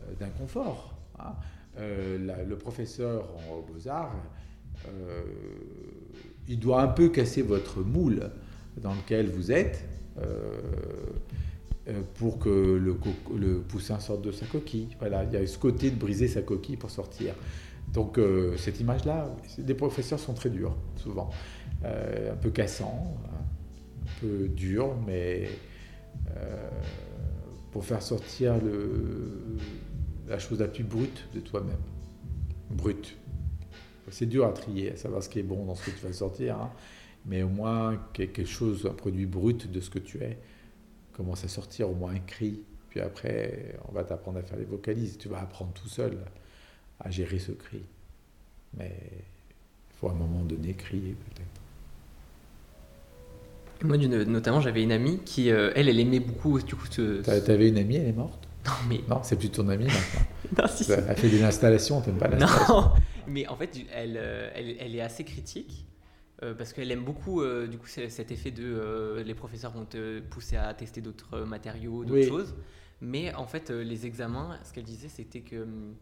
euh, 0.10 0.14
d'inconfort. 0.20 0.95
hein. 1.20 1.34
Euh, 1.78 2.43
le 2.47 2.57
professeur 2.57 3.26
en 3.47 3.55
aux 3.57 3.62
Beaux-Arts, 3.62 4.16
euh, 4.88 5.22
il 6.48 6.60
doit 6.60 6.82
un 6.82 6.88
peu 6.88 7.10
casser 7.10 7.42
votre 7.42 7.82
moule 7.82 8.32
dans 8.78 8.94
lequel 8.94 9.30
vous 9.30 9.52
êtes 9.52 9.86
euh, 10.18 10.60
euh, 11.88 12.02
pour 12.16 12.40
que 12.40 12.50
le, 12.50 13.60
poussin 13.60 14.00
sorte 14.00 14.22
de 14.22 14.32
sa 14.32 14.46
coquille. 14.46 14.90
Voilà, 15.00 15.24
il 15.26 15.34
y 15.34 15.38
a 15.38 15.46
ce 15.46 15.58
côté 15.58 15.92
de 15.92 15.96
briser 15.96 16.28
sa 16.28 16.42
coquille 16.42 16.78
pour 16.78 16.90
sortir. 16.90 17.34
Donc 17.94 18.20
cette 18.58 18.80
image-là, 18.80 19.36
les 19.58 19.74
professeurs 19.74 20.20
sont 20.20 20.36
très 20.36 20.52
durs, 20.52 20.76
souvent. 20.96 21.32
Un 21.84 22.36
peu 22.40 22.52
cassants, 22.52 23.18
hein, 23.26 23.44
un 24.04 24.22
peu 24.22 24.48
durs, 24.48 24.96
mais 25.08 25.50
pour 27.72 27.84
faire 27.84 28.04
sortir 28.04 28.54
la 30.28 30.38
chose 30.38 30.60
la 30.60 30.68
plus 30.68 30.84
brute 30.84 31.28
de 31.34 31.40
toi-même. 31.40 31.82
Brute. 32.70 33.18
C'est 34.12 34.26
dur 34.26 34.45
à 34.45 34.51
trier, 34.51 34.91
à 34.91 34.95
savoir 34.95 35.24
ce 35.24 35.30
qui 35.30 35.39
est 35.39 35.43
bon 35.43 35.66
dans 35.66 35.76
ce 35.76 35.89
que 35.89 35.91
tu 35.91 36.05
vas 36.05 36.14
sortir, 36.14 36.57
hein, 36.57 36.72
mais 37.26 37.43
au 37.43 37.49
moins 37.49 38.01
quelque 38.14 38.45
chose, 38.45 38.88
un 38.89 38.93
produit 38.93 39.26
brut 39.26 39.72
de 39.72 39.80
ce 39.80 39.89
que 39.89 39.99
tu 39.99 40.22
es, 40.22 40.38
commence 41.14 41.43
à 41.43 41.47
sortir, 41.47 41.89
au 41.89 41.95
moins 41.95 42.14
un 42.14 42.20
cri. 42.20 42.62
Puis 42.89 43.01
après, 43.01 43.76
on 43.88 43.91
va 43.91 44.03
t'apprendre 44.03 44.39
à 44.39 44.41
faire 44.41 44.57
les 44.57 44.66
vocalises. 44.66 45.18
Tu 45.18 45.30
vas 45.30 45.39
apprendre 45.41 45.72
tout 45.74 45.89
seul 45.89 46.18
à 46.99 47.10
gérer 47.10 47.39
ce 47.39 47.51
cri. 47.51 47.82
Mais 48.78 48.95
il 49.01 49.95
faut 49.99 50.07
à 50.07 50.12
un 50.12 50.16
moment 50.16 50.43
donné 50.43 50.74
crier 50.74 51.14
peut-être. 51.14 51.47
Moi, 53.84 53.97
notamment, 53.97 54.60
j'avais 54.60 54.84
une 54.84 54.91
amie 54.91 55.20
qui, 55.24 55.51
euh, 55.51 55.72
elle, 55.76 55.88
elle 55.88 55.99
aimait 55.99 56.20
beaucoup, 56.20 56.60
du 56.62 56.76
coup, 56.76 56.86
ce. 56.89 57.22
T'avais 57.22 57.70
une 57.70 57.78
amie, 57.78 57.95
elle 57.95 58.07
est 58.07 58.14
morte? 58.14 58.47
Non, 58.66 58.74
mais. 58.89 58.99
Non, 59.07 59.22
c'est 59.24 59.38
plus 59.38 59.49
ton 59.49 59.70
amie 59.70 59.86
maintenant. 59.86 60.26
Non, 60.57 60.68
si, 60.68 60.84
si. 60.84 60.91
Elle 60.91 61.16
fait 61.16 61.30
des 61.30 61.43
installations, 61.43 62.01
t'aimes 62.01 62.18
pas 62.18 62.28
l'installation 62.28 62.74
Non, 62.74 62.91
mais 63.30 63.48
en 63.48 63.56
fait, 63.56 63.78
elle, 63.92 64.18
euh, 64.18 64.50
elle, 64.56 64.76
elle 64.80 64.96
est 64.96 65.02
assez 65.02 65.24
critique 65.24 65.88
euh, 66.44 66.54
parce 66.56 66.74
qu'elle 66.74 66.92
aime 66.92 67.04
beaucoup 67.04 67.42
euh, 67.42 67.68
du 67.68 67.78
coup 67.78 67.88
cet 67.88 68.32
effet 68.32 68.52
de 68.52 68.64
euh, 68.64 69.24
les 69.24 69.36
professeurs 69.36 69.72
vont 69.72 69.86
te 69.86 70.20
pousser 70.22 70.56
à 70.58 70.74
tester 70.74 71.02
d'autres 71.02 71.40
matériaux, 71.42 72.06
d'autres 72.06 72.14
Oui. 72.14 72.28
choses. 72.28 72.56
Mais 73.02 73.34
en 73.36 73.46
fait, 73.46 73.70
les 73.70 74.06
examens, 74.06 74.60
ce 74.64 74.74
qu'elle 74.74 74.84
disait, 74.84 75.08
c'était 75.10 75.42
que 75.42 75.64
hum, 75.64 75.96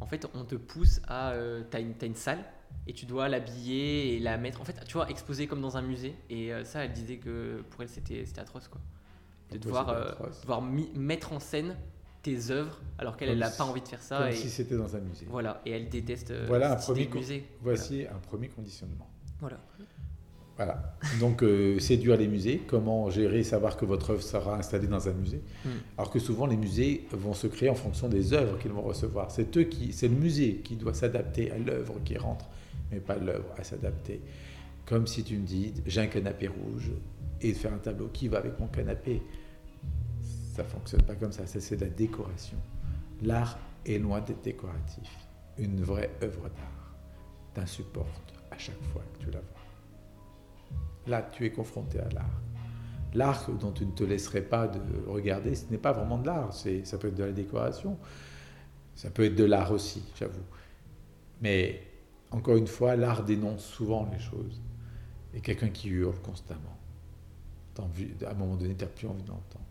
en 0.00 0.06
fait, 0.06 0.26
on 0.34 0.44
te 0.44 0.54
pousse 0.56 1.00
à 1.08 1.34
t'as 1.70 1.80
une, 1.80 1.94
t'as 1.94 2.06
une 2.06 2.14
salle 2.16 2.44
et 2.86 2.92
tu 2.92 3.06
dois 3.06 3.28
l'habiller 3.28 4.16
et 4.16 4.18
la 4.20 4.36
mettre. 4.38 4.60
En 4.60 4.64
fait, 4.64 4.84
tu 4.86 4.94
vois, 4.94 5.08
exposer 5.10 5.46
comme 5.46 5.60
dans 5.62 5.76
un 5.76 5.82
musée. 5.82 6.14
Et 6.30 6.50
ça, 6.64 6.84
elle 6.84 6.92
disait 6.92 7.18
que 7.18 7.62
pour 7.70 7.82
elle, 7.82 7.88
c'était 7.88 8.24
c'était 8.26 8.40
atroce 8.40 8.68
quoi. 8.68 8.80
De 9.50 9.58
devoir, 9.58 9.86
devoir 10.42 10.62
mettre 10.62 11.32
en 11.32 11.40
scène 11.40 11.76
tes 12.22 12.50
œuvres 12.50 12.80
alors 12.98 13.16
qu'elle 13.16 13.36
n'a 13.38 13.50
pas 13.50 13.64
envie 13.64 13.80
de 13.80 13.88
faire 13.88 14.02
ça. 14.02 14.18
Comme 14.18 14.28
et, 14.28 14.34
si 14.34 14.48
c'était 14.48 14.76
dans 14.76 14.94
un 14.94 15.00
musée. 15.00 15.26
voilà, 15.28 15.60
et 15.66 15.72
elle 15.72 15.88
déteste 15.88 16.30
euh, 16.30 16.44
Voilà 16.46 16.72
un 16.72 16.76
premier 16.76 17.08
musée. 17.08 17.44
Voici 17.60 18.06
un 18.06 18.18
premier 18.18 18.48
conditionnement. 18.48 19.08
Voilà. 19.40 19.58
Voilà. 20.56 20.96
Donc, 21.18 21.42
euh, 21.42 21.78
séduire 21.78 22.16
les 22.16 22.28
musées, 22.28 22.62
comment 22.66 23.10
gérer, 23.10 23.42
savoir 23.42 23.76
que 23.76 23.84
votre 23.84 24.10
œuvre 24.10 24.22
sera 24.22 24.56
installée 24.56 24.86
dans 24.86 25.08
un 25.08 25.12
musée? 25.12 25.40
Hmm. 25.64 25.70
Alors 25.96 26.10
que 26.10 26.18
souvent, 26.18 26.46
les 26.46 26.56
musées 26.56 27.06
vont 27.10 27.32
se 27.32 27.46
créer 27.46 27.70
en 27.70 27.74
fonction 27.74 28.08
des 28.08 28.32
œuvres 28.34 28.58
qu'ils 28.58 28.70
vont 28.70 28.82
recevoir. 28.82 29.30
C'est 29.30 29.56
eux 29.56 29.64
qui, 29.64 29.92
c'est 29.92 30.08
le 30.08 30.14
musée 30.14 30.56
qui 30.56 30.76
doit 30.76 30.94
s'adapter 30.94 31.50
à 31.50 31.58
l'œuvre 31.58 31.94
qui 32.04 32.18
rentre, 32.18 32.46
mais 32.90 33.00
pas 33.00 33.16
l'œuvre 33.16 33.48
à 33.56 33.64
s'adapter. 33.64 34.20
Comme 34.84 35.06
si 35.06 35.24
tu 35.24 35.38
me 35.38 35.46
dis, 35.46 35.72
j'ai 35.86 36.02
un 36.02 36.06
canapé 36.06 36.48
rouge 36.48 36.90
et 37.40 37.52
de 37.52 37.56
faire 37.56 37.72
un 37.72 37.78
tableau 37.78 38.08
qui 38.12 38.28
va 38.28 38.38
avec 38.38 38.60
mon 38.60 38.66
canapé? 38.66 39.22
Ça 40.52 40.64
fonctionne 40.64 41.02
pas 41.02 41.14
comme 41.14 41.32
ça. 41.32 41.46
C'est 41.46 41.76
de 41.76 41.84
la 41.84 41.90
décoration. 41.90 42.58
L'art 43.22 43.58
est 43.86 43.98
loin 43.98 44.20
d'être 44.20 44.42
décoratif. 44.42 45.10
Une 45.58 45.82
vraie 45.82 46.10
œuvre 46.22 46.42
d'art 46.42 46.94
t'insupporte 47.54 48.34
à 48.50 48.58
chaque 48.58 48.82
fois 48.92 49.02
que 49.14 49.24
tu 49.24 49.30
la 49.30 49.40
vois. 49.40 49.48
Là, 51.06 51.22
tu 51.32 51.46
es 51.46 51.50
confronté 51.50 51.98
à 52.00 52.08
l'art. 52.10 52.40
L'art 53.14 53.50
dont 53.50 53.72
tu 53.72 53.86
ne 53.86 53.92
te 53.92 54.04
laisserais 54.04 54.42
pas 54.42 54.68
de 54.68 54.80
regarder, 55.06 55.54
ce 55.54 55.70
n'est 55.70 55.78
pas 55.78 55.92
vraiment 55.92 56.18
de 56.18 56.26
l'art. 56.26 56.52
Ça 56.52 56.98
peut 56.98 57.08
être 57.08 57.14
de 57.14 57.24
la 57.24 57.32
décoration. 57.32 57.98
Ça 58.94 59.10
peut 59.10 59.24
être 59.24 59.34
de 59.34 59.44
l'art 59.44 59.72
aussi, 59.72 60.04
j'avoue. 60.18 60.44
Mais 61.40 61.82
encore 62.30 62.56
une 62.56 62.66
fois, 62.66 62.94
l'art 62.94 63.24
dénonce 63.24 63.64
souvent 63.64 64.08
les 64.12 64.18
choses. 64.18 64.60
Et 65.34 65.40
quelqu'un 65.40 65.70
qui 65.70 65.88
hurle 65.88 66.18
constamment, 66.20 66.76
à 67.78 68.30
un 68.30 68.34
moment 68.34 68.56
donné, 68.56 68.74
tu 68.74 68.84
n'as 68.84 68.90
plus 68.90 69.06
envie 69.06 69.22
d'entendre. 69.22 69.64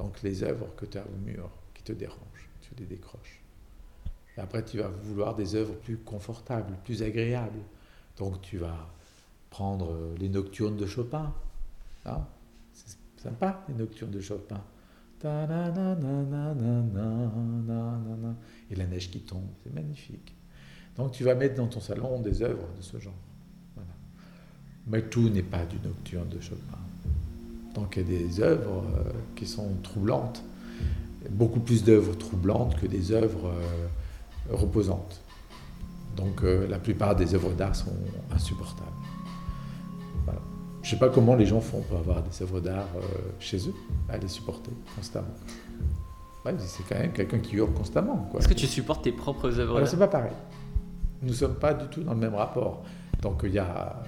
Donc 0.00 0.22
les 0.22 0.42
œuvres 0.42 0.74
que 0.76 0.86
tu 0.86 0.96
as 0.96 1.04
au 1.04 1.16
mur 1.26 1.50
qui 1.74 1.82
te 1.82 1.92
dérangent, 1.92 2.48
tu 2.62 2.70
les 2.78 2.86
décroches. 2.86 3.42
Et 4.34 4.40
après, 4.40 4.64
tu 4.64 4.78
vas 4.78 4.88
vouloir 4.88 5.34
des 5.34 5.54
œuvres 5.54 5.74
plus 5.74 5.98
confortables, 5.98 6.74
plus 6.84 7.02
agréables. 7.02 7.60
Donc 8.16 8.40
tu 8.40 8.56
vas 8.56 8.88
prendre 9.50 9.92
euh, 9.92 10.14
les 10.18 10.30
nocturnes 10.30 10.78
de 10.78 10.86
Chopin. 10.86 11.34
Hein? 12.06 12.24
C'est 12.72 12.96
sympa, 13.18 13.62
les 13.68 13.74
nocturnes 13.74 14.10
de 14.10 14.22
Chopin. 14.22 14.62
Et 15.22 15.26
la 18.74 18.86
neige 18.86 19.10
qui 19.10 19.20
tombe, 19.20 19.50
c'est 19.62 19.74
magnifique. 19.74 20.34
Donc 20.96 21.12
tu 21.12 21.24
vas 21.24 21.34
mettre 21.34 21.56
dans 21.56 21.68
ton 21.68 21.80
salon 21.80 22.20
des 22.20 22.40
œuvres 22.40 22.72
de 22.74 22.80
ce 22.80 22.98
genre. 22.98 23.12
Mais 24.86 25.02
tout 25.02 25.28
n'est 25.28 25.42
pas 25.42 25.66
du 25.66 25.78
nocturne 25.80 26.30
de 26.30 26.40
Chopin. 26.40 26.78
Donc 27.74 27.96
il 27.96 28.12
y 28.12 28.16
a 28.16 28.18
des 28.18 28.40
œuvres 28.40 28.84
euh, 28.96 29.10
qui 29.36 29.46
sont 29.46 29.68
troublantes. 29.82 30.42
Beaucoup 31.30 31.60
plus 31.60 31.84
d'œuvres 31.84 32.14
troublantes 32.16 32.78
que 32.80 32.86
des 32.86 33.12
œuvres 33.12 33.46
euh, 33.48 34.56
reposantes. 34.56 35.20
Donc 36.16 36.42
euh, 36.42 36.66
la 36.68 36.78
plupart 36.78 37.14
des 37.14 37.34
œuvres 37.34 37.52
d'art 37.52 37.76
sont 37.76 37.92
insupportables. 38.32 38.90
Voilà. 40.24 40.40
Je 40.82 40.88
ne 40.88 40.90
sais 40.90 40.98
pas 40.98 41.08
comment 41.08 41.36
les 41.36 41.46
gens 41.46 41.60
font 41.60 41.82
pour 41.82 41.98
avoir 41.98 42.22
des 42.22 42.42
œuvres 42.42 42.60
d'art 42.60 42.88
chez 43.38 43.58
eux, 43.68 43.74
à 44.08 44.16
les 44.18 44.28
supporter 44.28 44.72
constamment. 44.96 45.28
Ouais, 46.44 46.54
c'est 46.58 46.82
quand 46.88 46.98
même 46.98 47.12
quelqu'un 47.12 47.38
qui 47.38 47.56
hurle 47.56 47.72
constamment. 47.72 48.30
Est-ce 48.38 48.48
que 48.48 48.54
tu 48.54 48.66
supportes 48.66 49.04
tes 49.04 49.12
propres 49.12 49.58
œuvres 49.60 49.76
Alors, 49.76 49.88
c'est 49.88 49.98
pas 49.98 50.08
pareil. 50.08 50.32
Nous 51.22 51.34
sommes 51.34 51.56
pas 51.56 51.74
du 51.74 51.86
tout 51.88 52.02
dans 52.02 52.14
le 52.14 52.18
même 52.18 52.34
rapport. 52.34 52.82
Donc 53.22 53.42
il 53.44 53.52
y 53.52 53.58
a. 53.58 54.02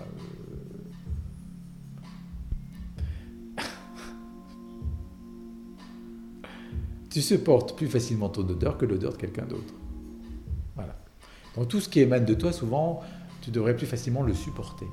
tu 7.12 7.20
supportes 7.22 7.76
plus 7.76 7.88
facilement 7.88 8.28
ton 8.28 8.42
odeur 8.48 8.78
que 8.78 8.86
l'odeur 8.86 9.12
de 9.12 9.18
quelqu'un 9.18 9.44
d'autre. 9.44 9.74
Voilà. 10.74 10.96
Donc 11.56 11.68
tout 11.68 11.80
ce 11.80 11.88
qui 11.88 12.00
émane 12.00 12.24
de 12.24 12.34
toi, 12.34 12.52
souvent, 12.52 13.02
tu 13.42 13.50
devrais 13.50 13.76
plus 13.76 13.86
facilement 13.86 14.22
le 14.22 14.34
supporter. 14.34 14.86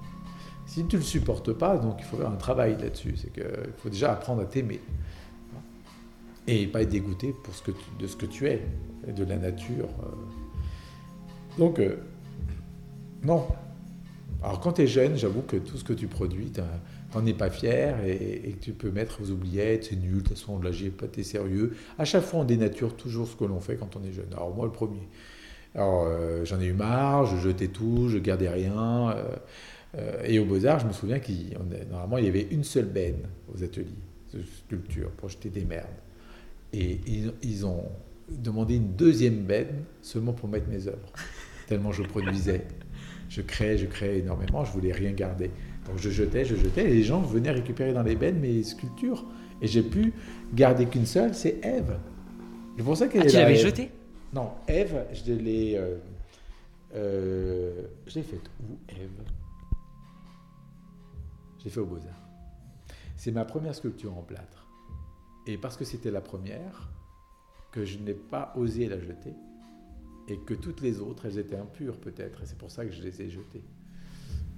Si 0.65 0.85
tu 0.85 0.97
ne 0.97 1.01
le 1.01 1.05
supportes 1.05 1.53
pas, 1.53 1.77
donc 1.77 1.95
il 1.99 2.05
faut 2.05 2.17
faire 2.17 2.29
un 2.29 2.35
travail 2.35 2.77
là-dessus. 2.79 3.15
C'est 3.17 3.31
qu'il 3.31 3.73
faut 3.77 3.89
déjà 3.89 4.11
apprendre 4.11 4.41
à 4.41 4.45
t'aimer. 4.45 4.81
Et 6.47 6.67
pas 6.67 6.81
être 6.81 6.89
dégoûté 6.89 7.33
pour 7.43 7.53
ce 7.55 7.63
que 7.63 7.71
de 7.99 8.07
ce 8.07 8.15
que 8.15 8.25
tu 8.25 8.47
es, 8.47 8.65
et 9.07 9.13
de 9.13 9.23
la 9.23 9.37
nature. 9.37 9.87
euh. 10.03 11.57
Donc, 11.57 11.79
euh, 11.79 11.97
non. 13.23 13.47
Alors 14.41 14.59
quand 14.59 14.73
tu 14.73 14.81
es 14.81 14.87
jeune, 14.87 15.15
j'avoue 15.15 15.41
que 15.41 15.57
tout 15.57 15.77
ce 15.77 15.83
que 15.83 15.93
tu 15.93 16.07
produis, 16.07 16.51
t'en- 17.11 17.25
es 17.25 17.33
pas 17.33 17.49
fier 17.49 18.03
et, 18.05 18.51
que 18.59 18.63
tu 18.63 18.73
peux 18.73 18.91
mettre 18.91 19.21
aux 19.21 19.31
oubliettes, 19.31 19.85
c'est 19.85 19.95
nul, 19.95 20.15
de 20.15 20.19
toute 20.19 20.29
façon, 20.37 20.59
là, 20.61 20.71
j'ai 20.71 20.89
pas 20.89 21.05
été 21.05 21.23
sérieux. 21.23 21.75
À 21.97 22.05
chaque 22.05 22.23
fois, 22.23 22.41
on 22.41 22.43
dénature 22.43 22.95
toujours 22.95 23.27
ce 23.27 23.35
que 23.35 23.45
l'on 23.45 23.59
fait 23.59 23.75
quand 23.75 23.95
on 23.95 24.03
est 24.03 24.11
jeune. 24.11 24.31
Alors 24.33 24.53
moi, 24.55 24.65
le 24.65 24.71
premier. 24.71 25.07
Alors 25.75 26.05
euh, 26.07 26.45
j'en 26.45 26.59
ai 26.59 26.65
eu 26.65 26.73
marre, 26.73 27.25
je 27.25 27.37
jetais 27.37 27.67
tout, 27.67 28.09
je 28.09 28.17
gardais 28.17 28.49
rien. 28.49 29.11
euh, 29.11 29.35
euh, 29.97 30.23
et 30.25 30.39
au 30.39 30.45
Beaux-Arts, 30.45 30.79
je 30.79 30.87
me 30.87 30.93
souviens 30.93 31.19
qu'il 31.19 31.57
normalement, 31.89 32.17
il 32.17 32.25
y 32.25 32.27
avait 32.27 32.47
une 32.51 32.63
seule 32.63 32.85
benne 32.85 33.27
aux 33.53 33.63
ateliers 33.63 33.87
de 34.33 34.41
sculpture 34.43 35.09
pour 35.11 35.29
jeter 35.29 35.49
des 35.49 35.65
merdes. 35.65 35.87
Et 36.73 36.99
ils, 37.07 37.33
ils 37.41 37.65
ont 37.65 37.83
demandé 38.29 38.75
une 38.75 38.93
deuxième 38.93 39.43
benne 39.43 39.83
seulement 40.01 40.33
pour 40.33 40.49
mettre 40.49 40.67
mes 40.69 40.87
œuvres. 40.87 41.11
Tellement 41.67 41.91
je 41.91 42.03
produisais. 42.03 42.65
Je 43.29 43.41
créais, 43.41 43.77
je 43.77 43.85
créais 43.85 44.19
énormément, 44.19 44.65
je 44.65 44.71
voulais 44.71 44.91
rien 44.91 45.11
garder. 45.11 45.51
Donc 45.89 45.97
je 45.99 46.09
jetais, 46.09 46.45
je 46.45 46.55
jetais, 46.55 46.85
et 46.85 46.89
les 46.89 47.03
gens 47.03 47.21
venaient 47.21 47.51
récupérer 47.51 47.93
dans 47.93 48.03
les 48.03 48.15
bennes 48.15 48.39
mes 48.39 48.63
sculptures. 48.63 49.25
Et 49.61 49.67
j'ai 49.67 49.81
pu 49.83 50.13
garder 50.53 50.85
qu'une 50.85 51.05
seule, 51.05 51.33
c'est 51.33 51.59
Ève. 51.65 51.99
C'est 52.77 52.83
pour 52.83 52.95
ça 52.95 53.07
qu'elle 53.07 53.23
Ah, 53.23 53.25
est 53.25 53.29
tu 53.29 53.35
l'avais 53.35 53.55
Ève. 53.55 53.61
jeté 53.65 53.91
Non, 54.33 54.51
Ève, 54.67 55.05
je 55.13 55.33
l'ai. 55.33 55.75
Euh, 55.77 55.97
euh, 56.95 57.87
je 58.07 58.15
l'ai 58.15 58.23
faite 58.23 58.49
où, 58.61 58.77
Ève? 58.89 59.09
Je 61.59 61.65
l'ai 61.65 61.69
fait 61.71 61.79
au 61.79 61.85
Beaux-Arts. 61.85 62.27
C'est 63.17 63.31
ma 63.31 63.43
première 63.43 63.75
sculpture 63.75 64.17
en 64.17 64.21
plâtre. 64.21 64.67
Et 65.45 65.57
parce 65.57 65.75
que 65.75 65.83
c'était 65.83 66.11
la 66.11 66.21
première, 66.21 66.89
que 67.71 67.83
je 67.83 67.97
n'ai 67.99 68.13
pas 68.13 68.53
osé 68.55 68.87
la 68.87 68.99
jeter. 68.99 69.33
Et 70.29 70.37
que 70.37 70.53
toutes 70.53 70.81
les 70.81 70.99
autres, 71.01 71.25
elles 71.25 71.39
étaient 71.39 71.57
impures 71.57 71.97
peut-être. 71.97 72.43
Et 72.43 72.45
c'est 72.45 72.57
pour 72.57 72.71
ça 72.71 72.85
que 72.85 72.91
je 72.91 73.01
les 73.01 73.21
ai 73.23 73.29
jetées. 73.29 73.63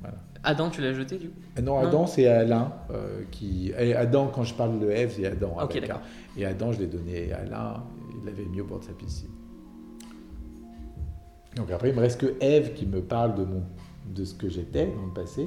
Voilà. 0.01 0.17
Adam, 0.43 0.69
tu 0.69 0.81
l'as 0.81 0.93
jeté 0.93 1.17
du 1.17 1.29
coup? 1.29 1.39
Euh, 1.57 1.61
Non. 1.61 1.77
Adam, 1.79 2.07
c'est 2.07 2.27
Alain 2.27 2.73
euh, 2.91 3.21
qui. 3.31 3.71
Adam, 3.73 4.27
quand 4.33 4.43
je 4.43 4.53
parle 4.55 4.79
de 4.79 4.89
Ève, 4.89 5.13
c'est 5.15 5.25
Adam. 5.25 5.53
Ok, 5.61 5.75
avec 5.75 5.89
un. 5.89 6.01
Et 6.37 6.45
Adam, 6.45 6.71
je 6.71 6.79
l'ai 6.79 6.87
donné 6.87 7.31
à 7.31 7.39
Alain. 7.39 7.83
Il 8.17 8.25
l'avait 8.25 8.45
mis 8.45 8.61
au 8.61 8.65
bord 8.65 8.79
de 8.79 8.85
sa 8.85 8.93
piscine. 8.93 9.29
Donc 11.55 11.69
après, 11.71 11.89
il 11.89 11.95
me 11.95 12.01
reste 12.01 12.19
que 12.21 12.33
Ève 12.39 12.73
qui 12.73 12.85
me 12.85 13.01
parle 13.01 13.35
de, 13.35 13.43
mon, 13.43 13.63
de 14.05 14.23
ce 14.23 14.33
que 14.33 14.49
j'étais 14.49 14.87
dans 14.87 15.05
le 15.05 15.13
passé 15.13 15.45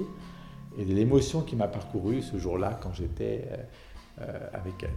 et 0.77 0.85
de 0.85 0.93
l'émotion 0.95 1.41
qui 1.43 1.57
m'a 1.57 1.69
parcouru 1.69 2.21
ce 2.21 2.37
jour-là 2.37 2.79
quand 2.83 2.93
j'étais 2.93 3.49
euh, 4.21 4.49
avec 4.53 4.75
elle. 4.83 4.91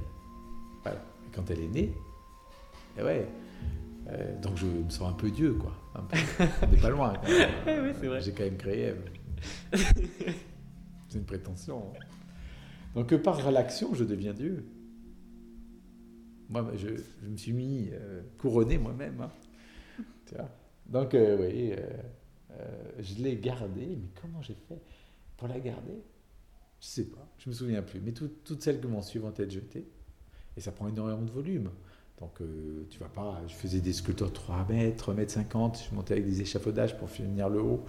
Voilà. 0.83 0.99
Et 1.25 1.35
quand 1.35 1.49
elle 1.49 1.61
est 1.61 1.67
née, 1.67 1.93
et 2.97 3.03
ouais. 3.03 3.27
euh, 4.09 4.39
donc 4.41 4.57
je 4.57 4.65
me 4.65 4.89
sens 4.89 5.09
un 5.09 5.13
peu 5.13 5.29
Dieu, 5.29 5.53
quoi. 5.53 5.71
Un 5.95 6.01
peu. 6.01 6.17
On 6.63 6.67
n'est 6.67 6.77
pas 6.81 6.89
loin. 6.89 7.13
c'est 7.65 8.07
vrai. 8.07 8.19
J'ai 8.21 8.31
quand 8.33 8.43
même 8.43 8.57
créé 8.57 8.81
Ève. 8.87 9.01
C'est 11.09 11.17
une 11.17 11.25
prétention. 11.25 11.79
hein. 11.95 11.99
Donc 12.95 13.13
euh, 13.13 13.17
par 13.21 13.51
l'action, 13.51 13.93
je 13.93 14.03
deviens 14.03 14.33
Dieu. 14.33 14.65
Moi, 16.49 16.71
je, 16.75 16.87
me 17.27 17.35
suis 17.37 17.51
mis 17.51 17.89
euh, 17.91 18.21
couronné 18.37 18.77
moi-même. 18.77 19.19
hein. 19.21 19.31
Donc, 20.87 21.13
euh, 21.13 21.37
oui, 21.39 21.73
euh, 21.73 21.77
euh, 22.51 22.91
je 22.99 23.15
l'ai 23.21 23.35
gardée, 23.35 23.97
mais 24.01 24.07
comment 24.21 24.41
j'ai 24.41 24.55
fait 24.67 24.79
pour 25.35 25.47
la 25.49 25.59
garder? 25.59 26.01
Je 26.79 26.85
sais 26.87 27.03
pas, 27.05 27.27
je 27.39 27.49
me 27.49 27.53
souviens 27.55 27.81
plus. 27.81 27.99
Mais 27.99 28.13
tout- 28.13 28.31
toutes 28.45 28.61
celles 28.61 28.79
que 28.79 28.87
m'ont 28.87 29.01
suivi 29.01 29.25
ont 29.25 29.29
été 29.31 29.49
jetées. 29.49 29.85
Et 30.55 30.61
ça 30.61 30.71
prend 30.71 30.87
énormément 30.87 31.21
de 31.21 31.31
volume. 31.31 31.69
Donc, 32.19 32.39
tu 32.89 32.99
vas 32.99 33.09
pas. 33.09 33.41
Je 33.47 33.53
faisais 33.53 33.79
des 33.81 33.93
sculptures 33.93 34.31
3 34.33 34.65
mètres, 34.69 34.97
3 34.97 35.13
mètres 35.13 35.31
50. 35.33 35.83
Je 35.89 35.95
montais 35.95 36.13
avec 36.13 36.25
des 36.25 36.41
échafaudages 36.41 36.97
pour 36.97 37.09
finir 37.09 37.49
le 37.49 37.61
haut. 37.61 37.85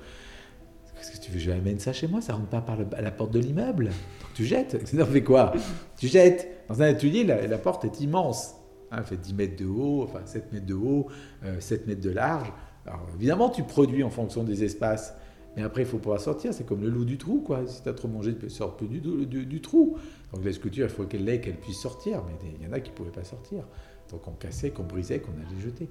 Qu'est-ce 0.99 1.13
que 1.13 1.25
tu 1.25 1.31
veux 1.31 1.39
que 1.39 1.45
j'amène 1.45 1.79
ça 1.79 1.93
chez 1.93 2.07
moi 2.09 2.21
Ça 2.21 2.35
rentre 2.35 2.49
pas 2.49 2.61
par 2.61 2.77
la 2.77 3.11
porte 3.11 3.31
de 3.33 3.39
l'immeuble. 3.39 3.85
Donc 3.87 4.33
tu 4.35 4.45
jettes. 4.45 4.87
Ça 4.87 5.07
fait 5.07 5.23
quoi? 5.23 5.53
Tu 5.97 6.09
jettes. 6.09 6.49
Dans 6.69 6.83
un 6.83 6.87
atelier, 6.91 7.25
la, 7.25 7.59
porte 7.59 7.85
est 7.85 8.01
immense. 8.01 8.55
Hein, 8.91 8.97
elle 8.99 9.05
fait 9.05 9.17
10 9.17 9.35
mètres 9.35 9.57
de 9.63 9.67
haut, 9.67 10.03
enfin 10.03 10.21
7 10.25 10.53
mètres 10.53 10.67
de 10.67 10.75
haut, 10.75 11.07
euh, 11.45 11.61
7 11.61 11.87
mètres 11.87 12.01
de 12.01 12.11
large. 12.11 12.53
Alors 12.87 13.07
évidemment, 13.17 13.49
tu 13.51 13.63
produis 13.63 14.03
en 14.03 14.11
fonction 14.11 14.43
des 14.45 14.65
espaces. 14.65 15.15
Mais 15.57 15.63
après, 15.63 15.83
il 15.83 15.87
faut 15.89 15.99
pouvoir 15.99 16.21
sortir. 16.21 16.53
C'est 16.55 16.65
comme 16.65 16.83
le 16.83 16.89
loup 16.91 17.05
du 17.05 17.17
trou, 17.19 17.41
quoi. 17.41 17.67
Si 17.67 17.83
tu 17.83 17.89
as 17.89 17.93
trop 17.95 18.09
mangé, 18.09 18.33
tu 18.33 18.39
peux 18.39 18.49
sortir 18.49 18.77
plus 18.77 18.89
du, 18.89 19.27
du- 19.27 19.47
du 19.47 19.61
trou. 19.61 19.97
Donc 20.33 20.45
la 20.45 20.53
sculpture, 20.53 20.87
il 20.87 20.91
faut 20.93 21.05
qu'elle 21.05 21.25
l'ait, 21.25 21.41
qu'elle 21.41 21.57
puisse 21.57 21.79
sortir. 21.81 22.23
Mais 22.27 22.35
il 22.61 22.65
y 22.65 22.69
en 22.69 22.73
a 22.73 22.81
qui 22.81 22.91
ne 22.91 22.97
pouvaient 22.97 23.11
pas 23.11 23.25
sortir. 23.25 23.65
Donc 24.11 24.27
on 24.29 24.33
cassait, 24.33 24.71
qu'on 24.71 24.85
brisait, 24.85 25.21
qu'on 25.21 25.33
allait 25.33 25.61
jeter. 25.63 25.89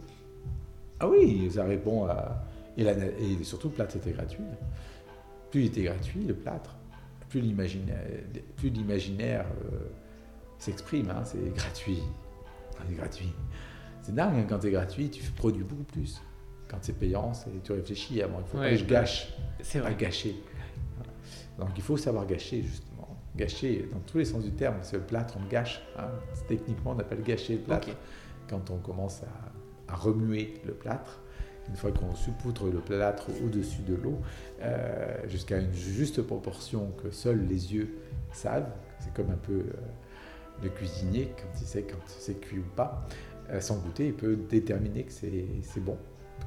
Ah 0.99 1.07
oui, 1.07 1.49
ça 1.53 1.63
répond 1.65 2.05
à... 2.05 2.43
Et, 2.77 2.83
la- 2.83 2.93
et 2.93 3.43
surtout, 3.43 3.67
le 3.69 3.73
plâtre 3.73 3.95
était 3.97 4.11
gratuit. 4.11 4.43
Plus 5.51 5.61
il 5.61 5.65
était 5.67 5.83
gratuit, 5.83 6.23
le 6.23 6.33
plâtre, 6.35 6.75
plus 7.29 7.41
l'imaginaire, 8.69 9.45
euh, 9.73 9.77
s'exprime. 10.57 11.09
hein, 11.09 11.23
c'est 11.23 11.53
gratuit. 11.55 11.99
Ah, 12.79 12.83
C'est 12.87 12.95
gratuit. 12.95 13.33
C'est 14.01 14.15
dingue, 14.15 14.35
hein, 14.39 14.45
quand 14.47 14.61
c'est 14.61 14.71
gratuit, 14.71 15.09
tu 15.09 15.23
produis 15.31 15.63
beaucoup 15.63 15.83
plus. 15.83 16.21
Quand 16.69 16.77
c'est 16.81 16.97
payant, 16.97 17.33
c'est- 17.33 17.49
tu 17.63 17.71
réfléchis 17.71 18.21
avant. 18.21 18.39
Il 18.39 18.45
faut 18.47 18.57
pas 18.57 18.69
que 18.69 18.75
je 18.75 18.85
gâche, 18.85 19.33
C'est 19.61 19.79
pas 19.79 19.85
vrai. 19.89 19.95
gâcher. 19.97 20.35
Donc 21.59 21.69
il 21.75 21.81
faut 21.81 21.97
savoir 21.97 22.25
gâcher, 22.25 22.61
justement. 22.61 23.17
Gâcher 23.35 23.89
dans 23.91 23.99
tous 23.99 24.17
les 24.19 24.25
sens 24.25 24.43
du 24.43 24.51
terme. 24.51 24.75
C'est 24.81 24.97
le 24.97 25.03
plâtre, 25.03 25.37
on 25.43 25.47
gâche. 25.47 25.81
hein. 25.97 26.09
Techniquement, 26.47 26.91
on 26.95 26.99
appelle 26.99 27.21
gâcher 27.23 27.53
le 27.55 27.61
plâtre 27.61 27.89
quand 28.49 28.69
on 28.69 28.77
commence 28.77 29.21
à, 29.23 29.91
à 29.93 29.95
remuer 29.95 30.55
le 30.65 30.73
plâtre, 30.73 31.19
une 31.69 31.75
fois 31.75 31.91
qu'on 31.91 32.15
suppoutre 32.15 32.65
le 32.65 32.79
plâtre 32.79 33.27
au-dessus 33.43 33.81
de 33.81 33.95
l'eau, 33.95 34.19
euh, 34.61 35.15
jusqu'à 35.27 35.57
une 35.57 35.73
juste 35.73 36.21
proportion 36.21 36.91
que 37.03 37.11
seuls 37.11 37.45
les 37.47 37.73
yeux 37.73 37.97
savent, 38.31 38.71
c'est 38.99 39.13
comme 39.13 39.31
un 39.31 39.37
peu 39.37 39.53
euh, 39.53 39.73
le 40.63 40.69
cuisinier, 40.69 41.31
quand 41.37 41.59
il 41.59 41.67
sait 41.67 41.83
quand 41.83 41.97
c'est 42.07 42.39
cuit 42.39 42.59
ou 42.59 42.75
pas, 42.75 43.07
euh, 43.49 43.59
sans 43.61 43.77
goûter, 43.77 44.07
il 44.07 44.13
peut 44.13 44.35
déterminer 44.35 45.03
que 45.03 45.11
c'est 45.11 45.79
bon, 45.79 45.97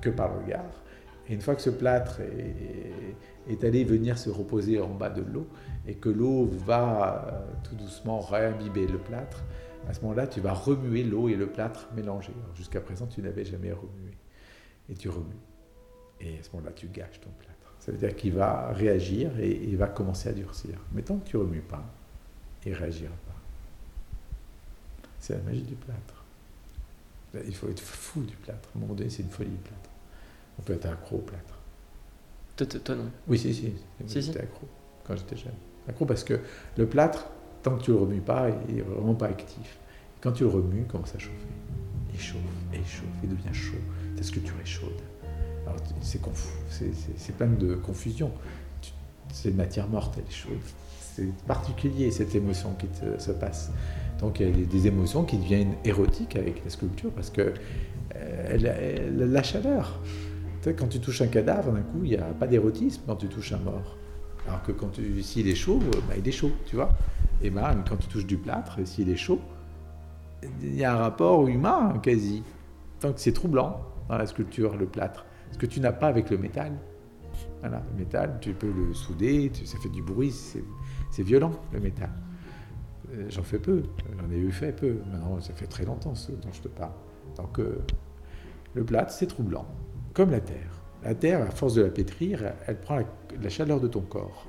que 0.01 0.11
par 0.11 0.33
le 0.33 0.45
regard. 0.45 0.83
Et 1.29 1.35
une 1.35 1.41
fois 1.41 1.55
que 1.55 1.63
ce 1.63 1.71
plâtre 1.71 2.21
est, 2.21 3.53
est 3.53 3.65
allé 3.65 3.85
venir 3.85 4.19
se 4.19 4.31
reposer 4.31 4.81
en 4.81 4.89
bas 4.89 5.11
de 5.11 5.23
l'eau, 5.23 5.47
et 5.87 5.95
que 5.95 6.09
l'eau 6.09 6.47
va 6.47 7.27
euh, 7.33 7.53
tout 7.63 7.75
doucement 7.75 8.21
réimbiber 8.21 8.87
le 8.87 8.99
plâtre, 8.99 9.43
à 9.89 9.95
ce 9.95 10.01
moment-là, 10.03 10.27
tu 10.27 10.41
vas 10.41 10.53
remuer 10.53 11.05
l'eau 11.05 11.29
et 11.29 11.35
le 11.35 11.47
plâtre 11.47 11.89
mélangés. 11.97 12.35
Jusqu'à 12.55 12.81
présent, 12.81 13.07
tu 13.07 13.23
n'avais 13.23 13.45
jamais 13.45 13.73
remué. 13.73 14.13
Et 14.91 14.95
tu 14.95 15.09
remues. 15.09 15.25
Et 16.21 16.39
à 16.39 16.43
ce 16.43 16.51
moment-là, 16.53 16.73
tu 16.73 16.89
gâches 16.89 17.21
ton 17.21 17.31
plâtre. 17.39 17.75
Ça 17.81 17.93
veut 17.93 17.99
dire 17.99 18.15
qu'il 18.15 18.35
va 18.35 18.73
réagir 18.73 19.39
et 19.39 19.51
il 19.51 19.77
va 19.77 19.87
commencer 19.87 20.29
à 20.29 20.33
durcir. 20.33 20.75
Mais 20.93 21.03
tant 21.03 21.17
que 21.19 21.29
tu 21.29 21.37
remues 21.37 21.63
pas, 21.63 21.85
il 22.67 22.73
ne 22.73 22.77
réagira 22.77 23.13
pas. 23.27 23.35
C'est 25.19 25.35
la 25.35 25.43
magie 25.43 25.63
du 25.63 25.75
plâtre. 25.75 26.25
Il 27.47 27.55
faut 27.55 27.69
être 27.69 27.81
fou 27.81 28.23
du 28.23 28.37
plâtre. 28.37 28.69
À 28.75 28.79
un 28.79 28.81
moment 28.81 28.95
donné, 28.95 29.09
c'est 29.09 29.23
une 29.23 29.31
folie, 29.31 29.51
le 29.51 29.57
plâtre. 29.57 29.91
On 30.59 30.63
peut 30.63 30.75
être 30.75 30.87
accro 30.87 31.17
au 31.17 31.21
plâtre. 31.21 31.59
Toi, 32.57 32.67
toi, 32.67 32.95
non. 32.95 33.11
Oui, 33.29 33.39
si, 33.39 33.55
si. 33.55 33.73
Si, 34.07 34.23
J'étais 34.23 34.41
accro 34.41 34.69
quand 35.05 35.17
j'étais 35.17 35.37
jeune. 35.37 35.55
Accro 35.89 36.05
parce 36.05 36.25
que 36.25 36.41
le 36.77 36.87
plâtre, 36.87 37.27
tant 37.63 37.77
que 37.77 37.83
tu 37.83 37.93
le 37.93 37.99
remues 37.99 38.21
pas, 38.21 38.49
il 38.69 38.79
est 38.79 38.83
vraiment 38.83 39.15
pas 39.15 39.27
actif. 39.27 39.79
Quand 40.21 40.33
tu 40.33 40.43
le 40.43 40.51
remues, 40.51 40.81
il 40.81 40.87
commence 40.87 41.15
à 41.15 41.19
chauffer. 41.19 41.35
Il 42.13 42.21
chauffe, 42.21 42.41
et 42.75 42.79
il 42.79 42.87
chauffe, 42.87 43.05
il 43.23 43.31
devient 43.31 43.55
chaud. 43.55 43.79
Ta 44.21 44.27
sculpture 44.27 44.55
est 44.63 44.67
chaude? 44.67 45.01
Alors 45.67 45.83
tu- 45.83 45.95
c'est 47.17 47.37
plein 47.37 47.47
de 47.47 47.75
confusion. 47.75 48.31
Tu- 48.83 48.91
C'est 49.33 49.51
matière 49.55 49.89
morte, 49.89 50.15
elle 50.19 50.25
est 50.29 50.31
chaude. 50.31 50.59
C'est 51.01 51.33
particulier 51.47 52.11
cette 52.11 52.35
émotion 52.35 52.75
qui 52.75 52.87
se 53.19 53.31
passe. 53.31 53.71
Donc 54.21 54.41
il 54.41 54.49
y 54.49 54.63
a 54.63 54.67
des, 54.67 54.87
émotions 54.87 55.25
qui 55.25 55.39
deviennent 55.39 55.75
érotiques 55.87 56.37
avec 56.37 56.63
la 56.63 56.71
sculpture 56.71 57.11
parce 57.13 57.31
que 57.31 57.55
euh, 58.17 59.09
la 59.33 59.43
chaleur. 59.43 59.99
Tu 60.63 60.75
quand 60.75 60.89
tu 60.89 61.01
touches 61.01 61.23
un 61.23 61.29
cadavre, 61.29 61.73
d'un 61.73 61.81
coup, 61.81 62.01
il 62.05 62.11
n'y 62.11 62.17
a 62.17 62.25
pas 62.25 62.47
d'érotisme 62.47 63.03
quand 63.07 63.17
tu 63.17 63.29
touches 63.29 63.53
un 63.53 63.59
mort. 63.59 63.97
Alors 64.47 64.63
que 64.63 64.73
quand 64.73 64.89
tu, 64.89 65.23
s'il 65.23 65.49
est 65.49 65.55
chaud, 65.55 65.81
euh, 65.83 66.01
bah, 66.07 66.15
il 66.19 66.29
est 66.29 66.33
chaud, 66.33 66.51
tu 66.67 66.77
vois. 66.77 66.91
Et 67.43 67.49
ben, 67.49 67.83
quand 67.89 67.97
tu 67.97 68.09
touches 68.09 68.27
du 68.27 68.37
plâtre, 68.37 68.79
s'il 68.85 69.09
est 69.09 69.17
chaud, 69.17 69.41
il 70.61 70.75
y 70.75 70.85
a 70.85 70.93
un 70.93 70.99
rapport 70.99 71.49
humain 71.49 71.95
quasi. 72.03 72.43
Donc 73.01 73.15
c'est 73.17 73.33
troublant 73.33 73.81
dans 74.11 74.19
la 74.19 74.27
sculpture, 74.27 74.77
le 74.77 74.87
plâtre. 74.87 75.25
Ce 75.53 75.59
que 75.59 75.67
tu 75.67 75.81
n'as 75.81 75.93
pas 75.93 76.09
avec 76.09 76.31
le 76.31 76.37
métal. 76.37 76.73
Voilà, 77.61 77.83
le 77.93 77.99
métal, 78.05 78.39
tu 78.41 78.53
peux 78.53 78.71
le 78.71 78.93
souder, 78.93 79.53
ça 79.65 79.79
fait 79.79 79.89
du 79.89 80.03
bruit, 80.03 80.33
c'est 80.33 81.23
violent 81.23 81.53
le 81.73 81.81
métal. 81.81 82.11
Euh, 83.13 83.27
j'en 83.29 83.43
fais 83.43 83.59
peu, 83.59 83.83
j'en 84.19 84.31
ai 84.31 84.39
eu 84.39 84.51
fait 84.51 84.73
peu. 84.73 84.99
Maintenant, 85.13 85.41
ça 85.41 85.53
fait 85.55 85.67
très 85.67 85.85
longtemps 85.85 86.15
ce 86.15 86.33
dont 86.33 86.51
je 86.53 86.61
te 86.61 86.69
parle. 86.69 86.93
Donc 87.37 87.61
euh, 87.61 87.79
le 88.75 88.85
plâtre, 88.85 89.13
c'est 89.13 89.27
troublant, 89.27 89.67
comme 90.13 90.31
la 90.31 90.41
terre. 90.41 90.83
La 91.05 91.15
terre, 91.15 91.43
à 91.43 91.51
force 91.51 91.75
de 91.75 91.83
la 91.83 91.91
pétrir, 91.91 92.53
elle 92.67 92.81
prend 92.81 92.99
la, 93.41 93.49
chaleur 93.49 93.81
de 93.81 93.89
ton 93.89 94.01
corps. 94.01 94.47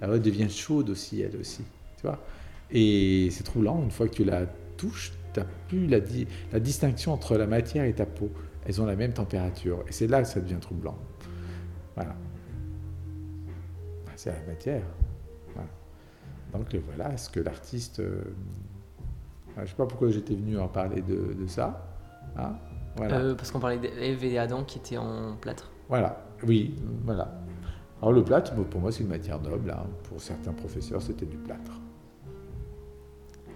Elle 0.00 0.20
devient 0.20 0.48
chaude 0.48 0.90
aussi, 0.90 1.20
elle 1.20 1.36
aussi. 1.36 1.62
Tu 1.96 2.02
vois 2.02 2.18
Et 2.70 3.28
c'est 3.30 3.44
troublant, 3.44 3.82
une 3.82 3.90
fois 3.90 4.08
que 4.08 4.14
tu 4.14 4.24
la 4.24 4.46
touches, 4.76 5.12
tu 5.32 5.40
n'as 5.40 5.46
plus 5.68 5.86
la 5.86 6.60
distinction 6.60 7.12
entre 7.12 7.36
la 7.36 7.46
matière 7.46 7.84
et 7.84 7.92
ta 7.92 8.06
peau. 8.06 8.30
Elles 8.64 8.80
ont 8.80 8.86
la 8.86 8.96
même 8.96 9.12
température. 9.12 9.84
Et 9.88 9.92
c'est 9.92 10.06
là 10.06 10.22
que 10.22 10.28
ça 10.28 10.40
devient 10.40 10.60
troublant. 10.60 10.96
Voilà. 11.96 12.14
C'est 14.16 14.30
la 14.30 14.46
matière. 14.46 14.82
Donc 16.52 16.74
voilà 16.86 17.16
ce 17.16 17.30
que 17.30 17.40
l'artiste. 17.40 18.00
Euh, 18.00 18.22
je 19.56 19.62
ne 19.62 19.66
sais 19.66 19.74
pas 19.74 19.86
pourquoi 19.86 20.10
j'étais 20.10 20.34
venu 20.34 20.58
en 20.58 20.68
parler 20.68 21.02
de, 21.02 21.46
ça. 21.46 21.86
Hein, 22.36 22.52
voilà. 22.96 23.18
Euh, 23.18 23.34
parce 23.34 23.50
qu'on 23.50 23.60
parlait 23.60 23.78
d'Ève 23.78 24.24
et 24.24 24.38
Adam 24.38 24.64
qui 24.64 24.78
étaient 24.78 24.98
en 24.98 25.36
plâtre. 25.36 25.70
Voilà, 25.88 26.24
oui, 26.46 26.76
voilà. 27.04 27.40
Alors 28.00 28.12
le 28.12 28.24
plâtre, 28.24 28.54
pour 28.54 28.80
moi, 28.80 28.92
c'est 28.92 29.02
une 29.02 29.08
matière 29.08 29.40
noble. 29.40 29.70
Hein. 29.70 29.86
Pour 30.04 30.20
certains 30.20 30.52
professeurs, 30.52 31.00
c'était 31.00 31.26
du 31.26 31.36
plâtre. 31.36 31.72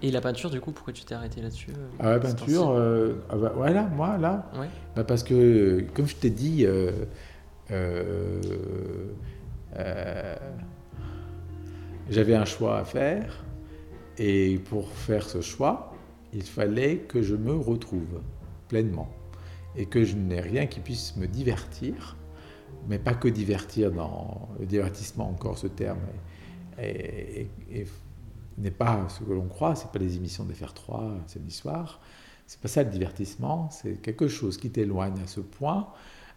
Et 0.03 0.11
la 0.11 0.21
peinture, 0.21 0.51
du 0.51 0.61
coup, 0.61 0.73
pourquoi 0.73 0.93
tu 0.93 1.05
t'es 1.05 1.15
arrêté 1.15 1.41
là-dessus 1.41 1.71
euh, 1.71 1.89
ah, 2.01 2.11
La 2.13 2.21
peinture, 2.21 2.71
euh, 2.71 3.15
ah 3.31 3.37
bah, 3.37 3.53
voilà, 3.55 3.83
moi, 3.85 4.19
là. 4.19 4.51
Bah, 4.95 5.05
parce 5.05 5.23
que, 5.23 5.85
comme 5.95 6.07
je 6.07 6.17
t'ai 6.17 6.31
dit, 6.31 6.67
j'avais 12.11 12.35
un 12.35 12.45
choix 12.45 12.79
à 12.79 12.85
faire. 12.85 13.45
Et 14.19 14.59
pour 14.71 14.89
faire 14.91 15.29
ce 15.29 15.43
choix, 15.43 15.93
il 16.33 16.43
fallait 16.43 16.99
que 16.99 17.23
je 17.23 17.35
me 17.35 17.55
retrouve 17.55 18.23
pleinement. 18.69 19.09
Et 19.77 19.87
que 19.87 20.05
je 20.05 20.17
n'ai 20.17 20.41
rien 20.41 20.67
qui 20.67 20.81
puisse 20.81 21.17
me 21.17 21.27
divertir, 21.27 22.17
mais 22.89 22.99
pas 22.99 23.13
que 23.13 23.29
divertir 23.29 23.93
dans 23.93 24.49
le 24.59 24.65
divertissement, 24.65 25.29
encore 25.29 25.59
ce 25.59 25.67
terme, 25.67 25.99
n'est 28.59 28.71
pas 28.71 29.07
ce 29.09 29.23
que 29.23 29.33
l'on 29.33 29.49
croit, 29.49 29.75
c'est 29.75 29.91
pas 29.91 29.99
les 29.99 30.17
émissions 30.17 30.45
de 30.45 30.53
FR3 30.53 31.19
samedi 31.27 31.51
soir, 31.51 32.01
c'est 32.47 32.61
pas 32.61 32.69
ça 32.69 32.83
le 32.83 32.91
divertissement, 32.91 33.71
c'est 33.71 34.01
quelque 34.01 34.29
chose 34.29 34.57
qui 34.57 34.71
t'éloigne 34.71 35.21
à 35.23 35.27
ce 35.27 35.41
point 35.41 35.89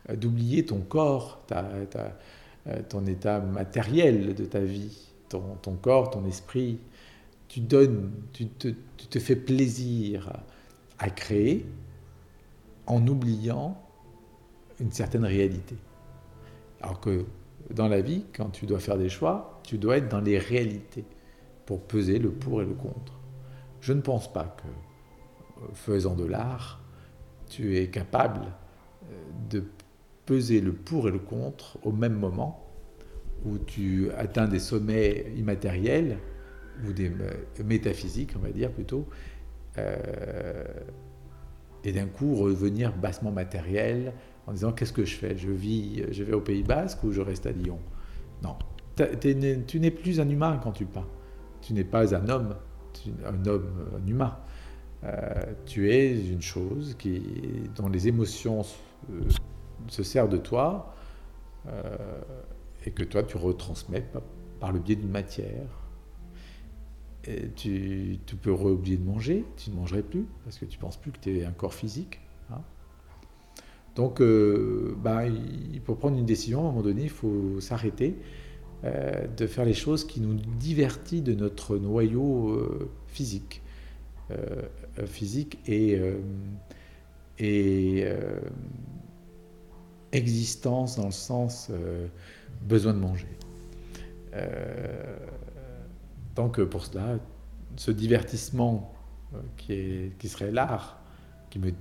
euh, 0.10 0.16
d'oublier 0.16 0.66
ton 0.66 0.80
corps, 0.80 1.42
euh, 1.52 1.86
ton 2.90 3.06
état 3.06 3.40
matériel 3.40 4.34
de 4.36 4.46
ta 4.46 4.60
vie 4.60 5.10
ton, 5.30 5.76
corps, 5.82 6.10
ton 6.10 6.26
esprit, 6.26 6.80
tu 7.48 7.60
donnes, 7.60 8.12
tu 8.34 8.48
te, 8.48 9.20
fais 9.20 9.36
plaisir 9.36 10.34
à 10.98 11.10
créer 11.10 11.66
en 12.86 13.06
oubliant 13.08 13.78
une 14.80 14.92
certaine 14.92 15.26
réalité. 15.26 15.76
Alors 16.82 17.00
que 17.00 17.26
dans 17.72 17.88
la 17.88 18.02
vie, 18.02 18.26
quand 18.34 18.50
tu 18.50 18.66
dois 18.66 18.80
faire 18.80 18.98
des 18.98 19.10
choix, 19.10 19.60
tu 19.64 19.78
dois 19.78 19.98
être 19.98 20.10
dans 20.10 20.22
les 20.22 20.38
réalités 20.38 21.06
pour 21.70 21.82
peser 21.82 22.18
le 22.18 22.32
pour 22.32 22.64
et 22.64 22.66
le 22.66 22.74
contre. 22.74 23.14
Je 23.80 23.94
ne 23.94 24.02
pense 24.02 24.34
pas 24.34 24.58
que, 24.58 25.68
faisant 25.76 26.16
de 26.16 26.26
l'art, 26.26 26.82
tu 27.48 27.78
es 27.78 27.92
capable 27.92 28.42
euh, 29.04 29.14
de 29.52 29.64
peser 30.26 30.62
le 30.62 30.74
pour 30.74 31.08
et 31.08 31.12
le 31.12 31.20
contre 31.20 31.78
au 31.84 31.92
même 31.92 32.16
moment 32.16 32.66
où 33.46 33.60
tu 33.60 34.10
atteins 34.18 34.48
des 34.48 34.58
sommets 34.58 35.32
immatériels, 35.38 36.18
ou 36.88 36.92
des 36.92 37.12
euh, 37.12 37.64
métaphysiques, 37.64 38.32
on 38.36 38.40
va 38.40 38.50
dire 38.50 38.72
plutôt, 38.72 39.06
euh, 39.78 40.64
et 41.84 41.92
d'un 41.92 42.08
coup 42.08 42.34
revenir 42.34 42.98
bassement 42.98 43.32
matériel 43.32 44.14
en 44.48 44.54
disant 44.54 44.72
qu'est-ce 44.72 44.94
que 44.94 45.06
je 45.06 45.16
fais? 45.16 45.38
Je 45.38 45.52
vis, 45.52 46.02
je 46.10 46.24
vais 46.24 46.34
au 46.34 46.42
Pays 46.42 46.64
Basque 46.64 47.04
ou 47.04 47.12
je 47.12 47.22
reste 47.22 47.46
à 47.46 47.52
Lyon? 47.52 47.78
Non, 48.42 48.56
tu 49.22 49.80
n'es 49.80 49.92
plus 49.92 50.20
un 50.20 50.28
humain 50.28 50.60
quand 50.64 50.72
tu 50.72 50.86
peins. 50.86 51.06
Tu 51.70 51.76
n'es 51.76 51.84
pas 51.84 52.16
un 52.16 52.28
homme, 52.30 52.56
un 53.24 53.46
homme, 53.46 53.70
un 53.96 54.08
humain. 54.08 54.40
Euh, 55.04 55.54
tu 55.68 55.94
es 55.94 56.20
une 56.20 56.42
chose 56.42 56.96
qui, 56.98 57.22
dont 57.76 57.90
les 57.90 58.08
émotions 58.08 58.64
se 59.88 60.02
servent 60.02 60.32
de 60.32 60.38
toi 60.38 60.96
et 62.88 62.90
que 62.90 63.04
toi 63.04 63.22
tu 63.22 63.38
retransmets 63.38 64.04
par 64.60 64.72
le 64.72 64.80
biais 64.80 64.96
d'une 64.96 65.12
matière. 65.12 65.68
Tu, 67.56 68.20
peux 68.42 68.50
oublier 68.50 68.98
de 68.98 69.06
manger, 69.06 69.46
tu 69.56 69.70
ne 69.70 69.76
mangerais 69.76 70.02
plus 70.02 70.26
parce 70.46 70.58
que 70.58 70.66
tu 70.66 70.78
ne 70.78 70.82
penses 70.82 70.98
plus 70.98 71.12
que 71.12 71.20
tu 71.20 71.38
es 71.38 71.46
un 71.46 71.52
corps 71.52 71.76
physique. 71.76 72.20
Hein. 72.52 72.64
Donc, 73.94 74.22
euh, 74.22 74.96
bah, 74.98 75.28
il, 75.28 75.80
faut 75.82 75.94
prendre 75.94 76.18
une 76.18 76.26
décision, 76.26 76.62
à 76.62 76.64
un 76.64 76.72
moment 76.72 76.82
donné, 76.82 77.04
il 77.04 77.10
faut 77.12 77.60
s'arrêter 77.60 78.18
euh, 78.84 79.28
de 79.28 79.48
faire 79.48 79.66
les 79.66 79.74
choses 79.74 80.06
qui 80.06 80.22
nous 80.22 80.34
divertissent 80.34 81.24
de 81.24 81.34
notre 81.34 81.78
noyau 81.78 82.50
euh, 82.50 82.90
physique. 83.08 83.62
physique 85.08 85.58
et, 85.66 86.00
et 87.40 88.06
existence 90.12 90.98
dans 90.98 91.08
le 91.08 91.12
sens 91.12 91.72
besoin 92.62 92.94
de 92.94 93.00
manger. 93.00 93.28
Euh, 94.34 95.18
donc 96.36 96.62
pour 96.64 96.86
cela, 96.86 97.18
ce 97.76 97.92
divertissement 97.92 98.94
euh, 99.34 99.38
qui, 99.58 99.74
est, 99.74 100.18
qui 100.18 100.30
serait 100.30 100.52
l'art, 100.52 101.02
qui 101.50 101.60
me, 101.60 101.74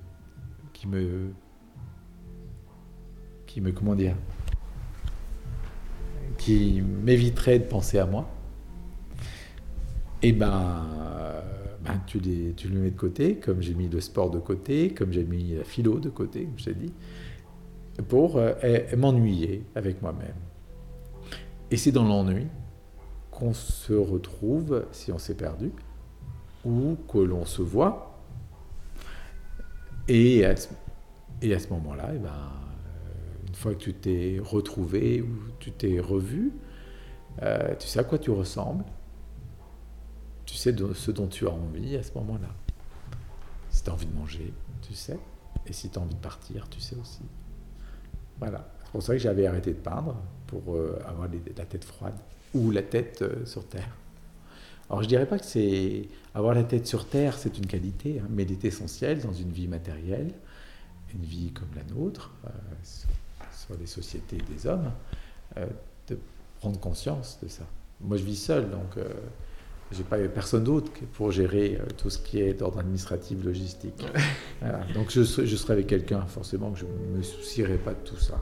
qui 0.73 0.87
me, 0.87 1.31
qui 3.45 3.61
me, 3.61 3.71
comment 3.71 3.95
dire, 3.95 4.15
qui 6.39 6.81
m'éviterait 6.81 7.59
de 7.59 7.65
penser 7.65 7.99
à 7.99 8.07
moi, 8.07 8.27
et 10.21 10.29
eh 10.29 10.31
ben, 10.31 10.85
ben 11.81 12.01
tu, 12.07 12.19
les, 12.19 12.53
tu 12.53 12.67
le 12.69 12.79
mets 12.79 12.91
de 12.91 12.97
côté, 12.97 13.35
comme 13.35 13.61
j'ai 13.61 13.73
mis 13.73 13.87
le 13.87 14.01
sport 14.01 14.31
de 14.31 14.39
côté, 14.39 14.93
comme 14.93 15.13
j'ai 15.13 15.23
mis 15.23 15.55
la 15.55 15.63
philo 15.63 15.99
de 15.99 16.09
côté, 16.09 16.45
comme 16.45 16.57
je 16.57 16.65
t'ai 16.65 16.73
dit, 16.73 16.93
pour 18.07 18.37
euh, 18.37 18.53
m'ennuyer 18.97 19.63
avec 19.75 20.01
moi-même. 20.01 20.35
Et 21.71 21.77
c'est 21.77 21.91
dans 21.91 22.05
l'ennui 22.05 22.47
qu'on 23.31 23.53
se 23.53 23.93
retrouve 23.93 24.85
si 24.91 25.11
on 25.11 25.19
s'est 25.19 25.35
perdu, 25.35 25.71
ou 26.65 26.97
que 27.11 27.19
l'on 27.19 27.45
se 27.45 27.61
voit. 27.61 28.21
Et 30.07 30.43
à 30.43 30.55
ce, 30.55 30.67
ce 31.41 31.69
moment-là, 31.69 32.09
eh 32.15 32.17
ben, 32.17 32.58
fois 33.59 33.73
que 33.73 33.79
tu 33.79 33.93
t'es 33.93 34.39
retrouvé 34.41 35.21
ou 35.21 35.29
tu 35.59 35.71
t'es 35.71 35.99
revu, 35.99 36.53
euh, 37.41 37.75
tu 37.77 37.87
sais 37.87 37.99
à 37.99 38.03
quoi 38.03 38.17
tu 38.17 38.31
ressembles, 38.31 38.85
tu 40.45 40.55
sais 40.55 40.73
ce 40.93 41.11
dont 41.11 41.27
tu 41.27 41.45
as 41.45 41.51
envie 41.51 41.95
à 41.95 42.03
ce 42.03 42.13
moment-là. 42.15 42.47
Si 43.69 43.83
tu 43.83 43.89
as 43.89 43.93
envie 43.93 44.05
de 44.05 44.15
manger, 44.15 44.53
tu 44.81 44.93
sais. 44.93 45.19
Et 45.67 45.73
si 45.73 45.89
tu 45.89 45.99
as 45.99 46.01
envie 46.01 46.15
de 46.15 46.19
partir, 46.19 46.69
tu 46.69 46.79
sais 46.79 46.95
aussi. 46.95 47.21
Voilà. 48.39 48.71
C'est 48.85 48.91
pour 48.91 49.03
ça 49.03 49.13
que 49.13 49.19
j'avais 49.19 49.45
arrêté 49.45 49.71
de 49.71 49.77
peindre, 49.77 50.15
pour 50.47 50.75
euh, 50.75 50.97
avoir 51.05 51.27
la 51.55 51.65
tête 51.65 51.83
froide 51.83 52.15
ou 52.55 52.71
la 52.71 52.81
tête 52.81 53.21
euh, 53.21 53.45
sur 53.45 53.67
terre. 53.67 53.93
Alors 54.89 55.03
je 55.03 55.07
dirais 55.07 55.27
pas 55.27 55.37
que 55.37 55.45
c'est 55.45 56.07
avoir 56.33 56.55
la 56.55 56.63
tête 56.63 56.87
sur 56.87 57.07
terre, 57.07 57.37
c'est 57.37 57.57
une 57.59 57.67
qualité, 57.67 58.19
hein, 58.19 58.27
mais 58.29 58.43
il 58.43 58.51
est 58.53 58.65
essentiel 58.65 59.21
dans 59.21 59.33
une 59.33 59.51
vie 59.51 59.67
matérielle, 59.67 60.31
une 61.13 61.23
vie 61.23 61.51
comme 61.51 61.69
la 61.75 61.83
nôtre, 61.93 62.33
sur, 63.69 63.79
les 63.79 63.85
sociétés 63.85 64.37
des 64.49 64.67
hommes, 64.67 64.91
de 66.07 66.17
prendre 66.59 66.79
conscience 66.79 67.39
de 67.43 67.47
ça. 67.47 67.63
Moi 68.01 68.17
je 68.17 68.23
vis 68.23 68.35
seul, 68.35 68.69
donc 68.69 68.97
j'ai 69.91 70.03
pas 70.03 70.17
personne 70.27 70.63
d'autre 70.63 70.91
pour 71.13 71.31
gérer 71.31 71.79
tout 71.97 72.09
ce 72.09 72.17
qui 72.17 72.39
est 72.39 72.53
d'ordre 72.53 72.79
administratif, 72.79 73.43
logistique. 73.43 74.05
Donc 74.93 75.11
je, 75.11 75.23
je 75.23 75.55
serai 75.55 75.73
avec 75.73 75.87
quelqu'un, 75.87 76.21
forcément 76.21 76.71
que 76.71 76.79
je 76.79 76.85
ne 76.85 77.17
me 77.17 77.21
soucierai 77.21 77.77
pas 77.77 77.93
de 77.93 78.03
tout 78.03 78.17
ça 78.17 78.41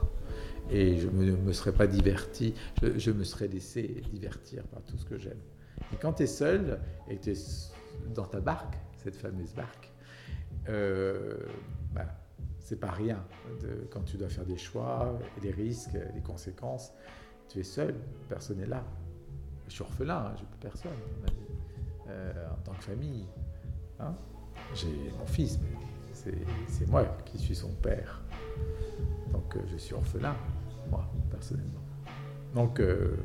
et 0.70 0.98
je 0.98 1.08
ne 1.08 1.36
me, 1.36 1.52
serais 1.52 1.72
pas 1.72 1.86
diverti, 1.86 2.54
je, 2.82 3.10
me 3.10 3.24
serais 3.24 3.48
laissé 3.48 4.02
divertir 4.12 4.62
par 4.64 4.82
tout 4.82 4.96
ce 4.98 5.04
que 5.04 5.18
j'aime. 5.18 5.40
Et 5.92 5.96
quand 5.96 6.14
tu 6.14 6.24
es 6.24 6.26
seul 6.26 6.78
et 7.08 7.18
tu 7.18 7.30
es 7.30 7.34
dans 8.14 8.26
ta 8.26 8.40
barque, 8.40 8.74
cette 9.02 9.16
fameuse 9.16 9.54
barque, 9.54 9.90
euh, 10.68 11.38
bah, 11.94 12.06
c'est 12.68 12.76
pas 12.76 12.90
rien 12.90 13.24
de, 13.62 13.88
quand 13.90 14.02
tu 14.02 14.18
dois 14.18 14.28
faire 14.28 14.44
des 14.44 14.58
choix, 14.58 15.18
les 15.42 15.50
risques, 15.50 15.96
les 16.14 16.20
conséquences. 16.20 16.92
Tu 17.48 17.60
es 17.60 17.62
seul, 17.62 17.94
personne 18.28 18.58
n'est 18.58 18.66
là. 18.66 18.84
Je 19.68 19.72
suis 19.72 19.82
orphelin, 19.82 20.16
hein, 20.18 20.32
je 20.36 20.42
n'ai 20.42 20.48
plus 20.48 20.58
personne 20.60 20.92
euh, 22.08 22.46
en 22.52 22.62
tant 22.62 22.72
que 22.72 22.84
famille. 22.84 23.26
Hein. 24.00 24.14
J'ai 24.74 25.10
mon 25.18 25.24
fils, 25.24 25.58
mais 25.62 26.34
c'est 26.66 26.86
moi 26.88 27.04
qui 27.24 27.38
suis 27.38 27.56
son 27.56 27.70
père. 27.70 28.20
Donc 29.32 29.56
euh, 29.56 29.60
je 29.72 29.78
suis 29.78 29.94
orphelin, 29.94 30.36
moi, 30.90 31.10
personnellement. 31.30 31.80
Donc 32.54 32.80
euh, 32.80 33.16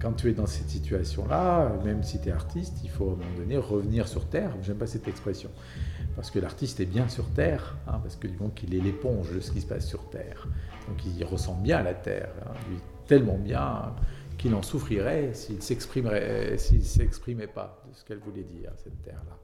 quand 0.00 0.14
tu 0.14 0.30
es 0.30 0.32
dans 0.32 0.46
cette 0.46 0.70
situation-là, 0.70 1.70
même 1.84 2.02
si 2.02 2.18
tu 2.18 2.30
es 2.30 2.32
artiste, 2.32 2.78
il 2.82 2.88
faut 2.88 3.10
à 3.10 3.12
un 3.12 3.16
moment 3.16 3.36
donné 3.36 3.58
revenir 3.58 4.08
sur 4.08 4.26
Terre. 4.26 4.56
J'aime 4.62 4.78
pas 4.78 4.86
cette 4.86 5.06
expression. 5.06 5.50
Parce 6.16 6.30
que 6.30 6.38
l'artiste 6.38 6.80
est 6.80 6.86
bien 6.86 7.08
sur 7.08 7.28
Terre, 7.30 7.76
hein, 7.86 8.00
parce 8.02 8.16
que 8.16 8.26
du 8.26 8.36
moment 8.36 8.50
qu'il 8.50 8.74
est 8.74 8.80
l'éponge 8.80 9.32
de 9.32 9.40
ce 9.40 9.50
qui 9.50 9.60
se 9.60 9.66
passe 9.66 9.86
sur 9.86 10.08
Terre. 10.08 10.48
Donc 10.88 11.04
il 11.04 11.22
ressent 11.24 11.54
bien 11.54 11.82
la 11.82 11.94
Terre, 11.94 12.30
hein, 12.44 12.52
lui, 12.68 12.78
tellement 13.06 13.38
bien 13.38 13.94
qu'il 14.38 14.54
en 14.54 14.62
souffrirait 14.62 15.34
s'il 15.34 15.62
s'exprimerait, 15.62 16.56
s'il 16.58 16.84
s'exprimait 16.84 17.46
pas 17.46 17.82
de 17.88 17.94
ce 17.94 18.04
qu'elle 18.04 18.18
voulait 18.18 18.44
dire, 18.44 18.72
cette 18.76 19.02
Terre-là. 19.02 19.38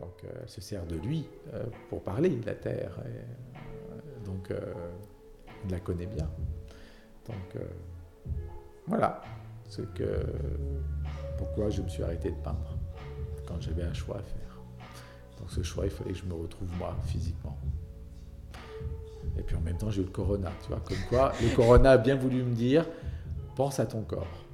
Donc 0.00 0.14
euh, 0.24 0.28
elle 0.42 0.48
se 0.48 0.60
sert 0.60 0.86
de 0.86 0.96
lui 0.96 1.26
euh, 1.52 1.64
pour 1.90 2.02
parler 2.02 2.30
de 2.30 2.46
la 2.46 2.54
Terre. 2.54 2.98
Donc 4.24 4.52
il 5.64 5.70
la 5.70 5.80
connaît 5.80 6.06
bien. 6.06 6.28
Donc 7.26 7.62
voilà 8.86 9.22
que, 9.94 10.20
pourquoi 11.38 11.70
je 11.70 11.82
me 11.82 11.88
suis 11.88 12.02
arrêté 12.02 12.30
de 12.30 12.36
peindre 12.36 12.76
quand 13.46 13.60
j'avais 13.60 13.84
un 13.84 13.94
choix 13.94 14.18
à 14.18 14.22
faire. 14.22 14.51
Donc 15.42 15.50
ce 15.50 15.62
choix, 15.64 15.84
il 15.84 15.90
fallait 15.90 16.12
que 16.12 16.18
je 16.18 16.24
me 16.24 16.34
retrouve 16.34 16.68
moi 16.78 16.96
physiquement. 17.04 17.58
Et 19.36 19.42
puis 19.42 19.56
en 19.56 19.60
même 19.60 19.76
temps, 19.76 19.90
j'ai 19.90 20.02
eu 20.02 20.04
le 20.04 20.10
corona, 20.10 20.52
tu 20.62 20.68
vois, 20.68 20.80
comme 20.80 20.96
quoi 21.08 21.32
le 21.42 21.54
corona 21.56 21.90
a 21.90 21.98
bien 21.98 22.14
voulu 22.14 22.44
me 22.44 22.54
dire, 22.54 22.86
pense 23.56 23.80
à 23.80 23.86
ton 23.86 24.02
corps. 24.02 24.44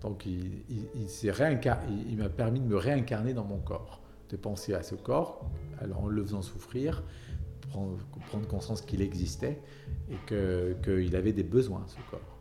Donc 0.00 0.24
il, 0.24 2.16
m'a 2.16 2.30
permis 2.30 2.60
de 2.60 2.64
me 2.64 2.76
réincarner 2.76 3.34
dans 3.34 3.44
mon 3.44 3.58
corps, 3.58 4.00
de 4.30 4.36
penser 4.36 4.72
à 4.72 4.82
ce 4.82 4.94
corps, 4.94 5.44
alors 5.78 6.04
en 6.04 6.06
le 6.06 6.22
faisant 6.22 6.40
souffrir, 6.40 7.02
prendre, 7.68 7.98
conscience 8.48 8.80
qu'il 8.80 9.02
existait 9.02 9.60
et 10.10 10.16
qu'il 10.26 11.16
avait 11.16 11.34
des 11.34 11.42
besoins, 11.42 11.84
ce 11.86 11.98
corps. 12.10 12.38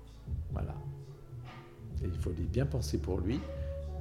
Voilà. 0.54 0.76
Et 2.02 2.06
il 2.06 2.22
faut 2.22 2.30
bien 2.30 2.66
penser 2.66 2.98
pour 2.98 3.20
lui, 3.20 3.42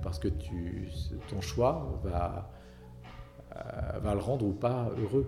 parce 0.03 0.21
que 0.21 0.29
tu, 0.29 0.89
ton 1.29 1.41
choix 1.41 2.01
va, 2.05 2.49
va 4.03 4.15
le 4.15 4.21
rendre 4.21 4.45
ou 4.47 4.53
pas 4.53 4.91
heureux. 4.99 5.27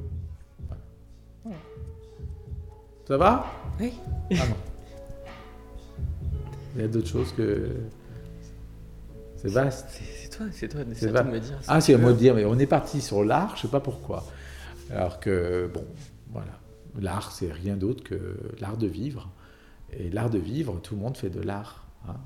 Ça 3.07 3.17
va? 3.17 3.47
Oui. 3.81 3.95
Ah 4.33 4.47
non. 4.49 4.57
Il 6.75 6.83
y 6.83 6.85
a 6.85 6.89
d'autres 6.89 7.09
choses 7.09 7.33
que. 7.33 7.71
C'est 9.37 9.49
vaste. 9.49 9.87
C'est 9.91 10.29
toi, 10.31 10.47
c'est 10.53 10.69
toi, 10.69 10.81
c'est 10.93 11.13
de 11.13 11.23
me 11.23 11.41
dire. 11.41 11.59
Ah, 11.69 11.81
c'est 11.81 11.95
à 11.95 11.99
moi 11.99 12.13
de 12.13 12.19
dire, 12.19 12.35
mais 12.35 12.45
on 12.45 12.59
est 12.59 12.67
parti 12.67 13.01
sur 13.01 13.25
l'art, 13.25 13.57
je 13.57 13.63
sais 13.63 13.69
pas 13.69 13.81
pourquoi. 13.81 14.25
Alors 14.91 15.21
que, 15.21 15.71
bon, 15.73 15.85
voilà. 16.31 16.59
L'art, 17.01 17.33
c'est 17.33 17.53
rien 17.53 17.77
d'autre 17.77 18.03
que 18.03 18.37
l'art 18.61 18.77
de 18.77 18.87
vivre. 18.87 19.31
Et 19.93 20.11
l'art 20.11 20.31
de 20.31 20.39
vivre, 20.39 20.79
tout 20.83 20.95
le 20.95 21.01
monde 21.01 21.17
fait 21.17 21.31
de 21.31 21.41
l'art. 21.41 21.87
Hein. 22.09 22.17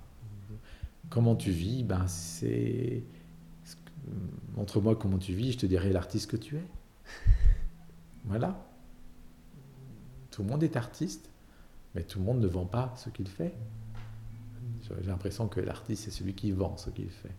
Comment 1.11 1.37
tu 1.37 1.51
vis? 1.51 1.85
Ben, 1.85 2.07
c'est. 2.07 3.05
Montre-moi 4.57 4.97
comment 4.97 5.19
tu 5.19 5.33
vis, 5.33 5.53
je 5.53 5.59
te 5.59 5.67
dirai 5.67 5.93
l'artiste 5.93 6.31
que 6.31 6.37
tu 6.37 6.57
es. 6.57 6.65
Voilà. 8.25 8.65
Tout 10.31 10.43
le 10.43 10.49
monde 10.49 10.63
est 10.63 10.77
artiste, 10.77 11.29
mais 11.95 12.03
tout 12.03 12.21
le 12.21 12.25
monde 12.25 12.41
ne 12.41 12.47
vend 12.47 12.67
pas 12.67 12.95
ce 12.97 13.11
qu'il 13.11 13.27
fait. 13.27 13.53
J'ai 15.01 15.09
l'impression 15.09 15.49
que 15.49 15.61
l'artiste, 15.61 16.05
c'est 16.05 16.11
celui 16.11 16.35
qui 16.35 16.53
vend 16.53 16.77
ce 16.77 16.91
qu'il 16.91 17.11
fait. 17.11 17.35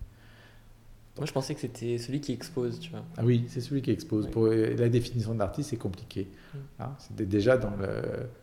Moi, 1.17 1.27
je 1.27 1.31
pensais 1.31 1.53
que 1.53 1.61
c'était 1.61 1.99
celui 1.99 2.21
qui 2.21 2.31
expose, 2.31 2.79
tu 2.79 2.89
vois. 2.89 3.03
Ah 3.17 3.23
oui, 3.23 3.45
c'est 3.47 3.61
celui 3.61 3.83
qui 3.83 3.91
expose. 3.91 4.27
Pour, 4.29 4.47
la 4.47 4.89
définition 4.89 5.35
d'artiste, 5.35 5.69
c'est 5.69 5.77
compliqué. 5.77 6.27
Mm. 6.53 6.57
Hein. 6.79 6.95
C'était 6.97 7.25
déjà 7.25 7.57
dans 7.57 7.75
le, 7.75 8.01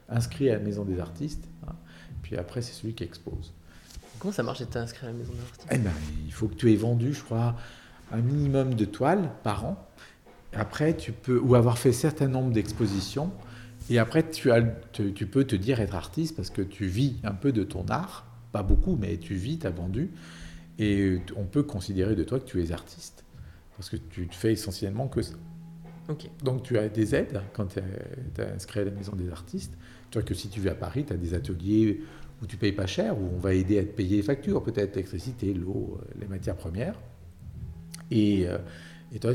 inscrit 0.09 0.51
à 0.51 0.55
la 0.55 0.61
maison 0.61 0.85
des 0.85 1.01
artistes. 1.01 1.49
Hein. 1.67 1.75
Puis 2.23 2.37
après, 2.37 2.63
c'est 2.63 2.73
celui 2.73 2.95
qui 2.95 3.03
expose. 3.03 3.53
Comment 4.21 4.33
ça 4.33 4.45
marche 4.45 4.61
d'être 4.61 4.77
inscrit 4.77 5.07
à 5.07 5.11
la 5.11 5.17
maison 5.17 5.33
des 5.33 5.41
artistes? 5.41 5.69
Eh 5.73 5.79
ben, 5.79 5.91
Il 6.27 6.33
faut 6.33 6.47
que 6.47 6.55
tu 6.55 6.73
aies 6.73 6.77
vendu, 6.77 7.13
je 7.13 7.25
crois, 7.25 7.57
un 8.13 8.21
minimum 8.21 8.75
de 8.75 8.85
toiles 8.85 9.31
par 9.43 9.65
an. 9.65 9.89
Après, 10.53 10.97
tu 10.97 11.13
peux, 11.13 11.39
ou 11.39 11.55
avoir 11.55 11.79
fait 11.79 11.91
un 11.91 11.93
certain 11.93 12.29
nombre 12.29 12.53
d'expositions. 12.53 13.31
Et 13.89 13.99
après, 13.99 14.29
tu, 14.29 14.51
as, 14.51 14.63
tu, 14.93 15.27
peux 15.27 15.45
te 15.45 15.57
dire 15.57 15.81
être 15.81 15.95
artiste 15.95 16.37
parce 16.37 16.51
que 16.51 16.63
tu 16.63 16.87
vis 16.87 17.17
un 17.25 17.33
peu 17.33 17.53
de 17.53 17.65
ton 17.65 17.85
art. 17.89 18.27
Pas 18.53 18.63
beaucoup, 18.63 18.97
mais 18.97 19.17
tu 19.17 19.35
vis, 19.35 19.59
tu 19.59 19.67
as 19.67 19.71
vendu. 19.71 20.11
Et 20.79 21.21
on 21.37 21.45
peut 21.45 21.63
considérer 21.63 22.15
de 22.15 22.25
toi 22.25 22.41
que 22.41 22.47
tu 22.47 22.63
es 22.63 22.73
artiste. 22.73 23.25
Parce 23.77 23.91
que 23.91 23.97
tu 23.97 24.27
ne 24.27 24.33
fais 24.33 24.53
essentiellement 24.53 25.09
que 25.09 25.23
ça. 25.23 25.35
Donc 26.43 26.65
tu 26.65 26.77
as 26.77 26.89
des 26.89 27.15
aides 27.15 27.41
quand 27.53 27.67
tu 27.67 27.79
es, 27.79 28.43
inscrit 28.55 28.81
à 28.81 28.85
la 28.85 28.91
maison 28.91 29.15
des 29.15 29.31
artistes. 29.31 29.75
Tu 30.11 30.19
vois 30.19 30.27
que 30.27 30.35
si 30.35 30.49
tu 30.49 30.61
vis 30.61 30.71
à 30.71 30.75
Paris, 30.75 31.05
tu 31.07 31.13
as 31.13 31.17
des 31.17 31.35
ateliers 31.35 32.01
où 32.43 32.47
tu 32.47 32.57
payes 32.57 32.73
pas 32.73 32.87
cher, 32.87 33.17
où 33.19 33.31
on 33.35 33.39
va 33.39 33.55
aider 33.55 33.79
à 33.79 33.83
te 33.83 33.93
payer 33.93 34.17
les 34.17 34.23
factures, 34.23 34.63
peut-être 34.63 34.97
l'électricité, 34.97 35.53
l'eau, 35.53 35.99
euh, 36.01 36.05
les 36.21 36.27
matières 36.27 36.57
premières. 36.57 36.99
Et, 38.11 38.47
euh, 38.47 38.59
et 39.13 39.19
toi, 39.19 39.33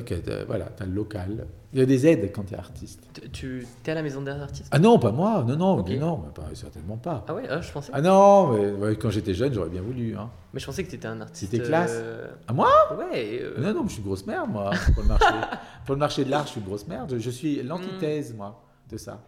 voilà, 0.48 0.66
tu 0.76 0.84
as 0.84 0.86
le 0.86 0.94
local. 0.94 1.48
Il 1.74 1.80
y 1.80 1.82
a 1.82 1.86
des 1.86 2.08
aides 2.08 2.32
quand 2.34 2.44
tu 2.44 2.54
es 2.54 2.58
artiste. 2.58 3.02
Tu 3.34 3.68
es 3.86 3.92
à 3.92 3.96
la 3.96 4.02
maison 4.02 4.22
des 4.22 4.32
artistes? 4.32 4.68
Ah 4.72 4.80
non, 4.80 4.98
pas 4.98 5.12
moi. 5.12 5.44
Non, 5.46 5.58
non, 5.58 5.84
non 6.00 6.18
pas, 6.34 6.50
certainement 6.54 6.98
pas. 6.98 7.26
Ah 7.28 7.34
ouais, 7.34 7.44
ah, 7.50 7.60
je 7.62 7.72
pensais. 7.72 7.92
Ah 7.94 8.02
non, 8.02 8.78
mais, 8.78 8.96
quand 8.96 9.10
j'étais 9.10 9.34
jeune, 9.34 9.54
j'aurais 9.54 9.70
bien 9.70 9.82
voulu. 9.82 10.16
Hein. 10.16 10.30
Mais 10.54 10.60
je 10.60 10.66
pensais 10.66 10.84
que 10.84 10.90
tu 10.90 10.96
étais 10.96 11.08
un 11.08 11.20
artiste. 11.20 11.52
C'était 11.52 11.66
classe. 11.66 11.92
Euh, 11.94 12.28
À 12.48 12.54
moi? 12.54 12.70
Ouais. 12.98 13.42
Non, 13.58 13.74
non, 13.74 13.84
je 13.88 13.94
suis 13.94 14.00
une 14.00 14.06
grosse 14.06 14.26
merde, 14.26 14.50
moi. 14.50 14.72
Pour 14.94 15.04
le 15.04 15.10
marché, 15.10 15.26
pour 15.86 15.96
le 15.96 16.00
marché 16.00 16.24
de 16.24 16.30
l'art, 16.30 16.46
je 16.46 16.52
suis 16.52 16.62
une 16.62 16.68
grosse 16.68 16.88
merde. 16.88 17.16
Je 17.18 17.30
suis 17.30 17.62
l'antithèse, 17.62 18.34
hmm. 18.34 18.38
moi, 18.38 18.64
de 18.90 18.98
ça. 18.98 19.22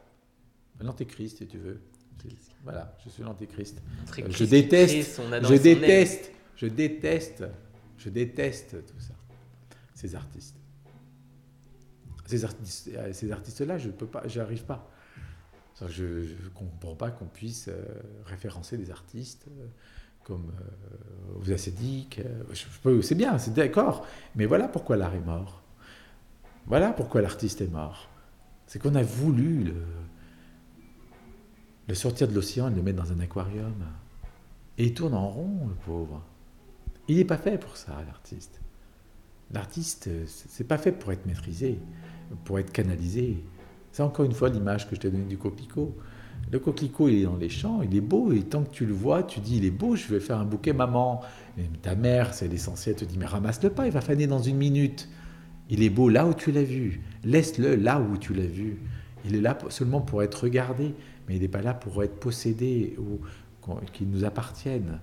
L'antéchrist, 0.79 1.39
si 1.39 1.47
tu 1.47 1.57
veux. 1.57 1.81
Voilà, 2.63 2.95
je 3.03 3.09
suis 3.09 3.23
l'antéchrist. 3.23 3.81
Euh, 4.19 4.23
je 4.29 4.43
déteste, 4.43 5.21
je 5.41 5.55
déteste, 5.55 6.31
je 6.55 6.67
déteste, 6.67 7.43
je 7.97 8.09
déteste 8.09 8.85
tout 8.85 8.99
ça. 8.99 9.13
Ces 9.97 10.13
artistes. 10.13 10.55
Ces 12.27 12.45
artistes, 12.45 12.91
euh, 12.95 13.11
ces 13.13 13.31
artistes-là, 13.31 13.79
je 13.79 13.89
peux 13.89 14.05
pas, 14.05 14.27
j'arrive 14.27 14.63
pas. 14.63 14.87
Je 15.87 16.03
ne 16.03 16.49
comprends 16.53 16.93
pas 16.93 17.09
qu'on 17.09 17.25
puisse 17.25 17.67
euh, 17.67 17.83
référencer 18.25 18.77
des 18.77 18.91
artistes 18.91 19.47
comme 20.23 20.51
vous 21.39 21.51
euh, 21.51 23.01
c'est 23.01 23.15
bien, 23.15 23.39
c'est 23.39 23.55
d'accord. 23.55 24.05
Mais 24.35 24.45
voilà 24.45 24.67
pourquoi 24.67 24.97
l'art 24.97 25.15
est 25.15 25.25
mort. 25.25 25.63
Voilà 26.67 26.91
pourquoi 26.91 27.21
l'artiste 27.21 27.61
est 27.61 27.71
mort. 27.71 28.07
C'est 28.67 28.77
qu'on 28.77 28.93
a 28.93 29.01
voulu 29.03 29.73
le 31.87 31.95
sortir 31.95 32.27
de 32.27 32.35
l'océan 32.35 32.69
et 32.69 32.75
le 32.75 32.83
mettre 32.83 33.01
dans 33.01 33.11
un 33.11 33.19
aquarium. 33.19 33.83
Et 34.77 34.85
il 34.85 34.93
tourne 34.93 35.15
en 35.15 35.27
rond, 35.27 35.67
le 35.69 35.75
pauvre. 35.85 36.21
Il 37.07 37.17
n'est 37.17 37.25
pas 37.25 37.37
fait 37.37 37.57
pour 37.57 37.77
ça, 37.77 37.93
l'artiste. 38.05 38.61
L'artiste, 39.51 40.09
c'est 40.25 40.67
pas 40.67 40.77
fait 40.77 40.91
pour 40.91 41.11
être 41.11 41.25
maîtrisé, 41.25 41.79
pour 42.43 42.59
être 42.59 42.71
canalisé. 42.71 43.43
C'est 43.91 44.03
encore 44.03 44.25
une 44.25 44.33
fois 44.33 44.49
l'image 44.49 44.89
que 44.89 44.95
je 44.95 45.01
t'ai 45.01 45.09
donnée 45.09 45.25
du 45.25 45.37
coquelicot. 45.37 45.95
Le 46.51 46.59
coquelicot, 46.59 47.09
il 47.09 47.21
est 47.21 47.23
dans 47.23 47.37
les 47.37 47.49
champs, 47.49 47.81
il 47.81 47.95
est 47.95 48.01
beau, 48.01 48.31
et 48.31 48.41
tant 48.41 48.63
que 48.63 48.69
tu 48.69 48.85
le 48.85 48.93
vois, 48.93 49.23
tu 49.23 49.39
dis, 49.39 49.57
il 49.57 49.65
est 49.65 49.71
beau, 49.71 49.95
je 49.95 50.07
vais 50.07 50.19
faire 50.19 50.37
un 50.37 50.45
bouquet 50.45 50.73
maman. 50.73 51.21
Ta 51.81 51.95
mère, 51.95 52.33
c'est 52.33 52.47
l'essentiel, 52.47 52.95
te 52.95 53.05
dit, 53.05 53.17
mais 53.17 53.25
ramasse-le 53.25 53.69
pas, 53.69 53.85
il 53.85 53.91
va 53.91 54.01
faner 54.01 54.27
dans 54.27 54.41
une 54.41 54.57
minute. 54.57 55.09
Il 55.69 55.81
est 55.83 55.89
beau 55.89 56.09
là 56.09 56.27
où 56.27 56.33
tu 56.33 56.51
l'as 56.51 56.63
vu. 56.63 57.01
Laisse-le 57.23 57.75
là 57.75 57.99
où 57.99 58.17
tu 58.17 58.33
l'as 58.33 58.45
vu. 58.45 58.77
Il 59.25 59.35
est 59.35 59.41
là 59.41 59.57
seulement 59.69 59.99
pour 60.01 60.23
être 60.23 60.43
regardé 60.43 60.93
mais 61.27 61.35
il 61.35 61.41
n'est 61.41 61.47
pas 61.47 61.61
là 61.61 61.73
pour 61.73 62.03
être 62.03 62.19
possédé 62.19 62.95
ou 62.97 63.19
qu'il 63.91 64.09
nous 64.09 64.23
appartienne. 64.23 64.99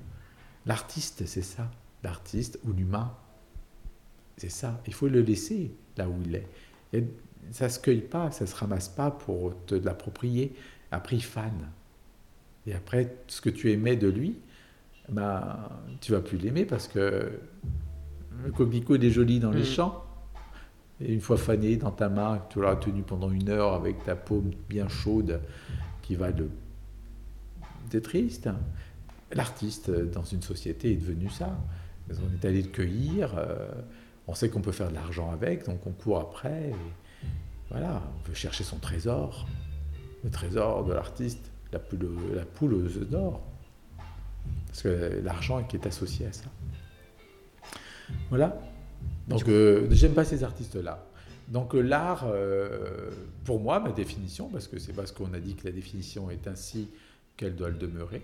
L'artiste, 0.65 1.27
c'est 1.27 1.43
ça. 1.43 1.71
L'artiste 2.03 2.59
ou 2.65 2.73
l'humain, 2.73 3.15
c'est 4.37 4.51
ça. 4.51 4.81
Il 4.87 4.95
faut 4.95 5.09
le 5.09 5.21
laisser 5.21 5.73
là 5.97 6.09
où 6.09 6.15
il 6.25 6.35
est. 6.35 6.47
Et 6.93 7.05
ça 7.51 7.67
ne 7.67 7.71
se 7.71 7.79
cueille 7.79 8.01
pas, 8.01 8.31
ça 8.31 8.45
ne 8.45 8.49
se 8.49 8.57
ramasse 8.57 8.89
pas 8.89 9.11
pour 9.11 9.55
te 9.67 9.75
l'approprier. 9.75 10.55
Après, 10.91 11.17
il 11.17 11.23
fane. 11.23 11.71
Et 12.67 12.75
après, 12.75 13.17
ce 13.27 13.41
que 13.41 13.51
tu 13.51 13.71
aimais 13.73 13.97
de 13.97 14.09
lui, 14.09 14.39
ben, 15.09 15.69
tu 16.01 16.13
vas 16.13 16.21
plus 16.21 16.39
l'aimer 16.39 16.65
parce 16.65 16.89
que 16.89 17.31
le 18.45 18.53
coquelicot 18.53 18.97
est 18.97 19.11
joli 19.11 19.41
dans 19.41 19.51
les 19.51 19.63
mm. 19.63 19.67
champs. 19.67 20.05
Et 21.01 21.13
une 21.13 21.21
fois 21.21 21.37
fané 21.37 21.77
dans 21.77 21.91
ta 21.91 22.09
main, 22.09 22.43
tu 22.51 22.61
l'auras 22.61 22.77
tenu 22.77 23.03
pendant 23.03 23.31
une 23.31 23.49
heure 23.49 23.75
avec 23.75 24.05
ta 24.05 24.15
paume 24.15 24.53
bien 24.69 24.89
chaude, 24.89 25.41
qui 26.03 26.15
va 26.15 26.33
de... 26.33 26.49
C'est 27.91 28.01
triste. 28.01 28.49
L'artiste 29.33 29.91
dans 29.91 30.25
une 30.25 30.43
société 30.43 30.93
est 30.93 30.97
devenu 30.97 31.29
ça. 31.29 31.59
On 32.11 32.35
est 32.35 32.45
allé 32.45 32.63
le 32.63 32.69
cueillir, 32.69 33.35
euh, 33.37 33.69
on 34.27 34.35
sait 34.35 34.49
qu'on 34.49 34.61
peut 34.61 34.73
faire 34.73 34.89
de 34.89 34.95
l'argent 34.95 35.31
avec, 35.31 35.67
donc 35.67 35.87
on 35.87 35.93
court 35.93 36.21
après. 36.21 36.73
voilà, 37.71 38.03
on 38.19 38.29
veut 38.29 38.35
chercher 38.35 38.65
son 38.65 38.79
trésor, 38.79 39.47
le 40.23 40.31
trésor 40.31 40.85
de 40.85 40.93
l'artiste, 40.93 41.51
la 41.73 41.79
poule, 41.79 42.09
la 42.35 42.45
poule 42.45 42.75
aux 42.75 42.85
œufs 42.85 43.09
d'or. 43.09 43.43
Parce 44.67 44.83
que 44.83 45.21
l'argent 45.23 45.63
qui 45.65 45.77
est 45.77 45.87
associé 45.87 46.27
à 46.27 46.33
ça. 46.33 46.47
Voilà. 48.29 48.59
Donc, 49.29 49.49
euh, 49.49 49.87
j'aime 49.91 50.15
pas 50.15 50.25
ces 50.25 50.45
artistes-là. 50.45 51.07
Donc, 51.49 51.75
euh, 51.75 51.81
l'art, 51.81 52.25
euh, 52.27 53.11
pour 53.45 53.61
moi, 53.61 53.81
ma 53.81 53.93
définition, 53.93 54.49
parce 54.49 54.67
que 54.67 54.79
c'est 54.79 54.93
parce 54.93 55.13
qu'on 55.13 55.33
a 55.35 55.39
dit 55.39 55.55
que 55.55 55.67
la 55.67 55.73
définition 55.73 56.31
est 56.31 56.47
ainsi 56.47 56.91
qu'elle 57.37 57.57
doit 57.57 57.71
le 57.71 57.77
demeurer, 57.77 58.23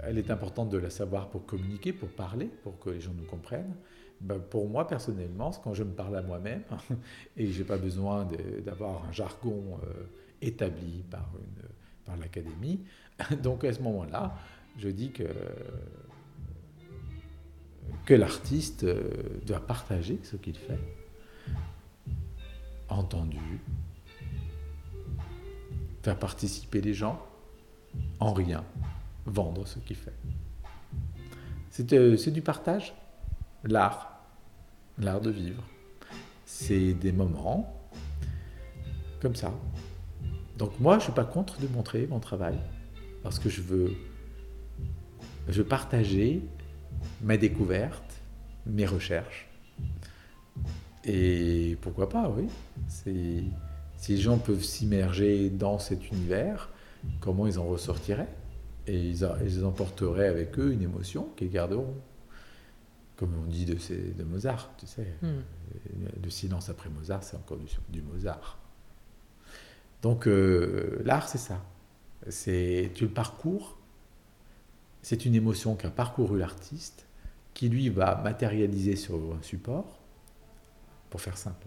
elle 0.00 0.18
est 0.18 0.30
importante 0.30 0.70
de 0.70 0.78
la 0.78 0.90
savoir 0.90 1.28
pour 1.28 1.46
communiquer, 1.46 1.92
pour 1.92 2.08
parler, 2.08 2.50
pour 2.62 2.78
que 2.78 2.90
les 2.90 3.00
gens 3.00 3.12
nous 3.16 3.24
comprennent. 3.24 3.74
Ben, 4.20 4.38
pour 4.38 4.68
moi, 4.68 4.86
personnellement, 4.86 5.50
quand 5.62 5.74
je 5.74 5.84
me 5.84 5.92
parle 5.92 6.16
à 6.16 6.22
moi-même, 6.22 6.62
et 7.36 7.50
je 7.50 7.58
n'ai 7.58 7.64
pas 7.64 7.76
besoin 7.76 8.26
d'avoir 8.64 9.04
un 9.06 9.12
jargon 9.12 9.78
établi 10.40 11.04
par, 11.10 11.28
une, 11.34 11.68
par 12.04 12.16
l'académie, 12.16 12.80
donc 13.42 13.64
à 13.64 13.72
ce 13.72 13.82
moment-là, 13.82 14.34
je 14.78 14.88
dis 14.88 15.10
que 15.10 15.24
que 18.04 18.14
l'artiste 18.14 18.84
euh, 18.84 19.10
doit 19.46 19.60
partager 19.60 20.18
ce 20.22 20.36
qu'il 20.36 20.56
fait, 20.56 20.78
entendu, 22.88 23.60
faire 26.02 26.18
participer 26.18 26.80
les 26.80 26.94
gens, 26.94 27.24
en 28.20 28.32
rien, 28.32 28.64
vendre 29.24 29.66
ce 29.66 29.78
qu'il 29.78 29.96
fait. 29.96 30.12
C'est 31.70 31.92
euh, 31.94 32.16
du 32.16 32.42
partage, 32.42 32.94
l'art, 33.64 34.20
l'art 34.98 35.20
de 35.20 35.30
vivre. 35.30 35.62
C'est 36.46 36.94
des 36.94 37.12
moments 37.12 37.80
comme 39.20 39.34
ça. 39.34 39.52
Donc 40.58 40.78
moi, 40.78 40.98
je 40.98 41.04
suis 41.04 41.12
pas 41.12 41.24
contre 41.24 41.58
de 41.60 41.66
montrer 41.66 42.06
mon 42.06 42.20
travail, 42.20 42.58
parce 43.22 43.38
que 43.38 43.48
je 43.48 43.62
veux, 43.62 43.92
je 45.48 45.62
veux 45.62 45.68
partager 45.68 46.42
mes 47.22 47.38
découvertes, 47.38 48.20
mes 48.66 48.86
recherches. 48.86 49.48
Et 51.04 51.76
pourquoi 51.80 52.08
pas, 52.08 52.30
oui. 52.30 52.48
Si 52.86 53.52
les 54.08 54.16
gens 54.16 54.38
peuvent 54.38 54.62
s'immerger 54.62 55.50
dans 55.50 55.78
cet 55.78 56.10
univers, 56.10 56.70
comment 57.20 57.46
ils 57.46 57.58
en 57.58 57.64
ressortiraient? 57.64 58.28
Et 58.86 59.00
ils, 59.00 59.64
emporteraient 59.64 60.28
avec 60.28 60.58
eux 60.58 60.72
une 60.72 60.82
émotion 60.82 61.28
qu'ils 61.36 61.50
garderont. 61.50 61.94
Comme 63.16 63.34
on 63.40 63.46
dit 63.46 63.64
de, 63.64 63.74
de 63.74 64.24
Mozart, 64.24 64.70
tu 64.76 64.86
sais. 64.86 65.14
Hmm. 65.22 65.40
Le 66.22 66.30
silence 66.30 66.68
après 66.68 66.90
Mozart, 66.90 67.22
c'est 67.22 67.36
encore 67.36 67.58
du, 67.88 68.02
Mozart. 68.02 68.58
Donc 70.02 70.26
euh, 70.26 71.00
l'art, 71.04 71.28
c'est 71.28 71.38
ça. 71.38 71.64
C'est 72.28 72.90
tu 72.94 73.04
le 73.04 73.10
parcours 73.10 73.78
c'est 75.04 75.26
une 75.26 75.34
émotion 75.34 75.74
qu'a 75.74 75.90
parcouru 75.90 76.38
l'artiste, 76.38 77.04
qui 77.52 77.68
lui 77.68 77.90
va 77.90 78.16
matérialiser 78.24 78.96
sur 78.96 79.16
un 79.38 79.42
support, 79.42 80.00
pour 81.10 81.20
faire 81.20 81.36
simple. 81.36 81.66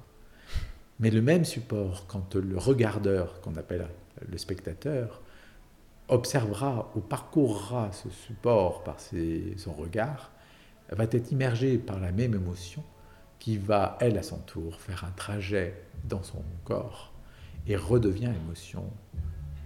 Mais 0.99 1.11
le 1.11 1.21
même 1.21 1.45
support, 1.45 2.07
quand 2.07 2.35
le 2.35 2.57
regardeur, 2.57 3.39
qu'on 3.41 3.55
appelle 3.55 3.87
le 4.27 4.37
spectateur, 4.39 5.21
observera 6.07 6.91
ou 6.95 6.99
parcourra 6.99 7.91
ce 7.91 8.09
support 8.09 8.83
par 8.83 8.97
son 8.99 9.73
regard, 9.73 10.31
va 10.95 11.03
être 11.03 11.31
immergé 11.31 11.77
par 11.77 11.99
la 11.99 12.11
même 12.11 12.33
émotion 12.33 12.83
qui 13.39 13.57
va, 13.57 13.97
elle, 13.99 14.17
à 14.17 14.23
son 14.23 14.39
tour, 14.39 14.79
faire 14.79 15.03
un 15.03 15.11
trajet 15.11 15.81
dans 16.05 16.23
son 16.23 16.43
corps 16.63 17.13
et 17.67 17.75
redevient 17.75 18.31
émotion 18.43 18.83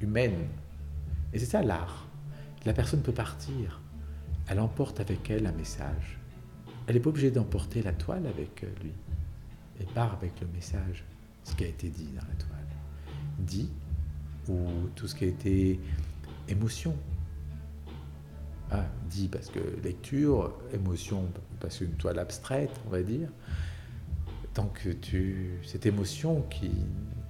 humaine. 0.02 0.48
Et 1.34 1.40
c'est 1.40 1.46
ça 1.46 1.62
l'art. 1.62 2.08
La 2.66 2.74
personne 2.74 3.02
peut 3.02 3.14
partir. 3.14 3.82
Elle 4.48 4.60
emporte 4.60 5.00
avec 5.00 5.30
elle 5.30 5.46
un 5.46 5.52
message. 5.52 6.20
Elle 6.88 6.96
n'est 6.96 7.02
pas 7.02 7.10
obligée 7.10 7.32
d'emporter 7.32 7.82
la 7.82 7.94
toile 7.94 8.26
avec 8.26 8.66
lui. 8.82 8.92
Elle 9.80 9.86
part 9.88 10.14
avec 10.14 10.40
le 10.42 10.48
message, 10.48 11.04
ce 11.44 11.56
qui 11.56 11.64
a 11.64 11.68
été 11.68 11.90
dit 11.90 12.10
dans 12.16 12.28
la 12.28 12.36
toile. 12.36 12.60
Dit, 13.40 13.72
ou 14.50 14.90
tout 14.96 15.08
ce 15.08 15.16
qui 15.16 15.26
a 15.26 15.28
été 15.28 15.80
émotion. 16.50 16.96
Ah, 18.72 18.86
dit 19.10 19.28
parce 19.28 19.50
que 19.50 19.60
lecture, 19.84 20.54
émotion, 20.74 21.26
parce 21.60 21.78
qu'une 21.78 21.92
toile 21.94 22.20
abstraite, 22.20 22.72
on 22.88 22.90
va 22.90 23.02
dire. 23.04 23.28
Donc 24.56 24.88
tu, 25.02 25.60
cette 25.64 25.86
émotion 25.86 26.42
qui, 26.50 26.72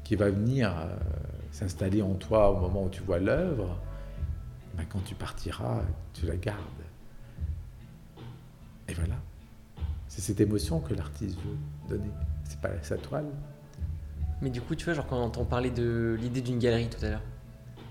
qui 0.04 0.16
va 0.16 0.30
venir 0.30 0.72
euh, 0.78 0.96
s'installer 1.52 2.04
en 2.04 2.14
toi 2.14 2.52
au 2.52 2.60
moment 2.60 2.86
où 2.86 2.90
tu 2.90 3.02
vois 3.02 3.20
l'œuvre, 3.20 3.80
ben, 4.76 4.86
quand 4.88 5.04
tu 5.04 5.16
partiras, 5.16 5.82
tu 6.14 6.28
la 6.28 6.36
gardes. 6.36 6.60
Et 8.88 8.94
voilà. 8.94 9.16
C'est 10.08 10.22
cette 10.22 10.42
émotion 10.42 10.80
que 10.80 10.94
l'artiste 10.94 11.38
veut 11.38 11.98
donner. 11.98 12.12
C'est 12.44 12.60
pas 12.60 12.70
sa 12.84 12.98
toile. 12.98 13.30
Mais 14.42 14.50
du 14.50 14.62
coup, 14.62 14.76
tu 14.76 14.86
vois, 14.86 14.94
genre 14.94 15.08
quand 15.08 15.38
on 15.38 15.46
parlait 15.46 15.70
de 15.72 16.18
l'idée 16.20 16.42
d'une 16.42 16.60
galerie 16.60 16.90
tout 16.90 17.04
à 17.06 17.10
l'heure, 17.10 17.22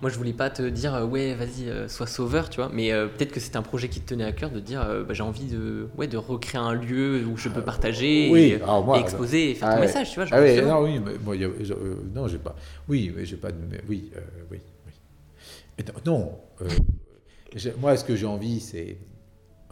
moi 0.00 0.10
je 0.10 0.16
voulais 0.16 0.32
pas 0.32 0.50
te 0.50 0.62
dire 0.62 0.94
euh, 0.94 1.04
ouais 1.04 1.34
vas-y 1.34 1.68
euh, 1.68 1.88
sois 1.88 2.06
sauveur 2.06 2.48
tu 2.48 2.56
vois 2.56 2.70
mais 2.72 2.92
euh, 2.92 3.06
peut-être 3.06 3.32
que 3.32 3.40
c'est 3.40 3.56
un 3.56 3.62
projet 3.62 3.88
qui 3.88 4.00
te 4.00 4.08
tenait 4.08 4.24
à 4.24 4.32
cœur 4.32 4.50
de 4.50 4.60
dire 4.60 4.80
bah, 5.06 5.14
j'ai 5.14 5.22
envie 5.22 5.46
de 5.46 5.88
ouais 5.96 6.06
de 6.06 6.16
recréer 6.16 6.60
un 6.60 6.74
lieu 6.74 7.24
où 7.26 7.36
je 7.36 7.48
peux 7.48 7.62
partager 7.62 8.30
et, 8.30 8.60
exposer 8.98 9.50
et 9.50 9.54
faire 9.54 9.70
ton 9.70 9.76
ah 9.76 9.80
message 9.80 10.10
tu 10.10 10.20
vois 10.20 10.28
ah 10.30 10.40
oui, 10.40 10.62
non 10.62 10.82
oui 10.82 11.00
mais, 11.04 11.12
moi, 11.22 11.36
non 12.14 12.28
j'ai 12.28 12.38
pas 12.38 12.56
oui 12.88 13.12
mais 13.14 13.24
j'ai 13.24 13.36
pas 13.36 13.50
de 13.50 13.56
oui 13.88 14.10
oui 14.50 14.58
non, 16.06 16.38
moi, 17.78 17.96
ce 17.96 18.04
que 18.04 18.16
j'ai 18.16 18.26
envie, 18.26 18.60
c'est 18.60 18.98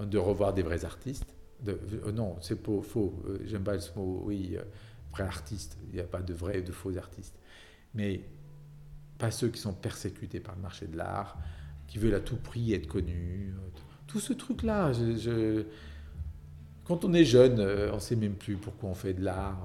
de 0.01 0.18
revoir 0.18 0.55
des 0.55 0.62
vrais 0.62 0.85
artistes. 0.85 1.35
De, 1.61 1.79
non, 2.12 2.37
c'est 2.41 2.59
faux. 2.64 3.14
J'aime 3.45 3.64
pas 3.64 3.79
ce 3.79 3.91
mot. 3.97 4.22
Oui, 4.24 4.57
vrai 5.12 5.24
artiste. 5.24 5.76
Il 5.89 5.95
n'y 5.95 6.01
a 6.01 6.05
pas 6.05 6.20
de 6.20 6.35
vrais 6.35 6.59
et 6.59 6.62
de 6.62 6.72
faux 6.72 6.97
artistes. 6.97 7.35
Mais 7.95 8.20
pas 9.18 9.30
ceux 9.30 9.48
qui 9.48 9.60
sont 9.60 9.72
persécutés 9.72 10.40
par 10.40 10.54
le 10.54 10.62
marché 10.62 10.86
de 10.86 10.96
l'art, 10.96 11.38
qui 11.86 11.98
veulent 11.98 12.14
à 12.14 12.20
tout 12.20 12.36
prix 12.36 12.72
être 12.72 12.86
connus. 12.86 13.52
Tout 14.06 14.20
ce 14.20 14.32
truc-là. 14.32 14.92
Quand 16.84 17.04
on 17.04 17.12
est 17.12 17.24
jeune, 17.24 17.60
on 17.60 17.96
ne 17.96 18.00
sait 18.00 18.16
même 18.16 18.34
plus 18.34 18.56
pourquoi 18.56 18.88
on 18.90 18.94
fait 18.94 19.14
de 19.14 19.24
l'art. 19.24 19.60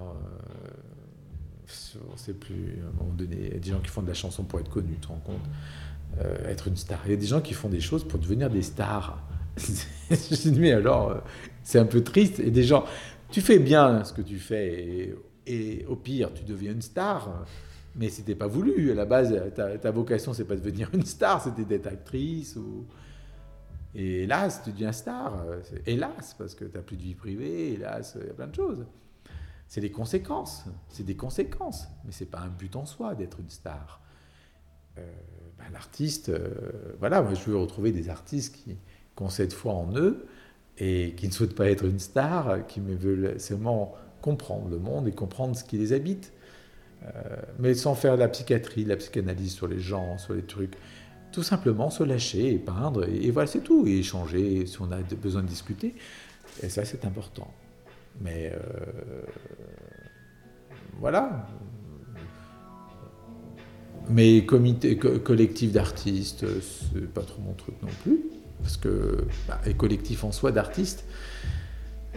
on 2.07 2.11
ne 2.11 2.17
sait 2.17 2.33
plus. 2.33 2.79
À 2.83 2.89
un 2.89 3.03
moment 3.03 3.13
donné, 3.13 3.37
il 3.39 3.53
y 3.53 3.55
a 3.55 3.59
des 3.59 3.69
gens 3.69 3.79
qui 3.79 3.89
font 3.89 4.01
de 4.01 4.07
la 4.07 4.13
chanson 4.13 4.43
pour 4.43 4.59
être 4.59 4.69
connus, 4.69 4.95
tu 4.95 5.01
te 5.01 5.07
rends 5.07 5.21
compte 5.23 5.47
euh, 6.21 6.47
être 6.47 6.67
une 6.67 6.77
star. 6.77 6.99
Il 7.05 7.11
y 7.11 7.13
a 7.13 7.17
des 7.17 7.25
gens 7.25 7.41
qui 7.41 7.55
font 7.55 7.69
des 7.69 7.79
choses 7.79 8.07
pour 8.07 8.19
devenir 8.19 8.49
des 8.49 8.61
stars. 8.61 9.17
mais 10.55 10.71
alors, 10.71 11.09
euh, 11.09 11.17
c'est 11.63 11.79
un 11.79 11.85
peu 11.85 12.03
triste. 12.03 12.39
Et 12.39 12.51
des 12.51 12.63
gens, 12.63 12.85
tu 13.31 13.41
fais 13.41 13.57
bien 13.57 14.03
ce 14.03 14.13
que 14.13 14.21
tu 14.21 14.37
fais, 14.37 15.15
et, 15.47 15.85
au 15.89 15.95
pire, 15.95 16.31
tu 16.33 16.43
deviens 16.43 16.71
une 16.71 16.83
star. 16.83 17.45
Mais 17.95 18.09
c'était 18.09 18.35
pas 18.35 18.47
voulu. 18.47 18.91
À 18.91 18.95
la 18.95 19.05
base, 19.05 19.33
ta, 19.55 19.77
ta 19.77 19.91
vocation, 19.91 20.33
c'est 20.33 20.45
pas 20.45 20.55
de 20.55 20.61
devenir 20.61 20.89
une 20.93 21.05
star, 21.05 21.43
c'était 21.43 21.65
d'être 21.65 21.87
actrice. 21.87 22.55
Ou... 22.55 22.85
Et 23.95 24.23
hélas, 24.23 24.61
tu 24.63 24.71
deviens 24.71 24.91
star. 24.91 25.45
Hélas, 25.85 26.35
parce 26.37 26.55
que 26.55 26.65
tu 26.65 26.75
n'as 26.75 26.83
plus 26.83 26.97
de 26.97 27.03
vie 27.03 27.15
privée, 27.15 27.73
hélas, 27.73 28.17
il 28.19 28.27
y 28.27 28.29
a 28.29 28.33
plein 28.33 28.47
de 28.47 28.55
choses. 28.55 28.85
C'est 29.67 29.81
des 29.81 29.91
conséquences. 29.91 30.65
C'est 30.89 31.03
des 31.03 31.15
conséquences. 31.15 31.87
Mais 32.05 32.11
c'est 32.11 32.25
pas 32.25 32.39
un 32.39 32.49
but 32.49 32.75
en 32.75 32.85
soi 32.85 33.15
d'être 33.15 33.39
une 33.39 33.49
star. 33.49 34.01
Euh, 34.97 35.01
ben, 35.57 35.65
l'artiste, 35.71 36.29
euh, 36.29 36.95
voilà, 36.99 37.21
moi 37.21 37.33
je 37.33 37.49
veux 37.49 37.57
retrouver 37.57 37.91
des 37.91 38.09
artistes 38.09 38.55
qui, 38.55 38.77
ont 39.19 39.29
cette 39.29 39.53
foi 39.53 39.73
en 39.73 39.95
eux 39.95 40.27
et 40.77 41.13
qui 41.15 41.27
ne 41.27 41.31
souhaitent 41.31 41.55
pas 41.55 41.69
être 41.69 41.85
une 41.85 41.99
star, 41.99 42.65
qui 42.67 42.79
veulent 42.79 43.39
seulement 43.39 43.95
comprendre 44.21 44.69
le 44.69 44.79
monde 44.79 45.07
et 45.07 45.11
comprendre 45.11 45.55
ce 45.55 45.63
qui 45.63 45.77
les 45.77 45.93
habite. 45.93 46.33
Euh, 47.03 47.35
mais 47.59 47.73
sans 47.73 47.95
faire 47.95 48.15
de 48.15 48.19
la 48.19 48.29
psychiatrie, 48.29 48.83
de 48.83 48.89
la 48.89 48.95
psychanalyse 48.97 49.53
sur 49.53 49.67
les 49.67 49.79
gens, 49.79 50.17
sur 50.17 50.33
les 50.33 50.43
trucs. 50.43 50.73
Tout 51.31 51.43
simplement 51.43 51.89
se 51.89 52.03
lâcher 52.03 52.53
et 52.53 52.59
peindre, 52.59 53.07
et, 53.09 53.31
voilà, 53.31 53.47
c'est 53.47 53.63
tout. 53.63 53.87
Et 53.87 53.99
échanger 53.99 54.65
si 54.65 54.81
on 54.81 54.91
a 54.91 55.01
besoin 55.21 55.41
de 55.41 55.47
discuter. 55.47 55.95
Et 56.61 56.69
ça, 56.69 56.85
c'est 56.85 57.05
important. 57.05 57.51
Mais 58.21 58.53
voilà, 60.99 61.47
mais 64.09 64.45
comité, 64.45 64.97
collectif 64.97 65.71
d'artistes, 65.71 66.45
c'est 66.61 67.13
pas 67.13 67.21
trop 67.21 67.41
mon 67.41 67.53
truc 67.53 67.75
non 67.81 67.89
plus, 68.03 68.19
parce 68.61 68.77
que 68.77 69.25
bah, 69.47 69.61
et 69.65 69.73
collectif 69.75 70.23
en 70.23 70.31
soi 70.31 70.51
d'artistes, 70.51 71.05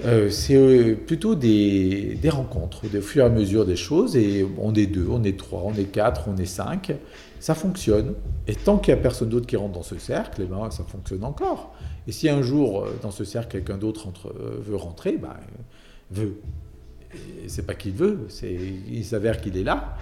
euh, 0.04 0.28
c'est 0.30 0.56
euh, 0.56 0.94
plutôt 0.94 1.34
des, 1.34 2.18
rencontres, 2.28 2.88
de 2.88 3.00
fur 3.00 3.22
et 3.22 3.26
à 3.26 3.30
mesure 3.30 3.64
des 3.64 3.76
choses, 3.76 4.16
et 4.16 4.46
on 4.58 4.74
est 4.74 4.86
deux, 4.86 5.06
on 5.10 5.22
est 5.24 5.38
trois, 5.38 5.62
on 5.64 5.74
est 5.74 5.90
quatre, 5.90 6.28
on 6.28 6.36
est 6.36 6.46
cinq, 6.46 6.92
ça 7.40 7.54
fonctionne. 7.54 8.14
Et 8.46 8.54
tant 8.54 8.78
qu'il 8.78 8.94
n'y 8.94 9.00
a 9.00 9.02
personne 9.02 9.28
d'autre 9.28 9.46
qui 9.46 9.56
rentre 9.56 9.72
dans 9.72 9.82
ce 9.82 9.98
cercle, 9.98 10.42
eh 10.42 10.46
ben, 10.46 10.70
ça 10.70 10.84
fonctionne 10.84 11.24
encore. 11.24 11.74
Et 12.06 12.12
si 12.12 12.28
un 12.28 12.42
jour, 12.42 12.82
euh, 12.82 12.98
dans 13.02 13.10
ce 13.10 13.24
cercle, 13.24 13.48
quelqu'un 13.52 13.78
d'autre 13.78 14.12
veut 14.60 14.76
rentrer, 14.76 15.16
ben, 15.16 15.34
veut. 16.10 16.40
C'est 17.46 17.64
pas 17.64 17.74
qu'il 17.74 17.92
veut, 17.92 18.26
il 18.42 19.04
s'avère 19.04 19.40
qu'il 19.40 19.56
est 19.56 19.62
là. 19.62 19.96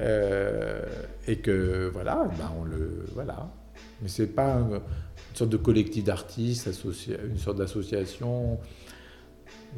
Euh, 0.00 0.80
et 1.28 1.36
que 1.36 1.88
voilà, 1.92 2.26
ben 2.38 2.50
on 2.58 2.64
le 2.64 3.06
voilà. 3.14 3.48
Mais 4.02 4.08
c'est 4.08 4.26
pas 4.26 4.54
une 4.54 4.80
sorte 5.34 5.50
de 5.50 5.56
collectif 5.56 6.04
d'artistes, 6.04 6.68
une 6.68 7.38
sorte 7.38 7.58
d'association. 7.58 8.58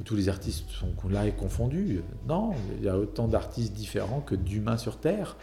Tous 0.05 0.17
les 0.17 0.29
artistes 0.29 0.69
sont 0.71 0.93
là 1.09 1.27
et 1.27 1.33
confondus. 1.33 2.03
Non, 2.29 2.53
il 2.79 2.85
y 2.85 2.89
a 2.89 2.99
autant 2.99 3.29
d'artistes 3.29 3.73
différents 3.73 4.21
que 4.21 4.35
d'humains 4.35 4.77
sur 4.77 4.99
Terre. 4.99 5.37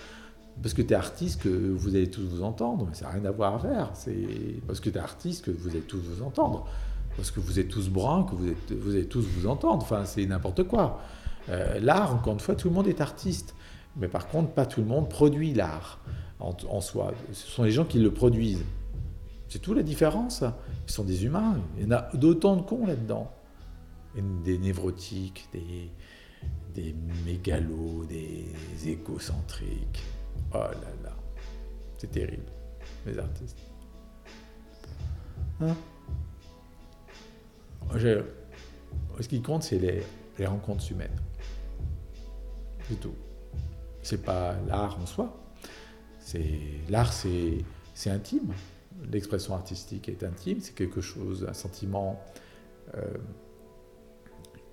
Parce 0.61 0.73
que 0.73 0.81
tu 0.81 0.93
es 0.93 0.95
artiste 0.95 1.41
que 1.41 1.49
vous 1.49 1.95
allez 1.95 2.09
tous 2.09 2.21
vous 2.21 2.43
entendre, 2.43 2.85
mais 2.87 2.95
ça 2.95 3.05
n'a 3.05 3.11
rien 3.11 3.25
à 3.25 3.31
voir 3.31 3.55
à 3.55 3.59
faire. 3.59 3.89
C'est 3.93 4.61
parce 4.67 4.79
que 4.79 4.89
tu 4.89 4.97
es 4.97 5.01
artiste 5.01 5.45
que 5.45 5.51
vous 5.51 5.69
allez 5.69 5.81
tous 5.81 5.97
vous 5.97 6.23
entendre. 6.23 6.67
Parce 7.15 7.31
que 7.31 7.39
vous 7.39 7.59
êtes 7.59 7.69
tous 7.69 7.89
bruns, 7.89 8.23
que 8.23 8.35
vous, 8.35 8.47
êtes, 8.47 8.71
vous 8.71 8.91
allez 8.91 9.07
tous 9.07 9.25
vous 9.25 9.47
entendre. 9.47 9.81
Enfin, 9.81 10.05
c'est 10.05 10.25
n'importe 10.25 10.63
quoi. 10.63 11.01
Euh, 11.49 11.79
l'art, 11.79 12.13
encore 12.13 12.33
une 12.33 12.39
fois, 12.39 12.55
tout 12.55 12.69
le 12.69 12.73
monde 12.75 12.87
est 12.87 13.01
artiste. 13.01 13.55
Mais 13.97 14.07
par 14.07 14.27
contre, 14.27 14.51
pas 14.51 14.65
tout 14.65 14.81
le 14.81 14.87
monde 14.87 15.09
produit 15.09 15.53
l'art 15.53 15.99
en, 16.39 16.55
en, 16.69 16.81
soi. 16.81 17.13
Ce 17.31 17.47
sont 17.47 17.63
les 17.63 17.71
gens 17.71 17.85
qui 17.85 17.99
le 17.99 18.11
produisent. 18.11 18.65
C'est 19.49 19.59
tout 19.59 19.73
la 19.73 19.83
différence. 19.83 20.43
Ils 20.87 20.91
sont 20.91 21.03
des 21.03 21.25
humains. 21.25 21.57
Il 21.77 21.83
y 21.83 21.87
en 21.87 21.97
a 21.97 22.09
d'autant 22.13 22.55
de 22.55 22.61
cons 22.61 22.85
là-dedans. 22.85 23.31
Des 24.15 24.57
névrotiques, 24.57 25.49
des, 25.53 26.95
mégalos, 27.25 28.05
des 28.05 28.45
égocentriques. 28.85 30.03
Oh 30.53 30.57
là 30.57 30.93
là. 31.03 31.15
C'est 31.97 32.11
terrible, 32.11 32.51
les 33.05 33.17
artistes. 33.17 33.57
Hein? 35.61 35.75
Ce 39.19 39.27
qui 39.27 39.41
compte, 39.41 39.63
c'est 39.63 39.79
les, 39.79 40.45
rencontres 40.45 40.91
humaines. 40.91 41.15
C'est 42.89 42.99
tout. 42.99 43.15
C'est 44.01 44.23
pas 44.23 44.55
l'art 44.67 44.99
en 45.01 45.05
soi. 45.05 45.33
C'est 46.19 46.59
l'art, 46.89 47.13
c'est 47.13 47.59
c'est 47.93 48.09
intime. 48.09 48.53
L'expression 49.11 49.53
artistique 49.53 50.09
est 50.09 50.23
intime. 50.23 50.59
C'est 50.61 50.75
quelque 50.75 51.01
chose, 51.01 51.45
un 51.47 51.53
sentiment 51.53 52.21
euh, 52.95 53.17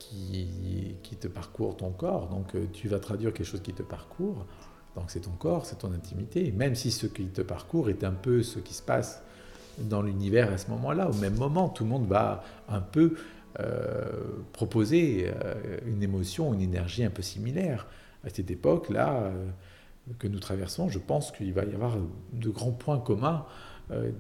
qui, 0.01 1.17
te 1.21 1.29
parcourt 1.29 1.77
ton 1.77 1.91
corps. 1.91 2.29
Donc 2.29 2.55
euh, 2.55 2.67
tu 2.73 2.89
vas 2.89 2.99
traduire 2.99 3.33
quelque 3.33 3.47
chose 3.47 3.63
qui 3.63 3.73
te 3.73 3.83
parcourt. 3.83 4.47
Donc 4.97 5.05
c'est 5.09 5.21
ton 5.21 5.33
corps, 5.33 5.67
c'est 5.67 5.79
ton 5.79 5.93
intimité. 5.93 6.51
Même 6.53 6.75
si 6.75 6.91
ce 6.91 7.07
qui 7.07 7.27
te 7.27 7.43
parcourt 7.43 7.91
est 7.91 8.03
un 8.05 8.13
peu 8.13 8.43
ce 8.43 8.59
qui 8.59 8.75
se 8.75 8.83
passe 8.83 9.23
dans 9.79 10.03
l'univers 10.03 10.51
à 10.53 10.59
ce 10.59 10.69
moment-là, 10.71 11.09
au 11.09 11.15
même 11.15 11.37
moment, 11.37 11.69
tout 11.69 11.85
le 11.85 11.91
monde 11.91 12.07
va 12.07 12.43
un 12.69 12.81
peu 12.81 13.15
euh, 13.61 14.09
proposer 14.53 15.31
euh, 15.45 15.79
une 15.87 16.03
émotion, 16.03 16.53
une 16.55 16.63
énergie 16.63 17.05
un 17.05 17.11
peu 17.11 17.23
similaire. 17.23 17.87
À 18.25 18.29
cette 18.29 18.51
époque-là 18.51 19.31
que 20.19 20.29
nous 20.29 20.41
traversons, 20.41 20.91
je 20.91 20.99
pense 20.99 21.33
qu'il 21.33 21.55
va 21.55 21.65
y 21.65 21.75
avoir 21.75 21.97
de 22.35 22.51
grands 22.51 22.73
points 22.73 22.99
communs 22.99 23.47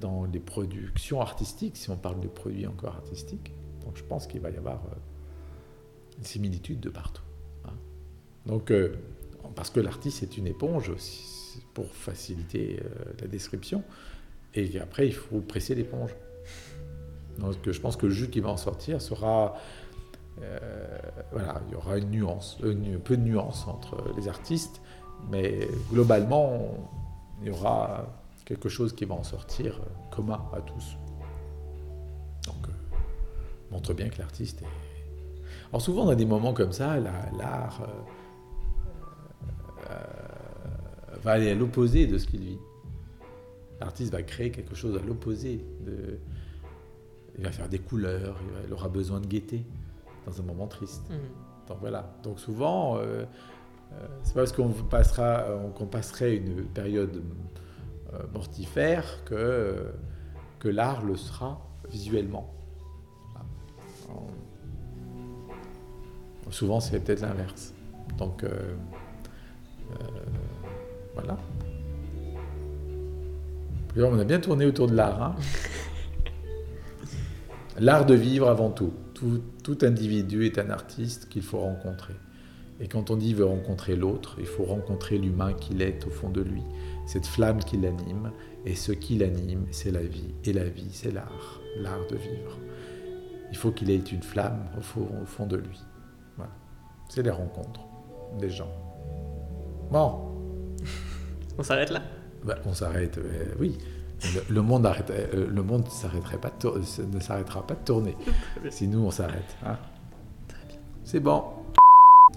dans 0.01 0.25
les 0.25 0.41
productions 0.41 1.21
artistiques, 1.21 1.77
si 1.77 1.91
on 1.91 1.97
parle 1.97 2.19
de 2.19 2.29
produits 2.29 2.67
encore 2.67 2.97
artistiques. 2.97 3.53
Donc 3.85 3.99
je 3.99 4.03
pense 4.03 4.27
qu'il 4.27 4.41
va 4.41 4.49
y 4.49 4.57
avoir 4.57 4.81
similitude 6.25 6.81
de 6.81 6.91
partout. 6.91 7.23
hein. 7.65 7.75
Donc, 8.47 8.71
euh, 8.71 8.95
parce 9.55 9.71
que 9.71 9.81
l'artiste 9.81 10.23
est 10.23 10.37
une 10.37 10.47
éponge 10.47 10.91
aussi, 10.91 11.63
pour 11.75 11.87
faciliter 11.87 12.81
euh, 12.83 13.05
la 13.21 13.27
description, 13.27 13.83
et 14.55 14.79
après 14.81 15.07
il 15.07 15.15
faut 15.15 15.41
presser 15.41 15.75
l'éponge. 15.75 16.11
Donc 17.39 17.57
je 17.65 17.81
pense 17.81 17.97
que 17.97 18.07
le 18.07 18.13
jus 18.13 18.29
qui 18.29 18.41
va 18.41 18.51
en 18.51 18.57
sortir 18.57 19.01
sera 19.01 19.57
euh, 20.43 20.59
voilà, 21.33 21.61
il 21.69 21.73
y 21.73 21.77
aura 21.77 21.99
une 21.99 22.11
nuance, 22.11 22.59
peu 22.61 23.17
de 23.17 23.23
nuance 23.23 23.67
entre 23.67 24.13
les 24.17 24.29
artistes, 24.29 24.81
mais 25.31 25.69
globalement, 25.91 26.91
il 27.41 27.49
y 27.49 27.51
aura 27.51 28.07
quelque 28.45 28.69
chose 28.69 28.95
qui 28.95 29.05
va 29.05 29.15
en 29.15 29.23
sortir 29.23 29.81
commun 30.11 30.43
à 30.53 30.61
tous. 30.61 30.97
Donc, 32.47 32.67
montre 33.71 33.95
bien 33.95 34.09
que 34.09 34.19
l'artiste 34.19 34.63
est. 34.63 34.90
Alors 35.71 35.81
souvent, 35.83 36.05
dans 36.05 36.15
des 36.15 36.25
moments 36.27 36.53
comme 36.53 36.73
ça, 36.73 36.99
la- 36.99 37.31
l'art 37.39 37.83
euh, 37.83 37.87
euh, 39.91 41.17
va 41.23 41.33
aller 41.33 41.51
à 41.51 41.55
l'opposé 41.55 42.07
de 42.07 42.19
ce 42.19 42.27
qu'il 42.27 42.41
vit. 42.41 42.59
L'artiste 43.81 44.13
va 44.13 44.23
créer 44.23 44.51
quelque 44.51 44.75
chose 44.75 44.97
à 44.97 45.05
l'opposé 45.07 45.65
de. 45.87 46.19
Il 47.39 47.45
va 47.45 47.53
faire 47.53 47.69
des 47.69 47.79
couleurs, 47.79 48.37
il 48.67 48.73
aura 48.73 48.89
besoin 48.89 49.21
de 49.21 49.27
gaieté 49.27 49.65
dans 50.27 50.39
un 50.41 50.45
moment 50.45 50.67
triste. 50.67 51.09
Mhm. 51.09 51.17
Donc 51.69 51.79
voilà. 51.81 52.13
Donc 52.23 52.39
souvent, 52.41 52.97
euh, 52.99 53.25
euh, 53.93 54.07
c'est 54.25 54.35
pas 54.35 54.41
parce 54.41 54.53
qu'on 54.53 54.71
passera, 54.71 55.45
qu'on 55.77 55.87
passerait 55.87 56.37
une 56.37 56.65
période 56.65 57.23
mortifère 58.35 59.23
que, 59.25 59.87
que 60.59 60.69
l'art 60.69 61.05
le 61.05 61.17
sera 61.17 61.65
visuellement. 61.89 62.53
Voilà. 64.09 64.21
Souvent, 66.51 66.81
c'est 66.81 67.01
peut-être 67.01 67.23
l'inverse. 67.23 67.73
Donc 68.19 68.45
euh, 68.45 68.49
euh, 69.93 69.95
voilà. 71.15 71.39
On 73.97 74.19
a 74.19 74.25
bien 74.25 74.41
tourné 74.41 74.67
autour 74.67 74.87
de 74.87 74.95
l'art. 74.95 75.23
hein. 75.23 75.37
L'art 77.79 78.07
de 78.07 78.15
vivre 78.15 78.49
avant 78.49 78.71
tout. 78.71 78.93
tout. 79.15 79.41
Tout 79.63 79.79
individu 79.83 80.47
est 80.47 80.59
un 80.59 80.71
artiste 80.71 81.29
qu'il 81.29 81.43
faut 81.43 81.59
rencontrer. 81.59 82.15
Et 82.81 82.89
quand 82.89 83.11
on 83.11 83.17
dit 83.17 83.35
veut 83.35 83.45
rencontrer 83.45 83.95
l'autre, 83.95 84.37
il 84.39 84.47
faut 84.47 84.65
rencontrer 84.65 85.19
l'humain 85.19 85.53
qu'il 85.53 85.83
est 85.83 86.07
au 86.07 86.11
fond 86.11 86.31
de 86.31 86.41
lui, 86.41 86.63
cette 87.07 87.27
flamme 87.27 87.63
qui 87.63 87.77
l'anime. 87.77 88.33
Et 88.65 88.75
ce 88.75 88.93
qui 88.93 89.17
l'anime, 89.17 89.67
c'est 89.71 89.91
la 89.91 90.03
vie. 90.03 90.35
Et 90.45 90.53
la 90.53 90.65
vie, 90.65 90.89
c'est 90.93 91.13
l'art, 91.13 91.61
l'art 91.77 92.07
de 92.11 92.17
vivre. 92.17 92.59
Il 93.51 93.57
faut 93.57 93.71
qu'il 93.71 93.91
ait 93.91 93.97
une 93.97 94.23
flamme 94.23 94.65
au 94.79 94.81
fond, 94.81 95.09
au 95.23 95.27
fond 95.27 95.47
de 95.47 95.57
lui. 95.57 95.79
C'est 97.11 97.23
les 97.23 97.31
rencontres 97.31 97.81
des 98.39 98.49
gens. 98.51 98.71
Bon, 99.91 100.21
On 101.59 101.63
s'arrête 101.63 101.91
là? 101.91 102.01
Ben, 102.45 102.55
on 102.65 102.73
s'arrête, 102.73 103.19
euh, 103.19 103.55
oui. 103.59 103.77
Le, 104.49 104.55
le 104.55 104.63
monde, 104.63 104.87
arrête, 104.87 105.11
euh, 105.11 105.47
le 105.51 105.63
monde 105.63 105.87
s'arrêterait 105.89 106.39
pas 106.39 106.49
de 106.51 106.55
tour- 106.59 106.79
ne 106.79 107.21
s'arrêtera 107.21 107.67
pas 107.67 107.75
de 107.75 107.85
tourner 107.85 108.17
si 108.71 108.87
nous 108.87 109.01
on 109.01 109.11
s'arrête. 109.11 109.57
hein. 109.67 109.77
C'est 111.05 111.21
bon. 111.21 111.43